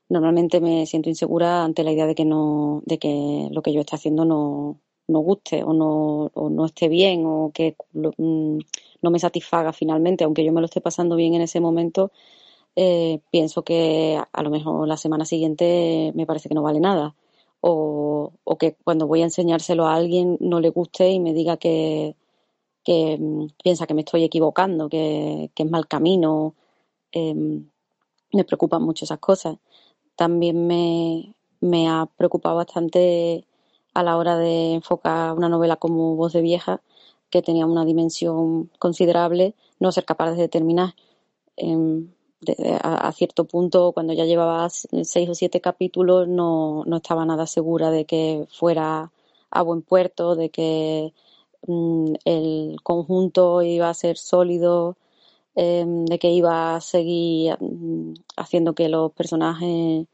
normalmente 0.09 0.61
me 0.61 0.87
siento 0.87 1.09
insegura 1.09 1.65
ante 1.65 1.85
la 1.85 1.93
idea 1.93 2.07
de 2.07 2.15
que 2.15 2.25
no, 2.25 2.83
de 2.87 2.99
que 2.99 3.49
lo 3.51 3.63
que 3.63 3.73
yo 3.73 3.81
esté 3.81 3.97
haciendo 3.97 4.25
no, 4.25 4.79
no 5.09 5.19
guste 5.21 5.63
o 5.65 5.73
no, 5.73 6.31
o 6.35 6.51
no 6.51 6.67
esté 6.67 6.89
bien 6.89 7.25
o 7.27 7.51
que 7.55 7.77
mm, 7.93 8.59
no 9.03 9.11
me 9.11 9.19
satisfaga 9.19 9.73
finalmente, 9.73 10.25
aunque 10.25 10.45
yo 10.45 10.53
me 10.53 10.61
lo 10.61 10.67
esté 10.67 10.81
pasando 10.81 11.17
bien 11.17 11.35
en 11.35 11.43
ese 11.43 11.61
momento, 11.61 12.13
eh, 12.77 13.21
pienso 13.31 13.63
que 13.65 14.21
a 14.33 14.43
lo 14.43 14.51
mejor 14.51 14.87
la 14.89 14.97
semana 14.97 15.25
siguiente 15.25 16.13
me 16.15 16.27
parece 16.27 16.49
que 16.49 16.55
no 16.55 16.63
vale 16.63 16.81
nada. 16.81 17.15
O, 17.61 18.33
o 18.45 18.59
que 18.59 18.77
cuando 18.85 19.07
voy 19.07 19.23
a 19.23 19.25
enseñárselo 19.25 19.87
a 19.87 19.95
alguien 19.95 20.37
no 20.41 20.61
le 20.61 20.71
guste 20.71 21.11
y 21.11 21.21
me 21.21 21.33
diga 21.35 21.57
que, 21.57 22.17
que 22.85 23.19
mm, 23.19 23.49
piensa 23.63 23.87
que 23.87 23.95
me 23.95 24.03
estoy 24.03 24.25
equivocando, 24.25 24.89
que, 24.89 25.51
que 25.55 25.63
es 25.65 25.71
mal 25.71 25.89
camino 25.89 26.55
eh, 27.17 27.35
me 28.33 28.45
preocupan 28.45 28.83
mucho 28.83 29.05
esas 29.07 29.19
cosas. 29.19 29.57
También 30.17 30.67
me, 30.67 31.35
me 31.61 31.89
ha 31.89 32.07
preocupado 32.17 32.57
bastante 32.57 33.47
a 33.95 34.03
la 34.03 34.17
hora 34.19 34.37
de 34.37 34.75
enfocar 34.75 35.35
una 35.35 35.49
novela 35.49 35.77
como 35.77 36.17
Voz 36.17 36.35
de 36.35 36.43
Vieja, 36.43 36.83
que 37.31 37.41
tenía 37.41 37.65
una 37.67 37.85
dimensión 37.87 38.71
considerable, 38.79 39.55
no 39.81 39.93
ser 39.93 40.05
capaz 40.05 40.33
de 40.33 40.43
determinar. 40.43 40.95
De, 41.57 42.55
a, 42.83 43.11
cierto 43.13 43.47
punto, 43.47 43.93
cuando 43.93 44.13
ya 44.13 44.27
llevaba 44.27 44.69
seis 44.69 45.29
o 45.31 45.35
siete 45.35 45.63
capítulos, 45.63 46.29
no, 46.29 46.85
no, 46.85 46.97
estaba 46.99 47.25
nada 47.25 47.47
segura 47.47 47.91
de 47.91 48.05
que 48.05 48.47
fuera 48.51 49.11
a 49.51 49.63
buen 49.63 49.81
puerto, 49.81 50.37
de 50.37 50.51
que 50.51 51.15
mmm, 51.67 52.15
el 52.27 52.77
conjunto 52.83 53.63
iba 53.63 53.89
a 53.89 53.95
ser 53.95 54.19
sólido, 54.19 54.97
eh, 55.57 55.85
de 55.87 56.19
que 56.19 56.31
iba 56.31 56.77
a 56.77 56.81
seguir 56.83 57.57
mm, 57.59 58.13
haciendo 58.37 58.75
que 58.75 58.89
los 58.91 59.13
personajes 59.13 60.07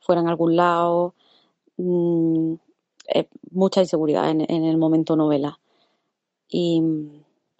fueran 0.00 0.26
a 0.26 0.30
algún 0.30 0.56
lado. 0.56 1.14
Mm, 1.78 2.54
eh, 3.14 3.28
mucha 3.50 3.80
inseguridad 3.80 4.30
en, 4.30 4.42
el 4.50 4.76
momento 4.76 5.16
novela. 5.16 5.58
Y 6.48 6.82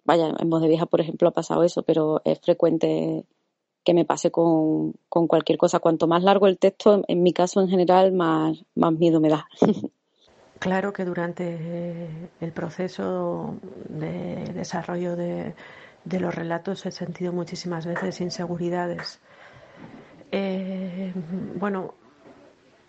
vaya, 0.05 0.33
en 0.37 0.49
Voz 0.49 0.61
de 0.61 0.67
Vieja, 0.67 0.85
por 0.85 1.01
ejemplo, 1.01 1.29
ha 1.29 1.31
pasado 1.31 1.63
eso, 1.63 1.83
pero 1.83 2.21
es 2.25 2.39
frecuente 2.39 3.25
que 3.83 3.93
me 3.93 4.05
pase 4.05 4.31
con, 4.31 4.93
con 5.09 5.27
cualquier 5.27 5.57
cosa. 5.57 5.79
Cuanto 5.79 6.07
más 6.07 6.23
largo 6.23 6.47
el 6.47 6.59
texto, 6.59 6.93
en, 6.93 7.03
en 7.07 7.23
mi 7.23 7.33
caso 7.33 7.61
en 7.61 7.69
general, 7.69 8.11
más, 8.11 8.63
más 8.75 8.93
miedo 8.93 9.19
me 9.19 9.29
da. 9.29 9.47
Claro 10.59 10.93
que 10.93 11.05
durante 11.05 12.29
el 12.39 12.51
proceso 12.51 13.55
de 13.89 14.43
desarrollo 14.53 15.15
de, 15.15 15.55
de 16.03 16.19
los 16.19 16.33
relatos 16.33 16.85
he 16.85 16.91
sentido 16.91 17.33
muchísimas 17.33 17.85
veces 17.85 18.21
inseguridades. 18.21 19.19
Eh, 20.31 21.13
bueno, 21.55 21.93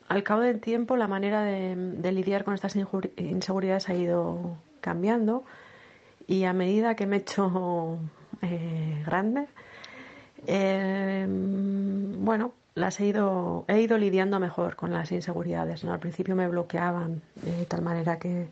al 0.08 0.22
cabo 0.22 0.42
del 0.42 0.60
tiempo 0.60 0.96
la 0.96 1.08
manera 1.08 1.42
de, 1.42 2.12
lidiar 2.12 2.44
con 2.44 2.54
estas 2.54 2.76
inseguridades 2.76 3.88
ha 3.88 3.94
ido 3.94 4.56
cambiando 4.80 5.44
y 6.26 6.44
a 6.44 6.52
medida 6.52 6.94
que 6.94 7.06
me 7.06 7.16
he 7.16 7.18
hecho 7.20 7.98
eh, 8.42 9.02
grande, 9.04 9.48
eh, 10.46 11.26
bueno, 11.28 12.52
las 12.74 13.00
he 13.00 13.06
ido, 13.06 13.64
he 13.68 13.80
ido 13.80 13.98
lidiando 13.98 14.38
mejor 14.40 14.76
con 14.76 14.92
las 14.92 15.12
inseguridades. 15.12 15.84
¿no? 15.84 15.92
Al 15.92 16.00
principio 16.00 16.34
me 16.36 16.48
bloqueaban 16.48 17.22
de 17.36 17.66
tal 17.66 17.82
manera 17.82 18.18
que 18.18 18.48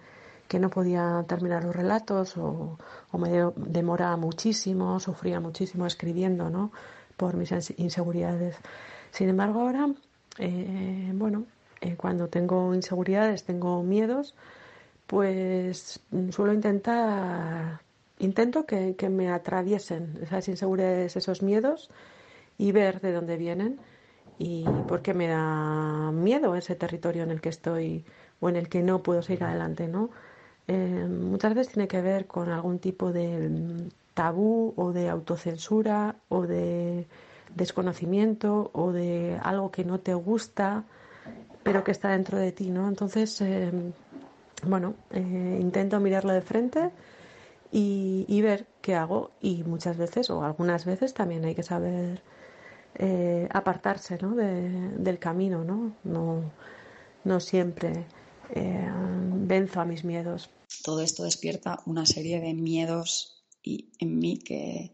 que 0.51 0.59
no 0.59 0.69
podía 0.69 1.25
terminar 1.29 1.63
los 1.63 1.77
relatos 1.77 2.37
o, 2.37 2.77
me 3.17 3.31
demoraba 3.55 4.17
muchísimo, 4.17 4.99
sufría 4.99 5.39
muchísimo 5.39 5.87
escribiendo, 5.87 6.51
¿no? 6.51 6.73
Por 7.17 7.37
mis 7.37 7.53
inseguridades. 7.79 8.57
Sin 9.13 9.29
embargo, 9.29 9.61
ahora, 9.61 9.89
eh, 10.39 11.13
bueno, 11.15 11.45
eh, 11.81 11.95
cuando 11.97 12.27
tengo 12.27 12.75
inseguridades, 12.75 13.45
tengo 13.45 13.85
miedos, 13.85 14.35
pues 15.07 16.01
suelo 16.31 16.53
intentar, 16.53 17.81
intento 18.19 18.67
que, 18.67 18.97
que 18.97 19.09
me 19.09 19.31
atraviesen 19.31 20.19
esas 20.21 20.49
inseguridades, 20.49 21.15
esos 21.15 21.43
miedos 21.43 21.91
y 22.59 22.73
ver 22.73 23.01
de 23.01 23.13
dónde 23.13 23.37
vienen 23.37 23.79
y 24.37 24.65
por 24.89 25.01
qué 25.03 25.15
me 25.15 25.29
da 25.29 26.11
miedo 26.11 26.57
ese 26.57 26.75
territorio 26.75 27.23
en 27.23 27.31
el 27.31 27.41
que 27.41 27.51
estoy 27.51 28.05
o 28.41 28.49
en 28.49 28.57
el 28.57 28.69
que 28.69 28.83
no 28.83 29.01
puedo 29.05 29.23
seguir 29.23 29.45
adelante, 29.45 29.87
¿no? 29.87 30.11
Eh, 30.69 31.07
muchas 31.09 31.55
veces 31.55 31.73
tiene 31.73 31.89
que 31.89 32.01
ver 32.01 32.27
con 32.27 32.49
algún 32.51 32.79
tipo 32.79 33.13
de 33.13 33.89
tabú 34.15 34.75
o 34.77 34.93
de 34.93 35.09
autocensura 35.09 36.17
o 36.29 36.47
de 36.47 37.07
desconocimiento 37.55 38.71
o 38.73 38.93
de 38.93 39.39
algo 39.43 39.71
que 39.71 39.85
no 39.85 39.99
te 39.99 40.15
gusta 40.15 40.85
pero 41.63 41.85
que 41.85 41.91
está 41.91 42.11
dentro 42.11 42.39
de 42.39 42.53
ti, 42.53 42.71
¿no? 42.71 42.89
Entonces, 42.89 43.41
eh, 43.41 43.71
bueno, 44.67 44.95
eh, 45.11 45.59
intento 45.61 46.01
mirarlo 46.01 46.33
de 46.33 46.41
frente 46.41 46.91
y, 47.71 48.25
y, 48.29 48.43
ver 48.43 48.67
qué 48.81 48.95
hago 48.95 49.31
y 49.41 49.63
muchas 49.65 49.97
veces 49.97 50.31
o 50.31 50.43
algunas 50.43 50.85
veces 50.85 51.15
también 51.15 51.45
hay 51.45 51.55
que 51.55 51.63
saber 51.63 52.23
eh, 52.97 53.49
apartarse, 53.53 54.19
¿no? 54.21 54.35
De, 54.35 54.71
del 54.97 55.19
camino, 55.19 55.65
¿no? 55.65 55.93
No, 56.05 56.43
no 57.25 57.41
siempre 57.41 58.05
eh, 58.55 58.89
venzo 59.51 59.81
a 59.81 59.85
mis 59.85 60.05
miedos. 60.05 60.49
Todo 60.85 61.01
esto 61.03 61.25
despierta 61.25 61.83
una 61.85 62.07
serie 62.07 62.41
de 62.41 62.55
miedos 62.55 63.43
y, 63.63 63.91
en 63.99 64.19
mí 64.19 64.39
que, 64.39 64.93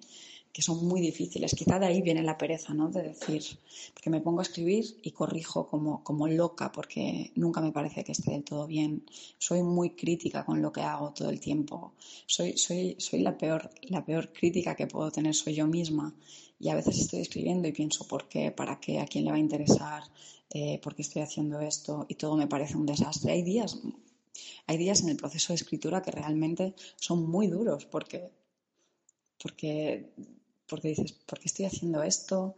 que 0.50 0.62
son 0.62 0.78
muy 0.88 1.02
difíciles. 1.02 1.54
Quizá 1.54 1.78
de 1.78 1.86
ahí 1.86 2.00
viene 2.00 2.22
la 2.22 2.38
pereza, 2.38 2.72
¿no? 2.72 2.88
De 2.88 3.02
decir, 3.02 3.42
porque 3.92 4.08
me 4.08 4.22
pongo 4.22 4.40
a 4.40 4.48
escribir 4.48 4.84
y 5.02 5.10
corrijo 5.10 5.68
como, 5.68 6.02
como 6.02 6.26
loca 6.26 6.72
porque 6.72 7.32
nunca 7.34 7.60
me 7.60 7.70
parece 7.70 8.02
que 8.02 8.12
esté 8.12 8.30
del 8.30 8.44
todo 8.44 8.66
bien. 8.66 9.04
Soy 9.38 9.62
muy 9.62 9.90
crítica 9.90 10.46
con 10.46 10.62
lo 10.62 10.72
que 10.72 10.80
hago 10.80 11.12
todo 11.12 11.28
el 11.28 11.38
tiempo. 11.38 11.92
Soy, 12.26 12.56
soy, 12.56 12.96
soy 12.98 13.20
la, 13.20 13.36
peor, 13.36 13.70
la 13.82 14.04
peor 14.06 14.32
crítica 14.32 14.74
que 14.74 14.86
puedo 14.86 15.10
tener, 15.10 15.34
soy 15.34 15.54
yo 15.54 15.66
misma. 15.66 16.14
Y 16.58 16.70
a 16.70 16.74
veces 16.74 16.98
estoy 16.98 17.20
escribiendo 17.20 17.68
y 17.68 17.72
pienso, 17.72 18.08
¿por 18.08 18.26
qué? 18.26 18.50
¿Para 18.50 18.80
qué? 18.80 19.00
¿A 19.00 19.06
quién 19.06 19.26
le 19.26 19.32
va 19.32 19.36
a 19.36 19.40
interesar? 19.40 20.02
eh, 20.50 20.78
por 20.82 20.94
qué 20.94 21.02
estoy 21.02 21.22
haciendo 21.22 21.60
esto 21.60 22.06
y 22.08 22.14
todo 22.14 22.36
me 22.36 22.46
parece 22.46 22.76
un 22.76 22.86
desastre. 22.86 23.32
Hay 23.32 23.42
días, 23.42 23.78
hay 24.66 24.76
días 24.76 25.02
en 25.02 25.08
el 25.08 25.16
proceso 25.16 25.52
de 25.52 25.56
escritura 25.56 26.02
que 26.02 26.10
realmente 26.10 26.74
son 26.96 27.28
muy 27.28 27.46
duros 27.46 27.86
porque, 27.86 28.30
porque, 29.42 30.10
porque 30.66 30.88
dices, 30.88 31.12
¿por 31.12 31.38
qué 31.38 31.46
estoy 31.46 31.66
haciendo 31.66 32.02
esto? 32.02 32.56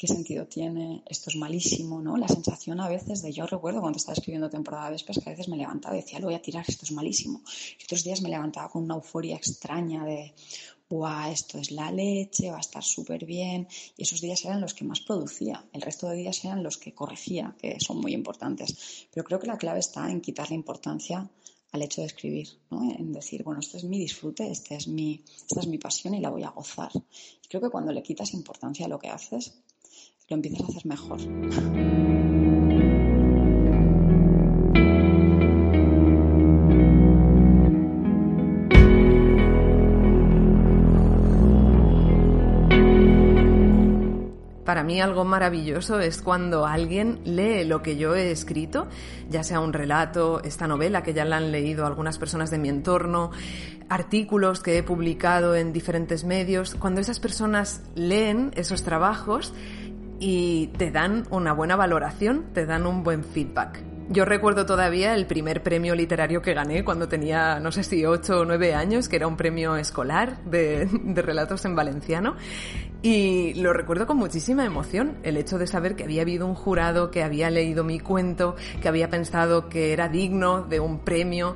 ¿qué 0.00 0.06
sentido 0.06 0.46
tiene? 0.46 1.02
Esto 1.04 1.28
es 1.28 1.36
malísimo, 1.36 2.00
¿no? 2.00 2.16
La 2.16 2.26
sensación 2.26 2.80
a 2.80 2.88
veces 2.88 3.20
de, 3.20 3.32
yo 3.32 3.46
recuerdo 3.46 3.82
cuando 3.82 3.98
estaba 3.98 4.14
escribiendo 4.14 4.48
temporada 4.48 4.86
de 4.86 4.92
Vespes, 4.92 5.18
que 5.22 5.28
a 5.28 5.32
veces 5.32 5.50
me 5.50 5.58
levantaba 5.58 5.94
y 5.94 6.00
decía, 6.00 6.18
lo 6.20 6.28
voy 6.28 6.36
a 6.36 6.40
tirar, 6.40 6.64
esto 6.66 6.86
es 6.86 6.92
malísimo. 6.92 7.42
Y 7.78 7.84
otros 7.84 8.02
días 8.02 8.22
me 8.22 8.30
levantaba 8.30 8.70
con 8.70 8.84
una 8.84 8.94
euforia 8.94 9.36
extraña 9.36 10.02
de, 10.06 10.32
¡buah! 10.90 11.30
Esto 11.30 11.58
es 11.58 11.70
la 11.70 11.90
leche, 11.90 12.50
va 12.50 12.58
a 12.58 12.66
estar 12.68 12.82
súper 12.82 13.24
bien. 13.24 13.68
Y 13.96 14.02
esos 14.02 14.20
días 14.20 14.44
eran 14.44 14.60
los 14.60 14.74
que 14.74 14.84
más 14.84 15.00
producía. 15.00 15.64
El 15.72 15.80
resto 15.80 16.08
de 16.08 16.16
días 16.16 16.44
eran 16.44 16.62
los 16.62 16.76
que 16.76 16.92
corregía, 16.92 17.54
que 17.58 17.78
son 17.80 17.98
muy 18.00 18.12
importantes. 18.12 19.06
Pero 19.12 19.24
creo 19.24 19.38
que 19.38 19.46
la 19.46 19.56
clave 19.56 19.78
está 19.78 20.10
en 20.10 20.20
quitarle 20.20 20.56
importancia 20.56 21.30
al 21.72 21.82
hecho 21.82 22.00
de 22.00 22.08
escribir, 22.08 22.48
¿no? 22.70 22.82
en 22.90 23.12
decir, 23.12 23.44
bueno, 23.44 23.60
esto 23.60 23.76
es 23.76 23.84
mi 23.84 23.96
disfrute, 23.98 24.50
este 24.50 24.74
es 24.74 24.88
mi, 24.88 25.22
esta 25.36 25.60
es 25.60 25.68
mi 25.68 25.78
pasión 25.78 26.14
y 26.14 26.20
la 26.20 26.30
voy 26.30 26.42
a 26.42 26.50
gozar. 26.50 26.90
Y 26.94 27.48
creo 27.48 27.62
que 27.62 27.70
cuando 27.70 27.92
le 27.92 28.02
quitas 28.02 28.34
importancia 28.34 28.86
a 28.86 28.88
lo 28.88 28.98
que 28.98 29.08
haces, 29.08 29.54
lo 30.28 30.34
empiezas 30.34 30.62
a 30.62 30.66
hacer 30.66 30.86
mejor. 30.86 32.19
Algo 44.98 45.24
maravilloso 45.24 46.00
es 46.00 46.20
cuando 46.20 46.66
alguien 46.66 47.20
lee 47.24 47.64
lo 47.64 47.82
que 47.82 47.96
yo 47.96 48.16
he 48.16 48.32
escrito, 48.32 48.88
ya 49.28 49.44
sea 49.44 49.60
un 49.60 49.72
relato, 49.72 50.42
esta 50.42 50.66
novela 50.66 51.04
que 51.04 51.14
ya 51.14 51.24
la 51.24 51.36
han 51.36 51.52
leído 51.52 51.86
algunas 51.86 52.18
personas 52.18 52.50
de 52.50 52.58
mi 52.58 52.68
entorno, 52.68 53.30
artículos 53.88 54.60
que 54.60 54.78
he 54.78 54.82
publicado 54.82 55.54
en 55.54 55.72
diferentes 55.72 56.24
medios, 56.24 56.74
cuando 56.74 57.00
esas 57.00 57.20
personas 57.20 57.82
leen 57.94 58.50
esos 58.56 58.82
trabajos 58.82 59.54
y 60.18 60.68
te 60.78 60.90
dan 60.90 61.28
una 61.30 61.52
buena 61.52 61.76
valoración, 61.76 62.46
te 62.52 62.66
dan 62.66 62.86
un 62.86 63.04
buen 63.04 63.22
feedback. 63.22 63.89
Yo 64.12 64.24
recuerdo 64.24 64.66
todavía 64.66 65.14
el 65.14 65.26
primer 65.26 65.62
premio 65.62 65.94
literario 65.94 66.42
que 66.42 66.52
gané 66.52 66.84
cuando 66.84 67.06
tenía, 67.06 67.60
no 67.60 67.70
sé 67.70 67.84
si 67.84 68.04
8 68.04 68.40
o 68.40 68.44
9 68.44 68.74
años, 68.74 69.08
que 69.08 69.14
era 69.14 69.28
un 69.28 69.36
premio 69.36 69.76
escolar 69.76 70.42
de, 70.42 70.86
de 71.04 71.22
relatos 71.22 71.64
en 71.64 71.76
valenciano. 71.76 72.34
Y 73.02 73.54
lo 73.54 73.72
recuerdo 73.72 74.08
con 74.08 74.16
muchísima 74.16 74.64
emoción, 74.64 75.18
el 75.22 75.36
hecho 75.36 75.58
de 75.58 75.68
saber 75.68 75.94
que 75.94 76.02
había 76.02 76.22
habido 76.22 76.48
un 76.48 76.56
jurado 76.56 77.12
que 77.12 77.22
había 77.22 77.50
leído 77.50 77.84
mi 77.84 78.00
cuento, 78.00 78.56
que 78.82 78.88
había 78.88 79.08
pensado 79.10 79.68
que 79.68 79.92
era 79.92 80.08
digno 80.08 80.62
de 80.62 80.80
un 80.80 80.98
premio 80.98 81.54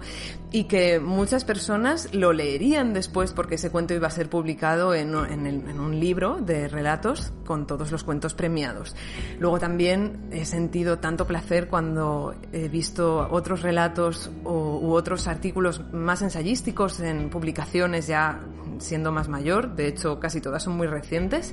y 0.55 0.65
que 0.65 1.01
muchas 1.01 1.45
personas 1.45 2.15
lo 2.15 2.33
leerían 2.33 2.93
después 2.93 3.33
porque 3.33 3.57
ese 3.57 3.71
cuento 3.71 3.93
iba 3.93 4.07
a 4.07 4.11
ser 4.11 4.31
publicado 4.31 4.95
en, 4.95 5.13
en, 5.13 5.81
un 5.81 5.99
libro 5.99 6.37
de 6.37 6.69
relatos 6.69 7.33
con 7.45 7.67
todos 7.67 7.91
los 7.91 8.05
cuentos 8.05 8.35
premiados. 8.35 8.95
Luego 9.41 9.59
también 9.59 10.29
he 10.31 10.45
sentido 10.45 11.01
tanto 11.01 11.27
placer 11.27 11.67
cuando 11.67 12.37
he 12.53 12.69
visto 12.69 13.27
otros 13.33 13.63
relatos 13.63 14.31
o, 14.45 14.79
u 14.79 14.93
otros 14.93 15.27
artículos 15.27 15.93
más 15.93 16.23
ensayísticos 16.23 17.01
en 17.01 17.31
publicaciones 17.31 18.07
ya 18.07 18.41
siendo 18.79 19.11
más 19.11 19.29
mayor, 19.29 19.75
de 19.75 19.89
hecho 19.89 20.21
casi 20.21 20.41
todas 20.41 20.63
son 20.63 20.77
muy 20.77 20.87
recientes, 20.87 21.53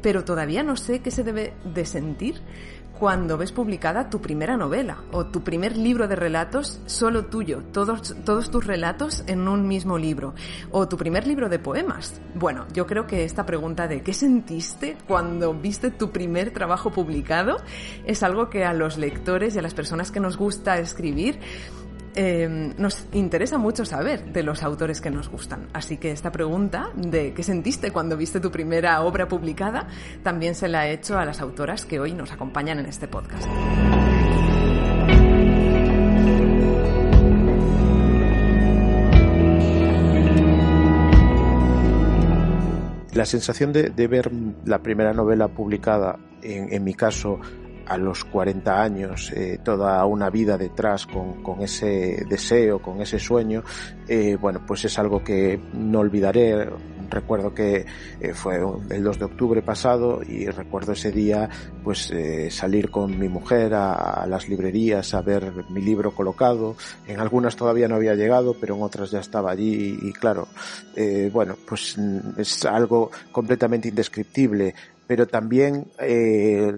pero 0.00 0.24
todavía 0.24 0.62
no 0.62 0.76
sé 0.76 1.00
qué 1.00 1.10
se 1.10 1.22
debe 1.22 1.52
de 1.64 1.84
sentir 1.84 2.40
cuando 2.98 3.38
ves 3.38 3.52
publicada 3.52 4.10
tu 4.10 4.20
primera 4.20 4.56
novela 4.56 4.98
o 5.12 5.26
tu 5.26 5.42
primer 5.42 5.76
libro 5.76 6.08
de 6.08 6.16
relatos 6.16 6.80
solo 6.86 7.26
tuyo, 7.26 7.62
todos, 7.72 8.14
todos 8.24 8.50
tus 8.50 8.66
relatos 8.66 9.24
en 9.26 9.46
un 9.48 9.68
mismo 9.68 9.98
libro, 9.98 10.34
o 10.70 10.88
tu 10.88 10.96
primer 10.96 11.26
libro 11.26 11.48
de 11.48 11.58
poemas. 11.58 12.20
Bueno, 12.34 12.66
yo 12.72 12.86
creo 12.86 13.06
que 13.06 13.24
esta 13.24 13.46
pregunta 13.46 13.86
de 13.86 14.02
¿qué 14.02 14.12
sentiste 14.12 14.96
cuando 15.06 15.54
viste 15.54 15.90
tu 15.90 16.10
primer 16.10 16.52
trabajo 16.52 16.90
publicado? 16.90 17.58
es 18.04 18.22
algo 18.22 18.50
que 18.50 18.64
a 18.64 18.72
los 18.72 18.98
lectores 18.98 19.54
y 19.54 19.58
a 19.58 19.62
las 19.62 19.74
personas 19.74 20.10
que 20.10 20.20
nos 20.20 20.36
gusta 20.36 20.78
escribir 20.78 21.38
Em, 22.20 22.74
nos 22.78 23.06
interesa 23.12 23.58
mucho 23.58 23.84
saber 23.84 24.32
de 24.32 24.42
los 24.42 24.64
autores 24.64 25.00
que 25.00 25.08
nos 25.08 25.28
gustan. 25.28 25.68
Así 25.72 25.98
que 25.98 26.10
esta 26.10 26.32
pregunta 26.32 26.90
de 26.96 27.32
qué 27.32 27.44
sentiste 27.44 27.92
cuando 27.92 28.16
viste 28.16 28.40
tu 28.40 28.50
primera 28.50 29.02
obra 29.02 29.28
publicada 29.28 29.86
también 30.24 30.56
se 30.56 30.66
la 30.66 30.88
he 30.88 30.94
hecho 30.94 31.16
a 31.16 31.24
las 31.24 31.40
autoras 31.40 31.86
que 31.86 32.00
hoy 32.00 32.14
nos 32.14 32.32
acompañan 32.32 32.80
en 32.80 32.86
este 32.86 33.06
podcast. 33.06 33.46
La 43.14 43.26
sensación 43.26 43.72
de, 43.72 44.08
ver 44.08 44.32
la 44.64 44.82
primera 44.82 45.12
novela 45.12 45.46
publicada, 45.46 46.18
en 46.42 46.82
mi 46.82 46.94
caso, 46.94 47.38
a 47.88 47.96
los 47.96 48.24
40 48.24 48.82
años, 48.82 49.32
eh, 49.32 49.58
toda 49.64 50.04
una 50.04 50.30
vida 50.30 50.58
detrás 50.58 51.06
con, 51.06 51.42
con, 51.42 51.62
ese 51.62 52.24
deseo, 52.28 52.80
con 52.80 53.00
ese 53.00 53.18
sueño, 53.18 53.62
eh, 54.08 54.36
bueno, 54.40 54.62
pues 54.66 54.86
es 54.86 54.98
algo 54.98 55.22
que 55.22 55.60
no 55.74 56.00
olvidaré. 56.00 56.70
Recuerdo 57.10 57.54
que 57.54 57.86
eh, 58.20 58.34
fue 58.34 58.56
el 58.90 59.04
2 59.04 59.18
de 59.18 59.24
octubre 59.24 59.62
pasado 59.62 60.20
y 60.26 60.46
recuerdo 60.46 60.92
ese 60.92 61.10
día 61.10 61.48
pues 61.82 62.10
eh, 62.10 62.50
salir 62.50 62.90
con 62.90 63.18
mi 63.18 63.28
mujer 63.28 63.72
a, 63.74 64.26
las 64.26 64.48
librerías 64.48 65.14
a 65.14 65.22
ver 65.22 65.52
mi 65.70 65.82
libro 65.82 66.14
colocado. 66.14 66.76
En 67.06 67.20
algunas 67.20 67.56
todavía 67.56 67.88
no 67.88 67.96
había 67.96 68.14
llegado, 68.14 68.54
pero 68.58 68.76
en 68.76 68.82
otras 68.82 69.10
ya 69.10 69.20
estaba 69.20 69.50
allí 69.50 69.98
y, 70.02 70.08
y 70.08 70.12
claro, 70.12 70.48
bueno, 71.32 71.56
pues 71.66 71.96
mm, 71.96 72.40
es 72.40 72.64
algo 72.64 73.10
completamente 73.32 73.88
indescriptible 73.88 74.74
pero 75.08 75.26
también 75.26 75.86
eh, 75.98 76.70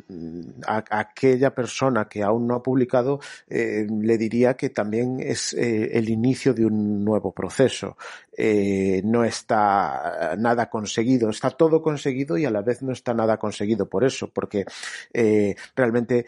a, 0.65 0.85
aquella 0.89 1.53
persona 1.53 2.09
que 2.09 2.23
aún 2.23 2.47
no 2.47 2.55
ha 2.55 2.63
publicado 2.63 3.19
eh, 3.49 3.87
le 3.91 4.17
diría 4.17 4.55
que 4.55 4.71
también 4.71 5.19
es 5.19 5.53
eh, 5.53 5.91
el 5.99 6.09
inicio 6.09 6.55
de 6.55 6.65
un 6.65 7.05
nuevo 7.05 7.33
proceso. 7.33 7.97
Eh, 8.37 9.03
no 9.05 9.25
está 9.25 10.37
nada 10.39 10.71
conseguido, 10.71 11.29
está 11.29 11.51
todo 11.51 11.83
conseguido 11.83 12.39
y 12.39 12.45
a 12.45 12.51
la 12.51 12.63
vez 12.63 12.83
no 12.83 12.93
está 12.93 13.13
nada 13.13 13.37
conseguido 13.37 13.89
por 13.89 14.05
eso, 14.05 14.31
porque 14.33 14.65
eh, 15.13 15.57
realmente 15.75 16.25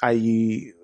hay 0.00 0.74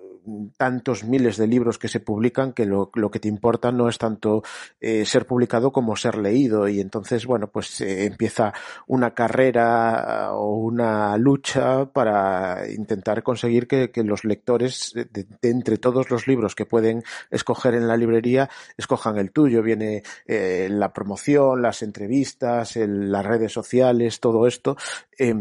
tantos 0.57 1.03
miles 1.03 1.37
de 1.37 1.47
libros 1.47 1.77
que 1.77 1.87
se 1.87 1.99
publican 1.99 2.53
que 2.53 2.65
lo, 2.65 2.91
lo 2.93 3.11
que 3.11 3.19
te 3.19 3.27
importa 3.27 3.71
no 3.71 3.89
es 3.89 3.97
tanto 3.97 4.43
eh, 4.79 5.05
ser 5.05 5.25
publicado 5.25 5.71
como 5.71 5.95
ser 5.95 6.17
leído. 6.17 6.67
Y 6.67 6.79
entonces 6.79 7.25
bueno 7.25 7.47
pues 7.47 7.81
eh, 7.81 8.05
empieza 8.05 8.53
una 8.87 9.13
carrera 9.13 10.33
o 10.33 10.55
una 10.55 11.17
lucha 11.17 11.85
para 11.85 12.69
intentar 12.69 13.23
conseguir 13.23 13.67
que, 13.67 13.91
que 13.91 14.03
los 14.03 14.23
lectores 14.23 14.91
de, 14.93 15.05
de, 15.05 15.27
entre 15.41 15.77
todos 15.77 16.09
los 16.09 16.27
libros 16.27 16.55
que 16.55 16.65
pueden 16.65 17.03
escoger 17.31 17.75
en 17.75 17.87
la 17.87 17.97
librería 17.97 18.49
escojan 18.77 19.17
el 19.17 19.31
tuyo. 19.31 19.61
Viene 19.61 20.03
eh, 20.25 20.67
la 20.71 20.93
promoción 20.93 21.61
las 21.61 21.81
entrevistas 21.81 22.75
el, 22.75 23.11
las 23.11 23.25
redes 23.25 23.51
sociales 23.51 24.19
todo 24.19 24.47
esto 24.47 24.77
eh, 25.17 25.33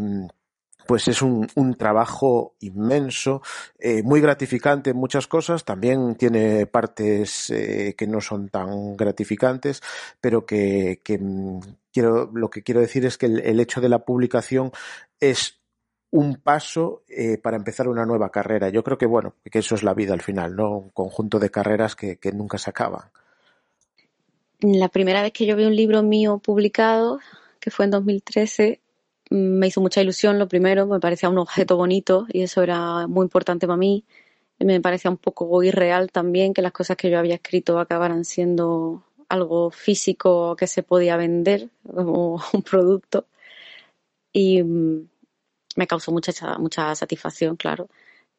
pues 0.87 1.09
es 1.09 1.23
un, 1.23 1.49
un 1.55 1.75
trabajo 1.75 2.55
inmenso, 2.61 3.43
eh, 3.79 4.03
muy 4.03 4.21
gratificante 4.21 4.91
en 4.91 4.97
muchas 4.97 5.27
cosas, 5.27 5.65
también 5.65 6.15
tiene 6.17 6.67
partes 6.67 7.51
eh, 7.51 7.95
que 7.97 8.07
no 8.07 8.21
son 8.21 8.49
tan 8.49 8.97
gratificantes, 8.97 9.83
pero 10.21 10.47
que, 10.47 11.01
que 11.03 11.21
quiero, 11.93 12.31
lo 12.33 12.51
que 12.51 12.63
quiero 12.63 12.81
decir 12.81 13.05
es 13.07 13.19
que 13.19 13.27
el, 13.27 13.41
el 13.41 13.61
hecho 13.61 13.81
de 13.81 13.89
la 13.89 14.05
publicación 14.05 14.73
es 15.21 15.63
un 16.13 16.37
paso 16.37 17.05
eh, 17.09 17.39
para 17.39 17.57
empezar 17.57 17.89
una 17.89 18.05
nueva 18.05 18.31
carrera. 18.31 18.69
Yo 18.69 18.85
creo 18.85 18.99
que, 18.99 19.07
bueno, 19.07 19.35
que 19.51 19.59
eso 19.59 19.75
es 19.75 19.83
la 19.83 19.95
vida 19.95 20.13
al 20.13 20.21
final, 20.21 20.55
¿no? 20.55 20.77
Un 20.77 20.91
conjunto 20.91 21.39
de 21.39 21.51
carreras 21.51 21.97
que, 21.97 22.19
que 22.19 22.33
nunca 22.33 22.59
se 22.59 22.69
acaban. 22.69 23.11
La 24.61 24.89
primera 24.89 25.23
vez 25.23 25.33
que 25.33 25.47
yo 25.47 25.57
vi 25.57 25.65
un 25.65 25.75
libro 25.75 26.03
mío 26.03 26.39
publicado, 26.39 27.19
que 27.59 27.71
fue 27.71 27.87
en 27.87 27.93
2013, 27.93 28.82
me 29.33 29.67
hizo 29.69 29.81
mucha 29.81 30.03
ilusión 30.03 30.39
lo 30.39 30.49
primero, 30.49 30.87
me 30.87 31.01
parecía 31.01 31.29
un 31.29 31.39
objeto 31.39 31.77
bonito 31.77 32.27
y 32.31 32.43
eso 32.43 32.63
era 32.63 33.07
muy 33.07 33.25
importante 33.25 33.67
para 33.67 33.77
mí. 33.79 34.05
Me 34.59 34.81
parecía 34.81 35.11
un 35.11 35.17
poco 35.19 35.63
irreal 35.63 36.11
también 36.13 36.55
que 36.55 36.63
las 36.63 36.73
cosas 36.73 36.97
que 36.97 37.11
yo 37.11 37.19
había 37.19 37.37
escrito 37.37 37.79
acabaran 37.79 38.25
siendo 38.25 39.05
algo 39.29 39.71
físico 39.71 40.57
que 40.57 40.67
se 40.67 40.83
podía 40.83 41.17
vender 41.17 41.71
como 41.83 42.43
un 42.53 42.63
producto. 42.63 43.27
Y 44.33 44.63
me 44.63 45.87
causó 45.87 46.13
mucha, 46.13 46.59
mucha 46.59 46.95
satisfacción, 46.95 47.57
claro, 47.57 47.89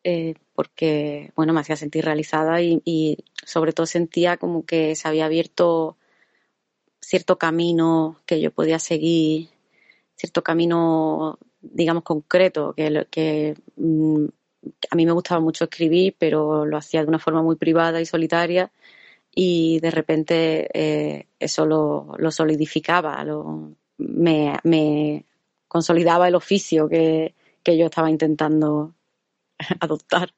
eh, 0.03 0.35
porque, 0.53 1.31
bueno, 1.35 1.53
me 1.53 1.61
hacía 1.61 1.75
sentir 1.75 2.05
realizada 2.05 2.61
y 2.61 3.17
sobre 3.45 3.73
todo 3.73 3.85
sentía 3.85 4.37
como 4.37 4.65
que 4.65 4.95
se 4.95 5.07
había 5.07 5.25
abierto 5.25 5.97
cierto 7.01 7.37
camino 7.37 8.19
que 8.25 8.41
yo 8.41 8.51
podía 8.51 8.79
seguir 8.79 9.49
cierto 10.15 10.43
camino, 10.43 11.39
digamos, 11.61 12.03
concreto, 12.03 12.73
que, 12.73 13.07
que 13.09 13.55
mm, 13.75 14.25
a 14.89 14.95
mí 14.95 15.05
me 15.05 15.11
gustaba 15.11 15.41
mucho 15.41 15.65
escribir, 15.65 16.15
pero 16.17 16.65
lo 16.65 16.77
hacía 16.77 17.01
de 17.01 17.07
una 17.07 17.19
forma 17.19 17.41
muy 17.41 17.55
privada 17.55 18.01
y 18.01 18.05
solitaria 18.05 18.71
y 19.35 19.79
de 19.79 19.91
repente 19.91 20.69
eh, 20.73 21.27
eso 21.39 21.65
lo, 21.65 22.13
lo 22.17 22.31
solidificaba, 22.31 23.23
lo, 23.23 23.75
me, 23.97 24.57
me, 24.63 25.25
consolidaba 25.67 26.27
el 26.27 26.35
oficio 26.35 26.87
que, 26.87 27.33
que 27.63 27.77
yo 27.77 27.85
estaba 27.85 28.11
intentando 28.11 28.93
adoptar. 29.79 30.33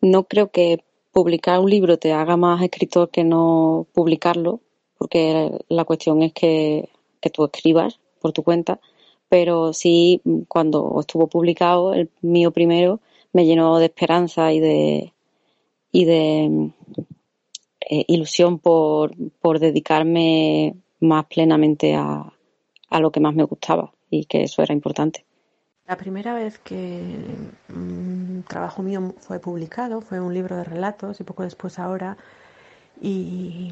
No 0.00 0.24
creo 0.24 0.52
que 0.52 0.84
publicar 1.10 1.58
un 1.58 1.70
libro 1.70 1.98
te 1.98 2.12
haga 2.12 2.36
más 2.36 2.62
escritor 2.62 3.10
que 3.10 3.24
no 3.24 3.88
publicarlo, 3.92 4.60
porque 4.96 5.50
la 5.68 5.84
cuestión 5.84 6.22
es 6.22 6.32
que, 6.32 6.88
que 7.20 7.30
tú 7.30 7.44
escribas 7.44 7.98
por 8.24 8.32
tu 8.32 8.42
cuenta, 8.42 8.80
pero 9.28 9.74
sí 9.74 10.22
cuando 10.48 10.96
estuvo 10.98 11.26
publicado, 11.26 11.92
el 11.92 12.08
mío 12.22 12.52
primero, 12.52 13.00
me 13.34 13.44
llenó 13.44 13.76
de 13.76 13.84
esperanza 13.84 14.50
y 14.50 14.60
de, 14.60 15.12
y 15.92 16.06
de 16.06 16.70
eh, 17.90 18.04
ilusión 18.08 18.58
por, 18.58 19.14
por 19.42 19.58
dedicarme 19.58 20.74
más 21.00 21.26
plenamente 21.26 21.94
a, 21.94 22.32
a 22.88 23.00
lo 23.00 23.12
que 23.12 23.20
más 23.20 23.34
me 23.34 23.44
gustaba 23.44 23.92
y 24.08 24.24
que 24.24 24.44
eso 24.44 24.62
era 24.62 24.72
importante. 24.72 25.26
La 25.86 25.98
primera 25.98 26.32
vez 26.32 26.58
que 26.58 26.78
un 27.68 28.38
mm, 28.38 28.42
trabajo 28.48 28.82
mío 28.82 29.14
fue 29.18 29.38
publicado 29.38 30.00
fue 30.00 30.18
un 30.18 30.32
libro 30.32 30.56
de 30.56 30.64
relatos 30.64 31.20
y 31.20 31.24
poco 31.24 31.42
después 31.42 31.78
ahora 31.78 32.16
y 33.02 33.70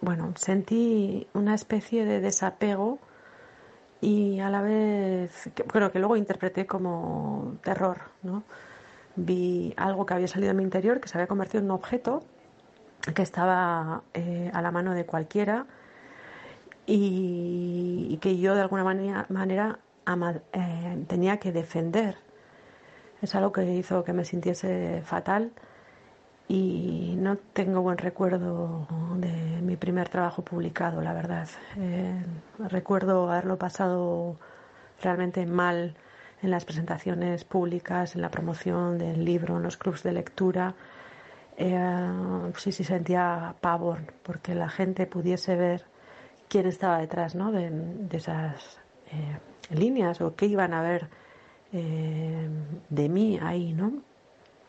bueno, 0.00 0.34
sentí 0.36 1.28
una 1.32 1.54
especie 1.54 2.04
de 2.04 2.18
desapego 2.18 2.98
y 4.02 4.40
a 4.40 4.50
la 4.50 4.60
vez, 4.62 5.50
que, 5.54 5.62
bueno, 5.62 5.92
que 5.92 6.00
luego 6.00 6.16
interpreté 6.16 6.66
como 6.66 7.56
terror, 7.62 7.98
¿no? 8.22 8.42
Vi 9.14 9.74
algo 9.76 10.04
que 10.06 10.14
había 10.14 10.26
salido 10.26 10.48
de 10.48 10.54
mi 10.54 10.64
interior, 10.64 11.00
que 11.00 11.08
se 11.08 11.16
había 11.16 11.28
convertido 11.28 11.60
en 11.60 11.66
un 11.66 11.70
objeto 11.70 12.24
que 13.14 13.22
estaba 13.22 14.02
eh, 14.14 14.50
a 14.52 14.60
la 14.60 14.72
mano 14.72 14.94
de 14.94 15.06
cualquiera 15.06 15.66
y, 16.84 18.18
que 18.20 18.38
yo 18.38 18.56
de 18.56 18.62
alguna 18.62 18.82
manera, 18.84 19.78
eh, 20.52 21.04
tenía 21.06 21.38
que 21.38 21.52
defender. 21.52 22.16
Es 23.22 23.36
algo 23.36 23.52
que 23.52 23.64
hizo 23.72 24.02
que 24.02 24.12
me 24.12 24.24
sintiese 24.24 25.02
fatal 25.04 25.52
y 26.48 27.14
no 27.18 27.36
tengo 27.36 27.80
buen 27.82 27.98
recuerdo 27.98 28.86
de 29.16 29.60
mi 29.62 29.76
primer 29.76 30.08
trabajo 30.08 30.42
publicado, 30.42 31.00
la 31.00 31.12
verdad. 31.12 31.48
Eh, 31.76 32.22
recuerdo 32.68 33.30
haberlo 33.30 33.56
pasado 33.56 34.36
realmente 35.00 35.46
mal 35.46 35.94
en 36.42 36.50
las 36.50 36.64
presentaciones 36.64 37.44
públicas, 37.44 38.14
en 38.14 38.22
la 38.22 38.30
promoción 38.30 38.98
del 38.98 39.24
libro, 39.24 39.56
en 39.56 39.62
los 39.62 39.76
clubs 39.76 40.02
de 40.02 40.12
lectura. 40.12 40.74
Eh, 41.56 42.52
sí, 42.56 42.72
sí 42.72 42.84
sentía 42.84 43.54
pavor 43.60 44.00
porque 44.22 44.54
la 44.54 44.68
gente 44.68 45.06
pudiese 45.06 45.54
ver 45.56 45.84
quién 46.48 46.66
estaba 46.66 46.98
detrás 46.98 47.34
¿no? 47.34 47.52
de, 47.52 47.70
esas 48.10 48.78
eh, 49.10 49.38
líneas 49.74 50.20
o 50.20 50.34
qué 50.34 50.46
iban 50.46 50.74
a 50.74 50.82
ver 50.82 51.08
eh, 51.72 52.48
de 52.90 53.08
mí 53.08 53.38
ahí, 53.40 53.72
¿no? 53.72 54.02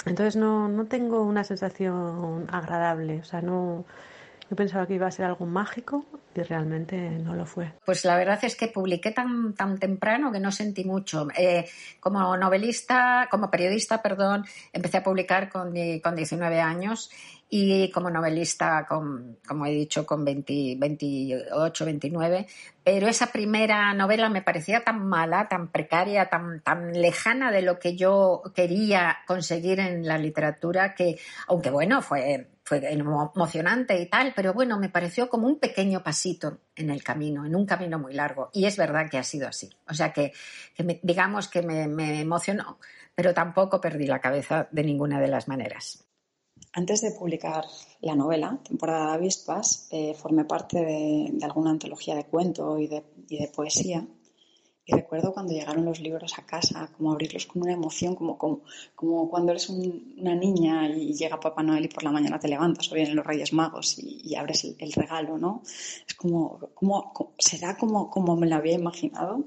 Entonces 0.05 0.35
no, 0.35 0.67
no 0.67 0.85
tengo 0.85 1.21
una 1.21 1.43
sensación 1.43 2.47
agradable, 2.51 3.19
o 3.19 3.23
sea, 3.23 3.41
no, 3.41 3.85
yo 4.49 4.55
pensaba 4.55 4.85
que 4.85 4.95
iba 4.95 5.07
a 5.07 5.11
ser 5.11 5.25
algo 5.25 5.45
mágico 5.45 6.05
y 6.35 6.41
realmente 6.41 6.97
no 7.09 7.35
lo 7.35 7.45
fue. 7.45 7.73
Pues 7.85 8.03
la 8.05 8.17
verdad 8.17 8.39
es 8.43 8.55
que 8.55 8.67
publiqué 8.67 9.11
tan, 9.11 9.53
tan 9.53 9.77
temprano 9.77 10.31
que 10.31 10.39
no 10.39 10.51
sentí 10.51 10.83
mucho. 10.83 11.27
Eh, 11.37 11.65
como 11.99 12.35
novelista, 12.37 13.27
como 13.31 13.49
periodista, 13.49 14.01
perdón, 14.01 14.45
empecé 14.71 14.97
a 14.97 15.03
publicar 15.03 15.49
con, 15.49 15.73
con 16.01 16.15
19 16.15 16.59
años 16.59 17.09
y 17.55 17.91
como 17.91 18.09
novelista, 18.09 18.83
con, 18.89 19.37
como 19.47 19.67
he 19.67 19.71
dicho, 19.71 20.07
con 20.07 20.25
20, 20.25 20.75
28, 20.75 21.85
29. 21.85 22.47
Pero 22.83 23.07
esa 23.07 23.27
primera 23.27 23.93
novela 23.93 24.27
me 24.27 24.41
parecía 24.41 24.83
tan 24.83 25.07
mala, 25.07 25.47
tan 25.47 25.67
precaria, 25.67 26.29
tan, 26.29 26.61
tan 26.61 26.99
lejana 26.99 27.51
de 27.51 27.61
lo 27.61 27.77
que 27.77 27.95
yo 27.95 28.41
quería 28.55 29.19
conseguir 29.27 29.79
en 29.81 30.07
la 30.07 30.17
literatura 30.17 30.95
que, 30.95 31.19
aunque 31.47 31.69
bueno, 31.69 32.01
fue, 32.01 32.49
fue 32.63 32.91
emocionante 32.91 34.01
y 34.01 34.07
tal, 34.07 34.33
pero 34.35 34.55
bueno, 34.55 34.79
me 34.79 34.89
pareció 34.89 35.29
como 35.29 35.45
un 35.45 35.59
pequeño 35.59 36.01
pasito 36.01 36.57
en 36.75 36.89
el 36.89 37.03
camino, 37.03 37.45
en 37.45 37.55
un 37.55 37.67
camino 37.67 37.99
muy 37.99 38.13
largo. 38.13 38.49
Y 38.51 38.65
es 38.65 38.77
verdad 38.77 39.11
que 39.11 39.19
ha 39.19 39.23
sido 39.23 39.47
así. 39.47 39.69
O 39.87 39.93
sea 39.93 40.11
que, 40.11 40.33
digamos 41.03 41.49
que 41.49 41.61
me, 41.61 41.87
me 41.87 42.19
emocionó, 42.19 42.79
pero 43.13 43.31
tampoco 43.31 43.79
perdí 43.79 44.07
la 44.07 44.21
cabeza 44.21 44.67
de 44.71 44.83
ninguna 44.83 45.21
de 45.21 45.27
las 45.27 45.47
maneras. 45.47 46.02
Antes 46.76 47.01
de 47.01 47.11
publicar 47.11 47.65
la 48.01 48.15
novela, 48.15 48.59
Temporada 48.63 49.07
de 49.07 49.13
Avispas, 49.13 49.88
eh, 49.91 50.15
formé 50.15 50.43
parte 50.45 50.84
de, 50.84 51.38
alguna 51.43 51.69
antología 51.69 52.15
de 52.15 52.26
cuento 52.26 52.80
y 52.80 52.88
de, 52.88 53.51
poesía. 53.55 54.07
Y 54.84 54.91
recuerdo 54.91 55.34
cuando 55.34 55.53
llegaron 55.53 55.86
los 55.86 55.99
libros 55.99 56.38
a 56.38 56.47
casa, 56.47 56.89
como 56.97 57.11
abrirlos 57.11 57.45
con 57.45 57.61
una 57.61 57.74
emoción, 57.74 58.15
como, 58.15 58.63
cuando 59.30 59.51
eres 59.51 59.69
una 59.69 60.36
niña 60.36 60.89
y 60.89 61.13
llega 61.13 61.39
Papá 61.39 61.61
Noel 61.61 61.86
y 61.86 61.89
por 61.89 62.03
la 62.03 62.11
mañana 62.11 62.39
te 62.39 62.47
levantas 62.47 62.91
o 62.91 62.95
vienen 62.95 63.15
los 63.15 63.26
Reyes 63.26 63.53
Magos 63.53 63.95
y, 63.99 64.36
abres 64.36 64.65
el, 64.65 64.91
regalo, 64.93 65.38
¿no? 65.38 65.61
Es 66.07 66.15
como, 66.15 66.59
como, 66.74 67.13
será 67.38 67.78
como, 67.78 68.09
como 68.09 68.36
me 68.36 68.47
lo 68.47 68.55
había 68.55 68.74
imaginado 68.74 69.45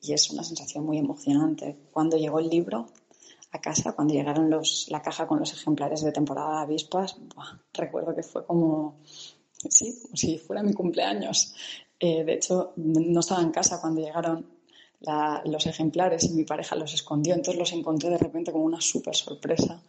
y 0.00 0.14
es 0.14 0.30
una 0.30 0.42
sensación 0.42 0.84
muy 0.86 0.98
emocionante. 0.98 1.76
Cuando 1.92 2.16
llegó 2.16 2.40
el 2.40 2.48
libro, 2.48 2.86
a 3.52 3.60
casa, 3.60 3.92
cuando 3.92 4.14
llegaron 4.14 4.48
los, 4.48 4.86
la 4.90 5.02
caja 5.02 5.26
con 5.26 5.38
los 5.38 5.52
ejemplares 5.52 6.02
de 6.02 6.12
temporada 6.12 6.56
de 6.56 6.62
avispas, 6.62 7.16
recuerdo 7.74 8.14
que 8.14 8.22
fue 8.22 8.46
como, 8.46 8.98
sí, 9.68 9.98
como 10.02 10.16
si 10.16 10.38
fuera 10.38 10.62
mi 10.62 10.72
cumpleaños. 10.72 11.54
Eh, 12.00 12.24
de 12.24 12.34
hecho, 12.34 12.72
no 12.76 13.20
estaba 13.20 13.42
en 13.42 13.50
casa 13.50 13.80
cuando 13.80 14.00
llegaron 14.00 14.46
los 15.44 15.66
ejemplares 15.66 16.24
y 16.24 16.30
mi 16.30 16.44
pareja 16.44 16.76
los 16.76 16.94
escondió, 16.94 17.34
entonces 17.34 17.58
los 17.58 17.72
encontré 17.72 18.08
de 18.10 18.18
repente 18.18 18.52
como 18.52 18.64
una 18.64 18.80
súper 18.80 19.14
sorpresa. 19.14 19.82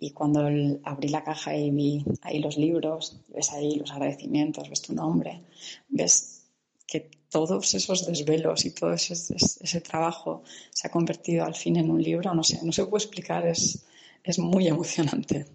Y 0.00 0.12
cuando 0.12 0.48
abrí 0.84 1.08
la 1.08 1.24
caja 1.24 1.56
y 1.56 1.70
vi 1.70 2.04
ahí 2.22 2.38
los 2.38 2.56
libros, 2.56 3.20
ves 3.28 3.50
ahí 3.52 3.76
los 3.76 3.90
agradecimientos, 3.90 4.68
ves 4.68 4.82
tu 4.82 4.94
nombre, 4.94 5.42
ves 5.88 6.46
que 6.86 7.10
todos 7.30 7.74
esos 7.74 8.06
desvelos 8.06 8.64
y 8.64 8.70
todo 8.70 8.92
ese, 8.92 9.80
trabajo 9.80 10.42
se 10.70 10.86
ha 10.86 10.90
convertido 10.90 11.44
al 11.44 11.54
fin 11.54 11.76
en 11.76 11.90
un 11.90 12.02
libro, 12.02 12.34
no 12.34 12.42
sé, 12.42 12.60
no 12.62 12.72
se 12.72 12.86
puede 12.86 13.04
explicar, 13.04 13.46
es, 13.46 13.84
es 14.22 14.38
muy 14.38 14.66
emocionante. 14.66 15.46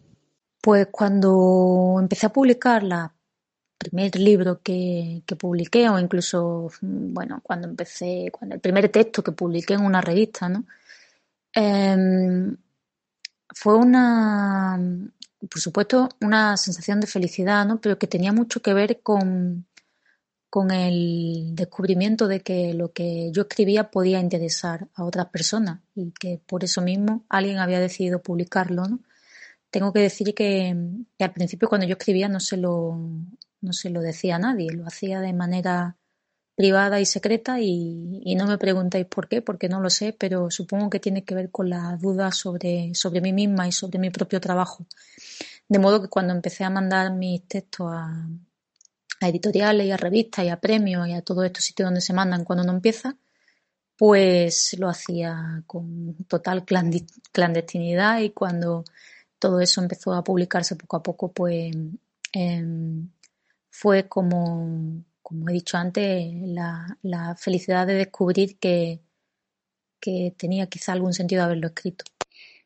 Pues 0.61 0.87
cuando 0.91 1.97
empecé 1.99 2.27
a 2.27 2.33
publicar 2.33 2.83
el 2.83 3.09
primer 3.77 4.15
libro 4.15 4.61
que, 4.61 5.23
que, 5.25 5.35
publiqué, 5.35 5.89
o 5.89 5.99
incluso, 5.99 6.71
bueno, 6.81 7.41
cuando 7.43 7.67
empecé, 7.67 8.29
cuando 8.31 8.55
el 8.55 8.61
primer 8.61 8.89
texto 8.89 9.23
que 9.23 9.31
publiqué 9.31 9.73
en 9.73 9.81
una 9.81 9.99
revista, 9.99 10.47
¿no? 10.47 10.65
Em, 11.53 12.55
fue 13.53 13.75
una, 13.75 14.79
por 15.49 15.59
supuesto, 15.59 16.09
una 16.21 16.57
sensación 16.57 16.99
de 16.99 17.07
felicidad, 17.07 17.65
¿no? 17.65 17.79
Pero 17.81 17.99
que 17.99 18.07
tenía 18.07 18.31
mucho 18.31 18.61
que 18.61 18.73
ver 18.73 19.01
con, 19.01 19.65
con 20.53 20.69
el 20.69 21.55
descubrimiento 21.55 22.27
de 22.27 22.41
que 22.41 22.75
lo 22.75 22.93
que 22.93 23.31
yo 23.31 23.41
escribía 23.41 23.89
podía 23.89 24.19
interesar 24.19 24.87
a 24.93 25.03
otras 25.03 25.25
personas 25.29 25.79
y 25.95 26.11
que 26.11 26.39
por 26.45 26.63
eso 26.63 26.79
mismo 26.83 27.25
alguien 27.27 27.57
había 27.57 27.79
decidido 27.79 28.21
publicarlo. 28.21 28.83
Tengo 29.71 29.91
que 29.91 30.01
decir 30.01 30.35
que, 30.35 30.75
al 31.17 31.33
principio 31.33 31.67
cuando 31.67 31.87
yo 31.87 31.93
escribía 31.93 32.29
no 32.29 32.39
se, 32.39 32.57
lo, 32.57 32.95
no 33.61 33.73
se 33.73 33.89
lo 33.89 34.01
decía 34.01 34.35
a 34.35 34.39
nadie, 34.39 34.71
lo 34.71 34.85
hacía 34.85 35.21
de 35.21 35.33
manera 35.33 35.97
privada 36.53 36.99
y 36.99 37.07
secreta 37.07 37.59
y, 37.59 38.21
y, 38.23 38.35
no 38.35 38.45
me 38.45 38.59
preguntáis 38.59 39.07
por 39.07 39.27
qué, 39.27 39.41
porque 39.41 39.69
no 39.69 39.81
lo 39.81 39.89
sé, 39.89 40.13
pero 40.13 40.51
supongo 40.51 40.91
que 40.91 40.99
tiene 40.99 41.23
que 41.25 41.33
ver 41.33 41.49
con 41.49 41.71
la 41.71 41.97
duda 41.99 42.31
sobre, 42.31 42.93
sobre 42.93 43.21
mí 43.21 43.33
misma 43.33 43.67
y 43.67 43.71
sobre 43.71 43.97
mi 43.97 44.11
propio 44.11 44.39
trabajo. 44.39 44.85
De 45.67 45.79
modo 45.79 45.99
que 45.99 46.09
cuando 46.09 46.31
empecé 46.31 46.63
a 46.63 46.69
mandar 46.69 47.11
mis 47.11 47.41
textos 47.47 47.87
a, 47.91 48.27
a 49.23 49.29
editoriales 49.29 49.87
y 49.87 49.91
a 49.91 49.97
revistas 49.97 50.45
y 50.45 50.49
a 50.49 50.59
premios 50.59 51.07
y 51.07 51.13
a 51.13 51.21
todos 51.21 51.45
estos 51.45 51.63
sitios 51.63 51.87
donde 51.87 52.01
se 52.01 52.13
mandan 52.13 52.43
cuando 52.43 52.63
uno 52.63 52.73
empieza, 52.73 53.17
pues 53.97 54.75
lo 54.79 54.89
hacía 54.89 55.63
con 55.67 56.15
total 56.27 56.65
clandestinidad 56.65 58.19
y 58.19 58.31
cuando 58.31 58.83
todo 59.39 59.59
eso 59.59 59.81
empezó 59.81 60.13
a 60.13 60.23
publicarse 60.23 60.75
poco 60.75 60.97
a 60.97 61.03
poco, 61.03 61.31
pues 61.31 61.75
em, 62.33 63.09
fue 63.69 64.07
como, 64.07 65.03
como 65.21 65.49
he 65.49 65.53
dicho 65.53 65.77
antes, 65.77 66.33
la, 66.47 66.97
la 67.01 67.35
felicidad 67.35 67.87
de 67.87 67.95
descubrir 67.95 68.57
que, 68.59 69.01
que 69.99 70.33
tenía 70.37 70.67
quizá 70.67 70.93
algún 70.93 71.13
sentido 71.13 71.43
haberlo 71.43 71.67
escrito. 71.67 72.05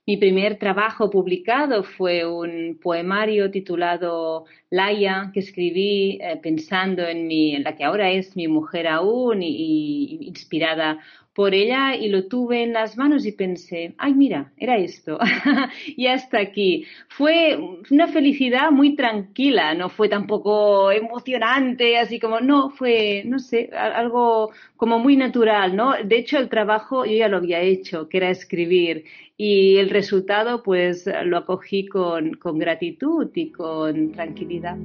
Mi 0.07 0.15
primer 0.15 0.57
trabajo 0.57 1.09
publicado 1.09 1.83
fue 1.83 2.25
un 2.25 2.79
poemario 2.81 3.51
titulado 3.51 4.45
Laia, 4.69 5.31
que 5.33 5.41
escribí 5.41 6.17
eh, 6.21 6.39
pensando 6.41 7.03
en, 7.03 7.27
mi, 7.27 7.55
en 7.55 7.63
la 7.63 7.75
que 7.75 7.83
ahora 7.83 8.09
es 8.11 8.33
mi 8.37 8.47
mujer 8.47 8.87
aún 8.87 9.43
y, 9.43 10.19
inspirada 10.21 10.99
por 11.37 11.53
ella 11.53 11.95
y 11.95 12.09
lo 12.09 12.25
tuve 12.25 12.63
en 12.63 12.73
las 12.73 12.97
manos 12.97 13.23
y 13.27 13.31
pensé, 13.31 13.93
ay, 13.99 14.15
mira, 14.15 14.51
era 14.57 14.75
esto. 14.77 15.19
y 15.85 16.07
hasta 16.07 16.39
aquí. 16.39 16.87
Fue 17.09 17.55
una 17.91 18.07
felicidad 18.07 18.71
muy 18.71 18.95
tranquila, 18.95 19.75
no 19.75 19.87
fue 19.89 20.09
tampoco 20.09 20.91
emocionante, 20.91 21.99
así 21.99 22.19
como, 22.19 22.39
no, 22.39 22.71
fue, 22.71 23.21
no 23.27 23.37
sé, 23.37 23.69
algo 23.71 24.51
como 24.77 24.97
muy 24.97 25.15
natural, 25.15 25.75
¿no? 25.75 25.93
De 26.03 26.17
hecho, 26.17 26.39
el 26.39 26.49
trabajo 26.49 27.05
yo 27.05 27.15
ya 27.15 27.27
lo 27.27 27.37
había 27.37 27.61
hecho, 27.61 28.09
que 28.09 28.17
era 28.17 28.31
escribir. 28.31 29.05
Y 29.37 29.77
el 29.77 29.91
resultado, 29.91 30.63
pues, 30.63 31.07
lo 31.23 31.37
acogí 31.37 31.85
con, 31.85 32.33
con 32.33 32.57
gratitud 32.57 33.29
y 33.35 33.51
con 33.51 34.11
tranquilidad. 34.11 34.75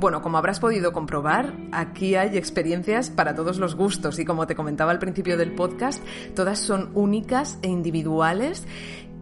Bueno, 0.00 0.22
como 0.22 0.38
habrás 0.38 0.60
podido 0.60 0.94
comprobar, 0.94 1.52
aquí 1.72 2.14
hay 2.14 2.38
experiencias 2.38 3.10
para 3.10 3.34
todos 3.34 3.58
los 3.58 3.74
gustos 3.74 4.18
y 4.18 4.24
como 4.24 4.46
te 4.46 4.54
comentaba 4.54 4.92
al 4.92 4.98
principio 4.98 5.36
del 5.36 5.54
podcast, 5.54 6.02
todas 6.34 6.58
son 6.58 6.90
únicas 6.94 7.58
e 7.60 7.68
individuales 7.68 8.66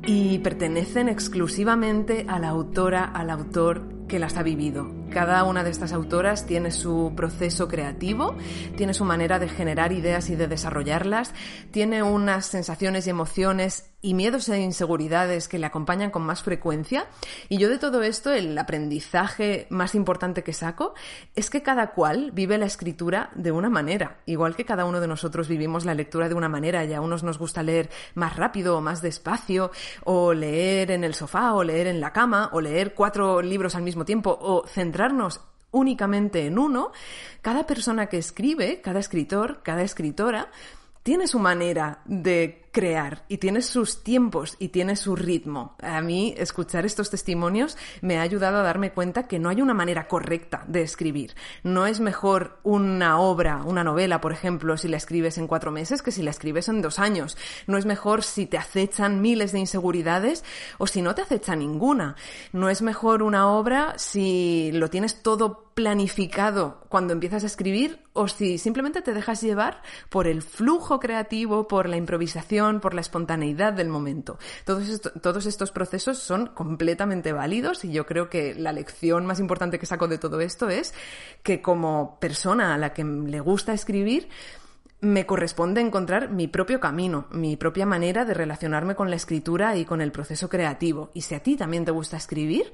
y 0.06 0.38
pertenecen 0.38 1.08
exclusivamente 1.08 2.26
a 2.28 2.38
la 2.38 2.50
autora, 2.50 3.02
al 3.02 3.30
autor 3.30 4.06
que 4.06 4.20
las 4.20 4.36
ha 4.36 4.44
vivido. 4.44 4.88
Cada 5.10 5.42
una 5.42 5.64
de 5.64 5.70
estas 5.70 5.92
autoras 5.92 6.46
tiene 6.46 6.70
su 6.70 7.12
proceso 7.16 7.66
creativo, 7.66 8.36
tiene 8.76 8.94
su 8.94 9.04
manera 9.04 9.40
de 9.40 9.48
generar 9.48 9.90
ideas 9.90 10.30
y 10.30 10.36
de 10.36 10.46
desarrollarlas, 10.46 11.34
tiene 11.72 12.04
unas 12.04 12.46
sensaciones 12.46 13.08
y 13.08 13.10
emociones 13.10 13.90
y 14.00 14.14
miedos 14.14 14.48
e 14.48 14.60
inseguridades 14.60 15.48
que 15.48 15.58
le 15.58 15.66
acompañan 15.66 16.10
con 16.10 16.22
más 16.22 16.42
frecuencia. 16.42 17.06
Y 17.48 17.58
yo 17.58 17.68
de 17.68 17.78
todo 17.78 18.02
esto, 18.02 18.32
el 18.32 18.56
aprendizaje 18.56 19.66
más 19.70 19.94
importante 19.94 20.44
que 20.44 20.52
saco 20.52 20.94
es 21.34 21.50
que 21.50 21.62
cada 21.62 21.92
cual 21.92 22.30
vive 22.32 22.58
la 22.58 22.66
escritura 22.66 23.30
de 23.34 23.50
una 23.50 23.68
manera, 23.68 24.18
igual 24.26 24.54
que 24.54 24.64
cada 24.64 24.84
uno 24.84 25.00
de 25.00 25.08
nosotros 25.08 25.48
vivimos 25.48 25.84
la 25.84 25.94
lectura 25.94 26.28
de 26.28 26.34
una 26.34 26.48
manera 26.48 26.84
y 26.84 26.94
a 26.94 27.00
unos 27.00 27.24
nos 27.24 27.38
gusta 27.38 27.62
leer 27.62 27.90
más 28.14 28.36
rápido 28.36 28.76
o 28.76 28.80
más 28.80 29.02
despacio, 29.02 29.72
o 30.04 30.32
leer 30.32 30.92
en 30.92 31.02
el 31.02 31.14
sofá, 31.14 31.52
o 31.54 31.64
leer 31.64 31.88
en 31.88 32.00
la 32.00 32.12
cama, 32.12 32.50
o 32.52 32.60
leer 32.60 32.94
cuatro 32.94 33.42
libros 33.42 33.74
al 33.74 33.82
mismo 33.82 34.04
tiempo, 34.04 34.36
o 34.40 34.64
centrarnos 34.66 35.40
únicamente 35.70 36.46
en 36.46 36.58
uno, 36.58 36.92
cada 37.42 37.66
persona 37.66 38.06
que 38.06 38.18
escribe, 38.18 38.80
cada 38.80 39.00
escritor, 39.00 39.60
cada 39.62 39.82
escritora, 39.82 40.50
tiene 41.02 41.26
su 41.26 41.38
manera 41.38 42.00
de 42.04 42.67
crear 42.72 43.24
y 43.28 43.38
tiene 43.38 43.62
sus 43.62 44.02
tiempos 44.02 44.56
y 44.58 44.68
tiene 44.68 44.96
su 44.96 45.16
ritmo. 45.16 45.76
A 45.82 46.00
mí 46.00 46.34
escuchar 46.36 46.86
estos 46.86 47.10
testimonios 47.10 47.76
me 48.00 48.18
ha 48.18 48.22
ayudado 48.22 48.58
a 48.58 48.62
darme 48.62 48.92
cuenta 48.92 49.26
que 49.26 49.38
no 49.38 49.48
hay 49.48 49.60
una 49.60 49.74
manera 49.74 50.08
correcta 50.08 50.64
de 50.66 50.82
escribir. 50.82 51.34
No 51.62 51.86
es 51.86 52.00
mejor 52.00 52.58
una 52.62 53.20
obra, 53.20 53.62
una 53.64 53.84
novela, 53.84 54.20
por 54.20 54.32
ejemplo, 54.32 54.76
si 54.76 54.88
la 54.88 54.96
escribes 54.96 55.38
en 55.38 55.46
cuatro 55.46 55.70
meses 55.70 56.02
que 56.02 56.12
si 56.12 56.22
la 56.22 56.30
escribes 56.30 56.68
en 56.68 56.82
dos 56.82 56.98
años. 56.98 57.36
No 57.66 57.78
es 57.78 57.86
mejor 57.86 58.22
si 58.22 58.46
te 58.46 58.58
acechan 58.58 59.20
miles 59.20 59.52
de 59.52 59.60
inseguridades 59.60 60.44
o 60.78 60.86
si 60.86 61.02
no 61.02 61.14
te 61.14 61.22
acecha 61.22 61.56
ninguna. 61.56 62.16
No 62.52 62.68
es 62.68 62.82
mejor 62.82 63.22
una 63.22 63.50
obra 63.50 63.94
si 63.96 64.70
lo 64.72 64.90
tienes 64.90 65.22
todo 65.22 65.68
planificado 65.78 66.82
cuando 66.88 67.12
empiezas 67.12 67.44
a 67.44 67.46
escribir 67.46 68.00
o 68.12 68.26
si 68.26 68.58
simplemente 68.58 69.00
te 69.00 69.14
dejas 69.14 69.40
llevar 69.40 69.80
por 70.08 70.26
el 70.26 70.42
flujo 70.42 70.98
creativo, 70.98 71.68
por 71.68 71.88
la 71.88 71.96
improvisación, 71.96 72.57
por 72.80 72.94
la 72.94 73.00
espontaneidad 73.00 73.72
del 73.72 73.88
momento. 73.88 74.38
Todos, 74.64 75.00
todos 75.22 75.46
estos 75.46 75.70
procesos 75.70 76.18
son 76.18 76.48
completamente 76.48 77.32
válidos 77.32 77.84
y 77.84 77.92
yo 77.92 78.06
creo 78.06 78.28
que 78.28 78.54
la 78.54 78.72
lección 78.72 79.26
más 79.26 79.40
importante 79.40 79.78
que 79.78 79.86
saco 79.86 80.08
de 80.08 80.18
todo 80.18 80.40
esto 80.40 80.68
es 80.68 80.94
que 81.42 81.62
como 81.62 82.18
persona 82.20 82.74
a 82.74 82.78
la 82.78 82.92
que 82.92 83.04
le 83.04 83.40
gusta 83.40 83.72
escribir, 83.72 84.28
me 85.00 85.26
corresponde 85.26 85.80
encontrar 85.80 86.30
mi 86.30 86.48
propio 86.48 86.80
camino, 86.80 87.26
mi 87.30 87.56
propia 87.56 87.86
manera 87.86 88.24
de 88.24 88.34
relacionarme 88.34 88.96
con 88.96 89.10
la 89.10 89.16
escritura 89.16 89.76
y 89.76 89.84
con 89.84 90.00
el 90.00 90.10
proceso 90.10 90.48
creativo. 90.48 91.10
Y 91.14 91.22
si 91.22 91.34
a 91.34 91.42
ti 91.42 91.56
también 91.56 91.84
te 91.84 91.92
gusta 91.92 92.16
escribir, 92.16 92.72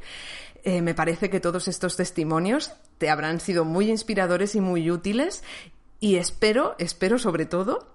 eh, 0.62 0.80
me 0.80 0.94
parece 0.94 1.28
que 1.28 1.40
todos 1.40 1.68
estos 1.68 1.96
testimonios 1.96 2.72
te 2.96 3.10
habrán 3.10 3.40
sido 3.40 3.66
muy 3.66 3.90
inspiradores 3.90 4.54
y 4.54 4.60
muy 4.60 4.90
útiles 4.90 5.44
y 6.00 6.16
espero, 6.16 6.74
espero 6.78 7.18
sobre 7.18 7.44
todo 7.44 7.93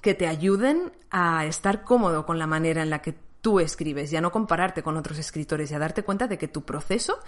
que 0.00 0.14
te 0.14 0.26
ayuden 0.26 0.92
a 1.10 1.46
estar 1.46 1.84
cómodo 1.84 2.26
con 2.26 2.38
la 2.38 2.46
manera 2.46 2.82
en 2.82 2.90
la 2.90 3.02
que 3.02 3.14
tú 3.40 3.60
escribes 3.60 4.12
y 4.12 4.16
a 4.16 4.20
no 4.20 4.32
compararte 4.32 4.82
con 4.82 4.96
otros 4.96 5.18
escritores 5.18 5.70
y 5.70 5.74
a 5.74 5.78
darte 5.78 6.02
cuenta 6.02 6.26
de 6.26 6.38
que 6.38 6.48
tu 6.48 6.64
proceso 6.64 7.18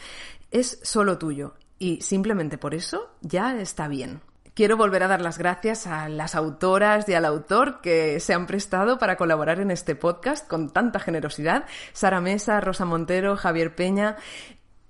es 0.50 0.80
solo 0.82 1.18
tuyo 1.18 1.54
y 1.78 2.00
simplemente 2.02 2.58
por 2.58 2.74
eso 2.74 3.10
ya 3.20 3.58
está 3.60 3.88
bien. 3.88 4.20
Quiero 4.54 4.76
volver 4.76 5.04
a 5.04 5.08
dar 5.08 5.22
las 5.22 5.38
gracias 5.38 5.86
a 5.86 6.08
las 6.08 6.34
autoras 6.34 7.08
y 7.08 7.14
al 7.14 7.24
autor 7.24 7.80
que 7.80 8.18
se 8.20 8.34
han 8.34 8.46
prestado 8.46 8.98
para 8.98 9.16
colaborar 9.16 9.60
en 9.60 9.70
este 9.70 9.94
podcast 9.94 10.46
con 10.46 10.70
tanta 10.70 10.98
generosidad. 10.98 11.64
Sara 11.92 12.20
Mesa, 12.20 12.60
Rosa 12.60 12.84
Montero, 12.84 13.36
Javier 13.36 13.74
Peña 13.74 14.16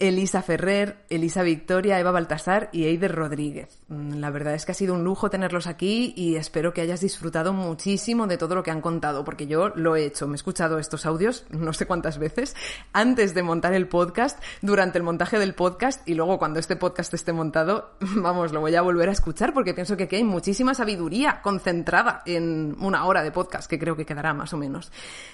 Elisa 0.01 0.41
Ferrer, 0.41 1.05
Elisa 1.11 1.43
Victoria, 1.43 2.01
Eva 2.01 2.11
Baltasar 2.11 2.71
y 2.73 2.87
Eider 2.87 3.15
Rodríguez. 3.15 3.83
Mm, 3.89 4.15
la 4.15 4.31
verdad 4.31 4.55
es 4.55 4.65
que 4.65 4.73
ha 4.73 4.75
sido 4.75 4.95
un 4.95 5.05
lujo 5.05 5.29
tenerlos 5.29 5.67
aquí 5.67 6.15
y 6.17 6.37
espero 6.37 6.73
que 6.73 6.81
hayas 6.81 7.03
disfrutado 7.03 7.53
muchísimo 7.53 8.27
de 8.27 8.39
todo 8.39 8.55
lo 8.55 8.63
que 8.63 8.71
han 8.71 8.81
contado, 8.81 9.25
porque 9.25 9.47
yo 9.47 9.69
lo 9.69 9.97
he 9.97 10.07
hecho. 10.07 10.27
Me 10.27 10.33
he 10.33 10.37
escuchado 10.37 10.79
estos 10.79 11.05
audios 11.05 11.45
no 11.51 11.75
sé 11.75 11.87
cuántas 11.87 12.17
veces 12.19 12.57
antes 12.95 13.35
de 13.35 13.43
montar 13.43 13.75
el 13.75 13.89
podcast, 13.89 14.43
durante 14.63 14.97
el 14.97 15.05
montaje 15.05 15.39
del 15.39 15.55
podcast 15.55 16.09
y 16.09 16.15
luego 16.15 16.39
cuando 16.39 16.61
este 16.61 16.77
podcast 16.77 17.13
esté 17.13 17.35
montado, 17.35 17.91
vamos, 18.01 18.53
lo 18.53 18.61
voy 18.61 18.75
a 18.75 18.81
volver 18.81 19.11
a 19.11 19.13
escuchar 19.13 19.53
porque 19.53 19.75
pienso 19.75 19.99
que 19.99 20.05
aquí 20.05 20.17
hay 20.17 20.25
muchísima 20.25 20.73
sabiduría 20.73 21.43
concentrada 21.43 22.23
en 22.25 22.75
una 22.81 23.05
hora 23.05 23.23
de 23.23 23.33
podcast, 23.33 23.69
que 23.69 23.79
creo 23.79 23.97
que 23.97 24.07
quedará 24.07 24.33
más 24.33 24.55
o 24.55 24.57
menos. 24.57 24.91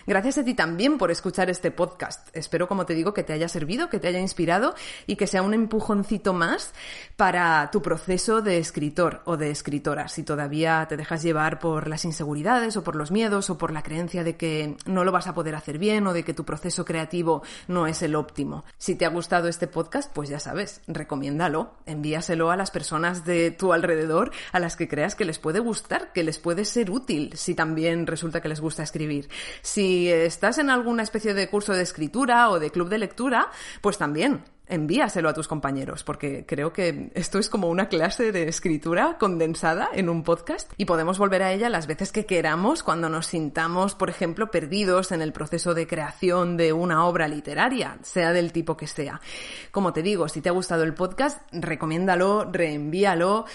Gracias 0.09 0.39
a 0.39 0.45
ti 0.45 0.55
también 0.55 0.99
por 0.99 1.12
escuchar 1.12 1.51
este 1.51 1.71
podcast. 1.71 2.37
Espero, 2.37 2.67
como 2.67 2.85
te 2.85 2.95
digo, 2.95 3.14
que 3.14 3.23
te 3.23 3.33
haya 3.33 3.49
servido, 3.49 3.89
que 3.89 4.01
te 4.01 4.09
haya 4.09 4.19
inspirado 4.19 4.55
y 5.07 5.16
que 5.16 5.26
sea 5.26 5.42
un 5.42 5.54
empujoncito 5.54 6.32
más 6.32 6.72
para 7.16 7.70
tu 7.70 7.82
proceso 7.82 8.42
de 8.42 8.59
escritor 8.59 9.22
o 9.24 9.36
de 9.36 9.50
escritora. 9.50 10.09
Si 10.09 10.22
todavía 10.22 10.86
te 10.88 10.96
dejas 10.96 11.22
llevar 11.22 11.59
por 11.59 11.88
las 11.88 12.04
inseguridades 12.04 12.76
o 12.76 12.84
por 12.84 12.96
los 12.96 13.11
miedos 13.11 13.50
o 13.50 13.59
por 13.59 13.72
la 13.72 13.82
creencia 13.82 14.24
de 14.24 14.36
que 14.36 14.76
no 14.86 15.04
lo 15.04 15.12
vas 15.12 15.26
a 15.26 15.34
poder 15.34 15.54
hacer 15.54 15.78
bien 15.78 16.07
o 16.07 16.12
de 16.12 16.24
que 16.24 16.34
tu 16.34 16.44
proceso 16.44 16.84
creativo 16.84 17.42
no 17.68 17.86
es 17.86 18.02
el 18.02 18.14
óptimo. 18.14 18.64
Si 18.78 18.94
te 18.94 19.07
ha 19.07 19.11
gustado 19.11 19.48
este 19.48 19.66
podcast, 19.66 20.12
pues 20.12 20.28
ya 20.28 20.40
sabes, 20.40 20.82
recomiéndalo, 20.86 21.74
envíaselo 21.86 22.50
a 22.50 22.57
las 22.57 22.70
personas 22.70 23.24
de 23.24 23.50
tu 23.50 23.72
alrededor 23.72 24.30
a 24.52 24.61
las 24.61 24.76
que 24.76 24.88
creas 24.88 25.14
que 25.14 25.24
les 25.24 25.38
puede 25.38 25.61
gustar, 25.61 26.12
que 26.12 26.24
les 26.24 26.38
puede 26.38 26.64
ser 26.64 26.90
útil, 26.90 27.32
si 27.34 27.54
también 27.54 28.07
resulta 28.07 28.40
que 28.40 28.48
les 28.48 28.61
gusta 28.61 28.82
escribir. 28.82 29.28
Si 29.62 30.11
estás 30.11 30.59
en 30.59 30.70
alguna 30.70 31.02
especie 31.02 31.34
de 31.34 31.48
curso 31.48 31.72
de 31.72 31.82
escritura 31.82 32.50
o 32.50 32.59
de 32.59 32.70
club 32.70 32.88
de 32.88 32.98
lectura, 32.98 33.50
pues 33.80 33.98
también 33.98 34.44
envíaselo 34.69 35.29
a 35.29 35.35
tus 35.35 35.49
compañeros, 35.49 36.03
porque 36.03 36.45
creo 36.47 36.73
que 36.73 37.11
esto 37.14 37.39
es 37.39 37.49
como 37.49 37.69
una 37.69 37.89
clase 37.89 38.33
de 38.33 38.49
escritura 38.49 39.17
condensada 39.19 39.89
en 39.93 40.09
un 40.09 40.23
podcast 40.23 40.73
y 40.77 40.85
podemos 40.85 41.19
volver 41.19 41.43
a 41.43 41.53
ella 41.53 41.69
las 41.69 41.87
veces 41.87 42.12
que 42.12 42.27
queramos 42.27 42.83
cuando 42.83 43.09
nos 43.09 43.27
sintamos, 43.27 43.95
por 43.95 44.11
ejemplo, 44.11 44.51
perdidos 44.51 45.12
en 45.12 45.23
el 45.23 45.33
proceso 45.33 45.75
de 45.75 45.87
creación 45.87 46.57
de 46.57 46.73
una 46.73 47.07
obra 47.07 47.29
literaria, 47.29 47.99
sea 48.03 48.33
del 48.33 48.53
tipo 48.53 48.77
que 48.77 48.87
sea. 48.87 49.21
Como 49.71 49.93
te 49.93 50.03
digo, 50.03 50.29
si 50.29 50.41
te 50.41 50.49
ha 50.49 50.53
gustado 50.53 50.83
el 50.83 50.95
podcast, 50.95 51.41
recomiéndalo, 51.53 52.49
reenvíalo, 52.51 53.47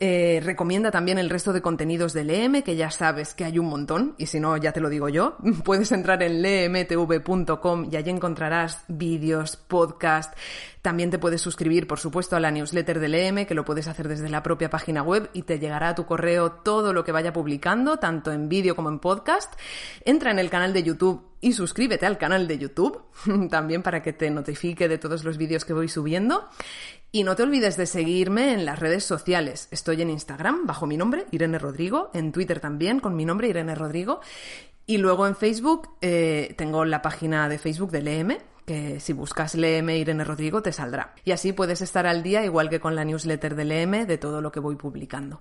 eh, 0.00 0.40
recomienda 0.44 0.92
también 0.92 1.18
el 1.18 1.28
resto 1.28 1.52
de 1.52 1.60
contenidos 1.60 2.12
de 2.12 2.22
LM, 2.22 2.62
que 2.62 2.76
ya 2.76 2.90
sabes 2.90 3.34
que 3.34 3.44
hay 3.44 3.58
un 3.58 3.66
montón, 3.66 4.14
y 4.16 4.26
si 4.26 4.38
no, 4.38 4.56
ya 4.56 4.72
te 4.72 4.80
lo 4.80 4.88
digo 4.88 5.08
yo. 5.08 5.36
Puedes 5.64 5.90
entrar 5.90 6.22
en 6.22 6.40
lemtv.com 6.40 7.88
y 7.90 7.96
allí 7.96 8.10
encontrarás 8.10 8.84
vídeos, 8.86 9.56
podcast. 9.56 10.34
También 10.82 11.10
te 11.10 11.18
puedes 11.18 11.42
suscribir, 11.42 11.88
por 11.88 11.98
supuesto, 11.98 12.36
a 12.36 12.40
la 12.40 12.52
newsletter 12.52 13.00
de 13.00 13.08
LM, 13.08 13.46
que 13.46 13.54
lo 13.54 13.64
puedes 13.64 13.88
hacer 13.88 14.06
desde 14.06 14.28
la 14.28 14.44
propia 14.44 14.70
página 14.70 15.02
web 15.02 15.30
y 15.32 15.42
te 15.42 15.58
llegará 15.58 15.88
a 15.88 15.94
tu 15.96 16.06
correo 16.06 16.52
todo 16.52 16.92
lo 16.92 17.04
que 17.04 17.12
vaya 17.12 17.32
publicando, 17.32 17.98
tanto 17.98 18.32
en 18.32 18.48
vídeo 18.48 18.76
como 18.76 18.88
en 18.90 19.00
podcast. 19.00 19.52
Entra 20.04 20.30
en 20.30 20.38
el 20.38 20.48
canal 20.48 20.72
de 20.72 20.84
YouTube 20.84 21.27
y 21.40 21.52
suscríbete 21.52 22.06
al 22.06 22.18
canal 22.18 22.48
de 22.48 22.58
YouTube, 22.58 23.02
también 23.50 23.82
para 23.82 24.02
que 24.02 24.12
te 24.12 24.30
notifique 24.30 24.88
de 24.88 24.98
todos 24.98 25.24
los 25.24 25.38
vídeos 25.38 25.64
que 25.64 25.72
voy 25.72 25.88
subiendo. 25.88 26.48
Y 27.10 27.24
no 27.24 27.36
te 27.36 27.42
olvides 27.42 27.76
de 27.76 27.86
seguirme 27.86 28.52
en 28.52 28.66
las 28.66 28.78
redes 28.78 29.04
sociales. 29.04 29.68
Estoy 29.70 30.02
en 30.02 30.10
Instagram 30.10 30.66
bajo 30.66 30.86
mi 30.86 30.96
nombre, 30.96 31.26
Irene 31.30 31.58
Rodrigo, 31.58 32.10
en 32.12 32.32
Twitter 32.32 32.60
también 32.60 33.00
con 33.00 33.16
mi 33.16 33.24
nombre, 33.24 33.48
Irene 33.48 33.74
Rodrigo. 33.74 34.20
Y 34.84 34.98
luego 34.98 35.26
en 35.26 35.36
Facebook 35.36 35.90
eh, 36.00 36.54
tengo 36.56 36.84
la 36.84 37.00
página 37.00 37.48
de 37.48 37.58
Facebook 37.58 37.90
de 37.90 38.02
LM, 38.02 38.38
que 38.68 39.00
si 39.00 39.14
buscas 39.14 39.54
Leeme 39.54 39.96
Irene 39.96 40.24
Rodrigo 40.24 40.60
te 40.60 40.72
saldrá. 40.72 41.14
Y 41.24 41.32
así 41.32 41.54
puedes 41.54 41.80
estar 41.80 42.06
al 42.06 42.22
día, 42.22 42.44
igual 42.44 42.68
que 42.68 42.80
con 42.80 42.94
la 42.94 43.02
newsletter 43.02 43.54
de 43.54 43.64
Leeme, 43.64 44.04
de 44.04 44.18
todo 44.18 44.42
lo 44.42 44.52
que 44.52 44.60
voy 44.60 44.76
publicando. 44.76 45.40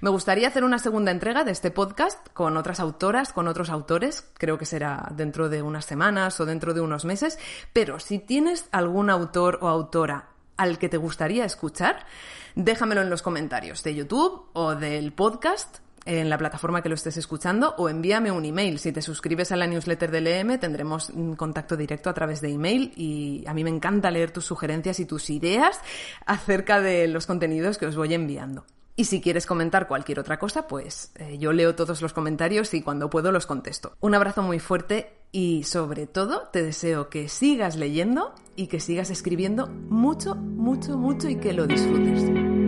Me 0.00 0.10
gustaría 0.10 0.46
hacer 0.46 0.62
una 0.62 0.78
segunda 0.78 1.10
entrega 1.10 1.42
de 1.42 1.50
este 1.50 1.72
podcast 1.72 2.28
con 2.34 2.56
otras 2.56 2.78
autoras, 2.78 3.32
con 3.32 3.48
otros 3.48 3.68
autores, 3.68 4.30
creo 4.38 4.58
que 4.58 4.64
será 4.64 5.08
dentro 5.10 5.48
de 5.48 5.60
unas 5.60 5.86
semanas 5.86 6.38
o 6.38 6.46
dentro 6.46 6.72
de 6.72 6.80
unos 6.80 7.04
meses, 7.04 7.40
pero 7.72 7.98
si 7.98 8.20
tienes 8.20 8.68
algún 8.70 9.10
autor 9.10 9.58
o 9.60 9.66
autora 9.66 10.28
al 10.56 10.78
que 10.78 10.88
te 10.88 10.98
gustaría 10.98 11.44
escuchar, 11.44 12.06
déjamelo 12.54 13.02
en 13.02 13.10
los 13.10 13.22
comentarios 13.22 13.82
de 13.82 13.96
YouTube 13.96 14.50
o 14.52 14.76
del 14.76 15.12
podcast 15.12 15.78
en 16.08 16.30
la 16.30 16.38
plataforma 16.38 16.80
que 16.80 16.88
lo 16.88 16.94
estés 16.94 17.18
escuchando 17.18 17.74
o 17.76 17.90
envíame 17.90 18.32
un 18.32 18.46
email. 18.46 18.78
Si 18.78 18.92
te 18.92 19.02
suscribes 19.02 19.52
a 19.52 19.56
la 19.56 19.66
newsletter 19.66 20.10
del 20.10 20.26
EM 20.26 20.58
tendremos 20.58 21.12
contacto 21.36 21.76
directo 21.76 22.08
a 22.08 22.14
través 22.14 22.40
de 22.40 22.48
email 22.48 22.92
y 22.96 23.44
a 23.46 23.52
mí 23.52 23.62
me 23.62 23.70
encanta 23.70 24.10
leer 24.10 24.30
tus 24.30 24.46
sugerencias 24.46 25.00
y 25.00 25.04
tus 25.04 25.28
ideas 25.28 25.78
acerca 26.24 26.80
de 26.80 27.08
los 27.08 27.26
contenidos 27.26 27.76
que 27.76 27.86
os 27.86 27.94
voy 27.94 28.14
enviando. 28.14 28.64
Y 28.96 29.04
si 29.04 29.20
quieres 29.20 29.46
comentar 29.46 29.86
cualquier 29.86 30.18
otra 30.18 30.38
cosa, 30.38 30.66
pues 30.66 31.12
eh, 31.16 31.36
yo 31.38 31.52
leo 31.52 31.76
todos 31.76 32.00
los 32.00 32.14
comentarios 32.14 32.72
y 32.72 32.82
cuando 32.82 33.10
puedo 33.10 33.30
los 33.30 33.46
contesto. 33.46 33.92
Un 34.00 34.14
abrazo 34.14 34.42
muy 34.42 34.58
fuerte 34.58 35.12
y 35.30 35.64
sobre 35.64 36.06
todo 36.06 36.48
te 36.52 36.62
deseo 36.62 37.10
que 37.10 37.28
sigas 37.28 37.76
leyendo 37.76 38.34
y 38.56 38.66
que 38.66 38.80
sigas 38.80 39.10
escribiendo 39.10 39.66
mucho, 39.66 40.34
mucho, 40.34 40.96
mucho 40.96 41.28
y 41.28 41.36
que 41.36 41.52
lo 41.52 41.66
disfrutes. 41.66 42.67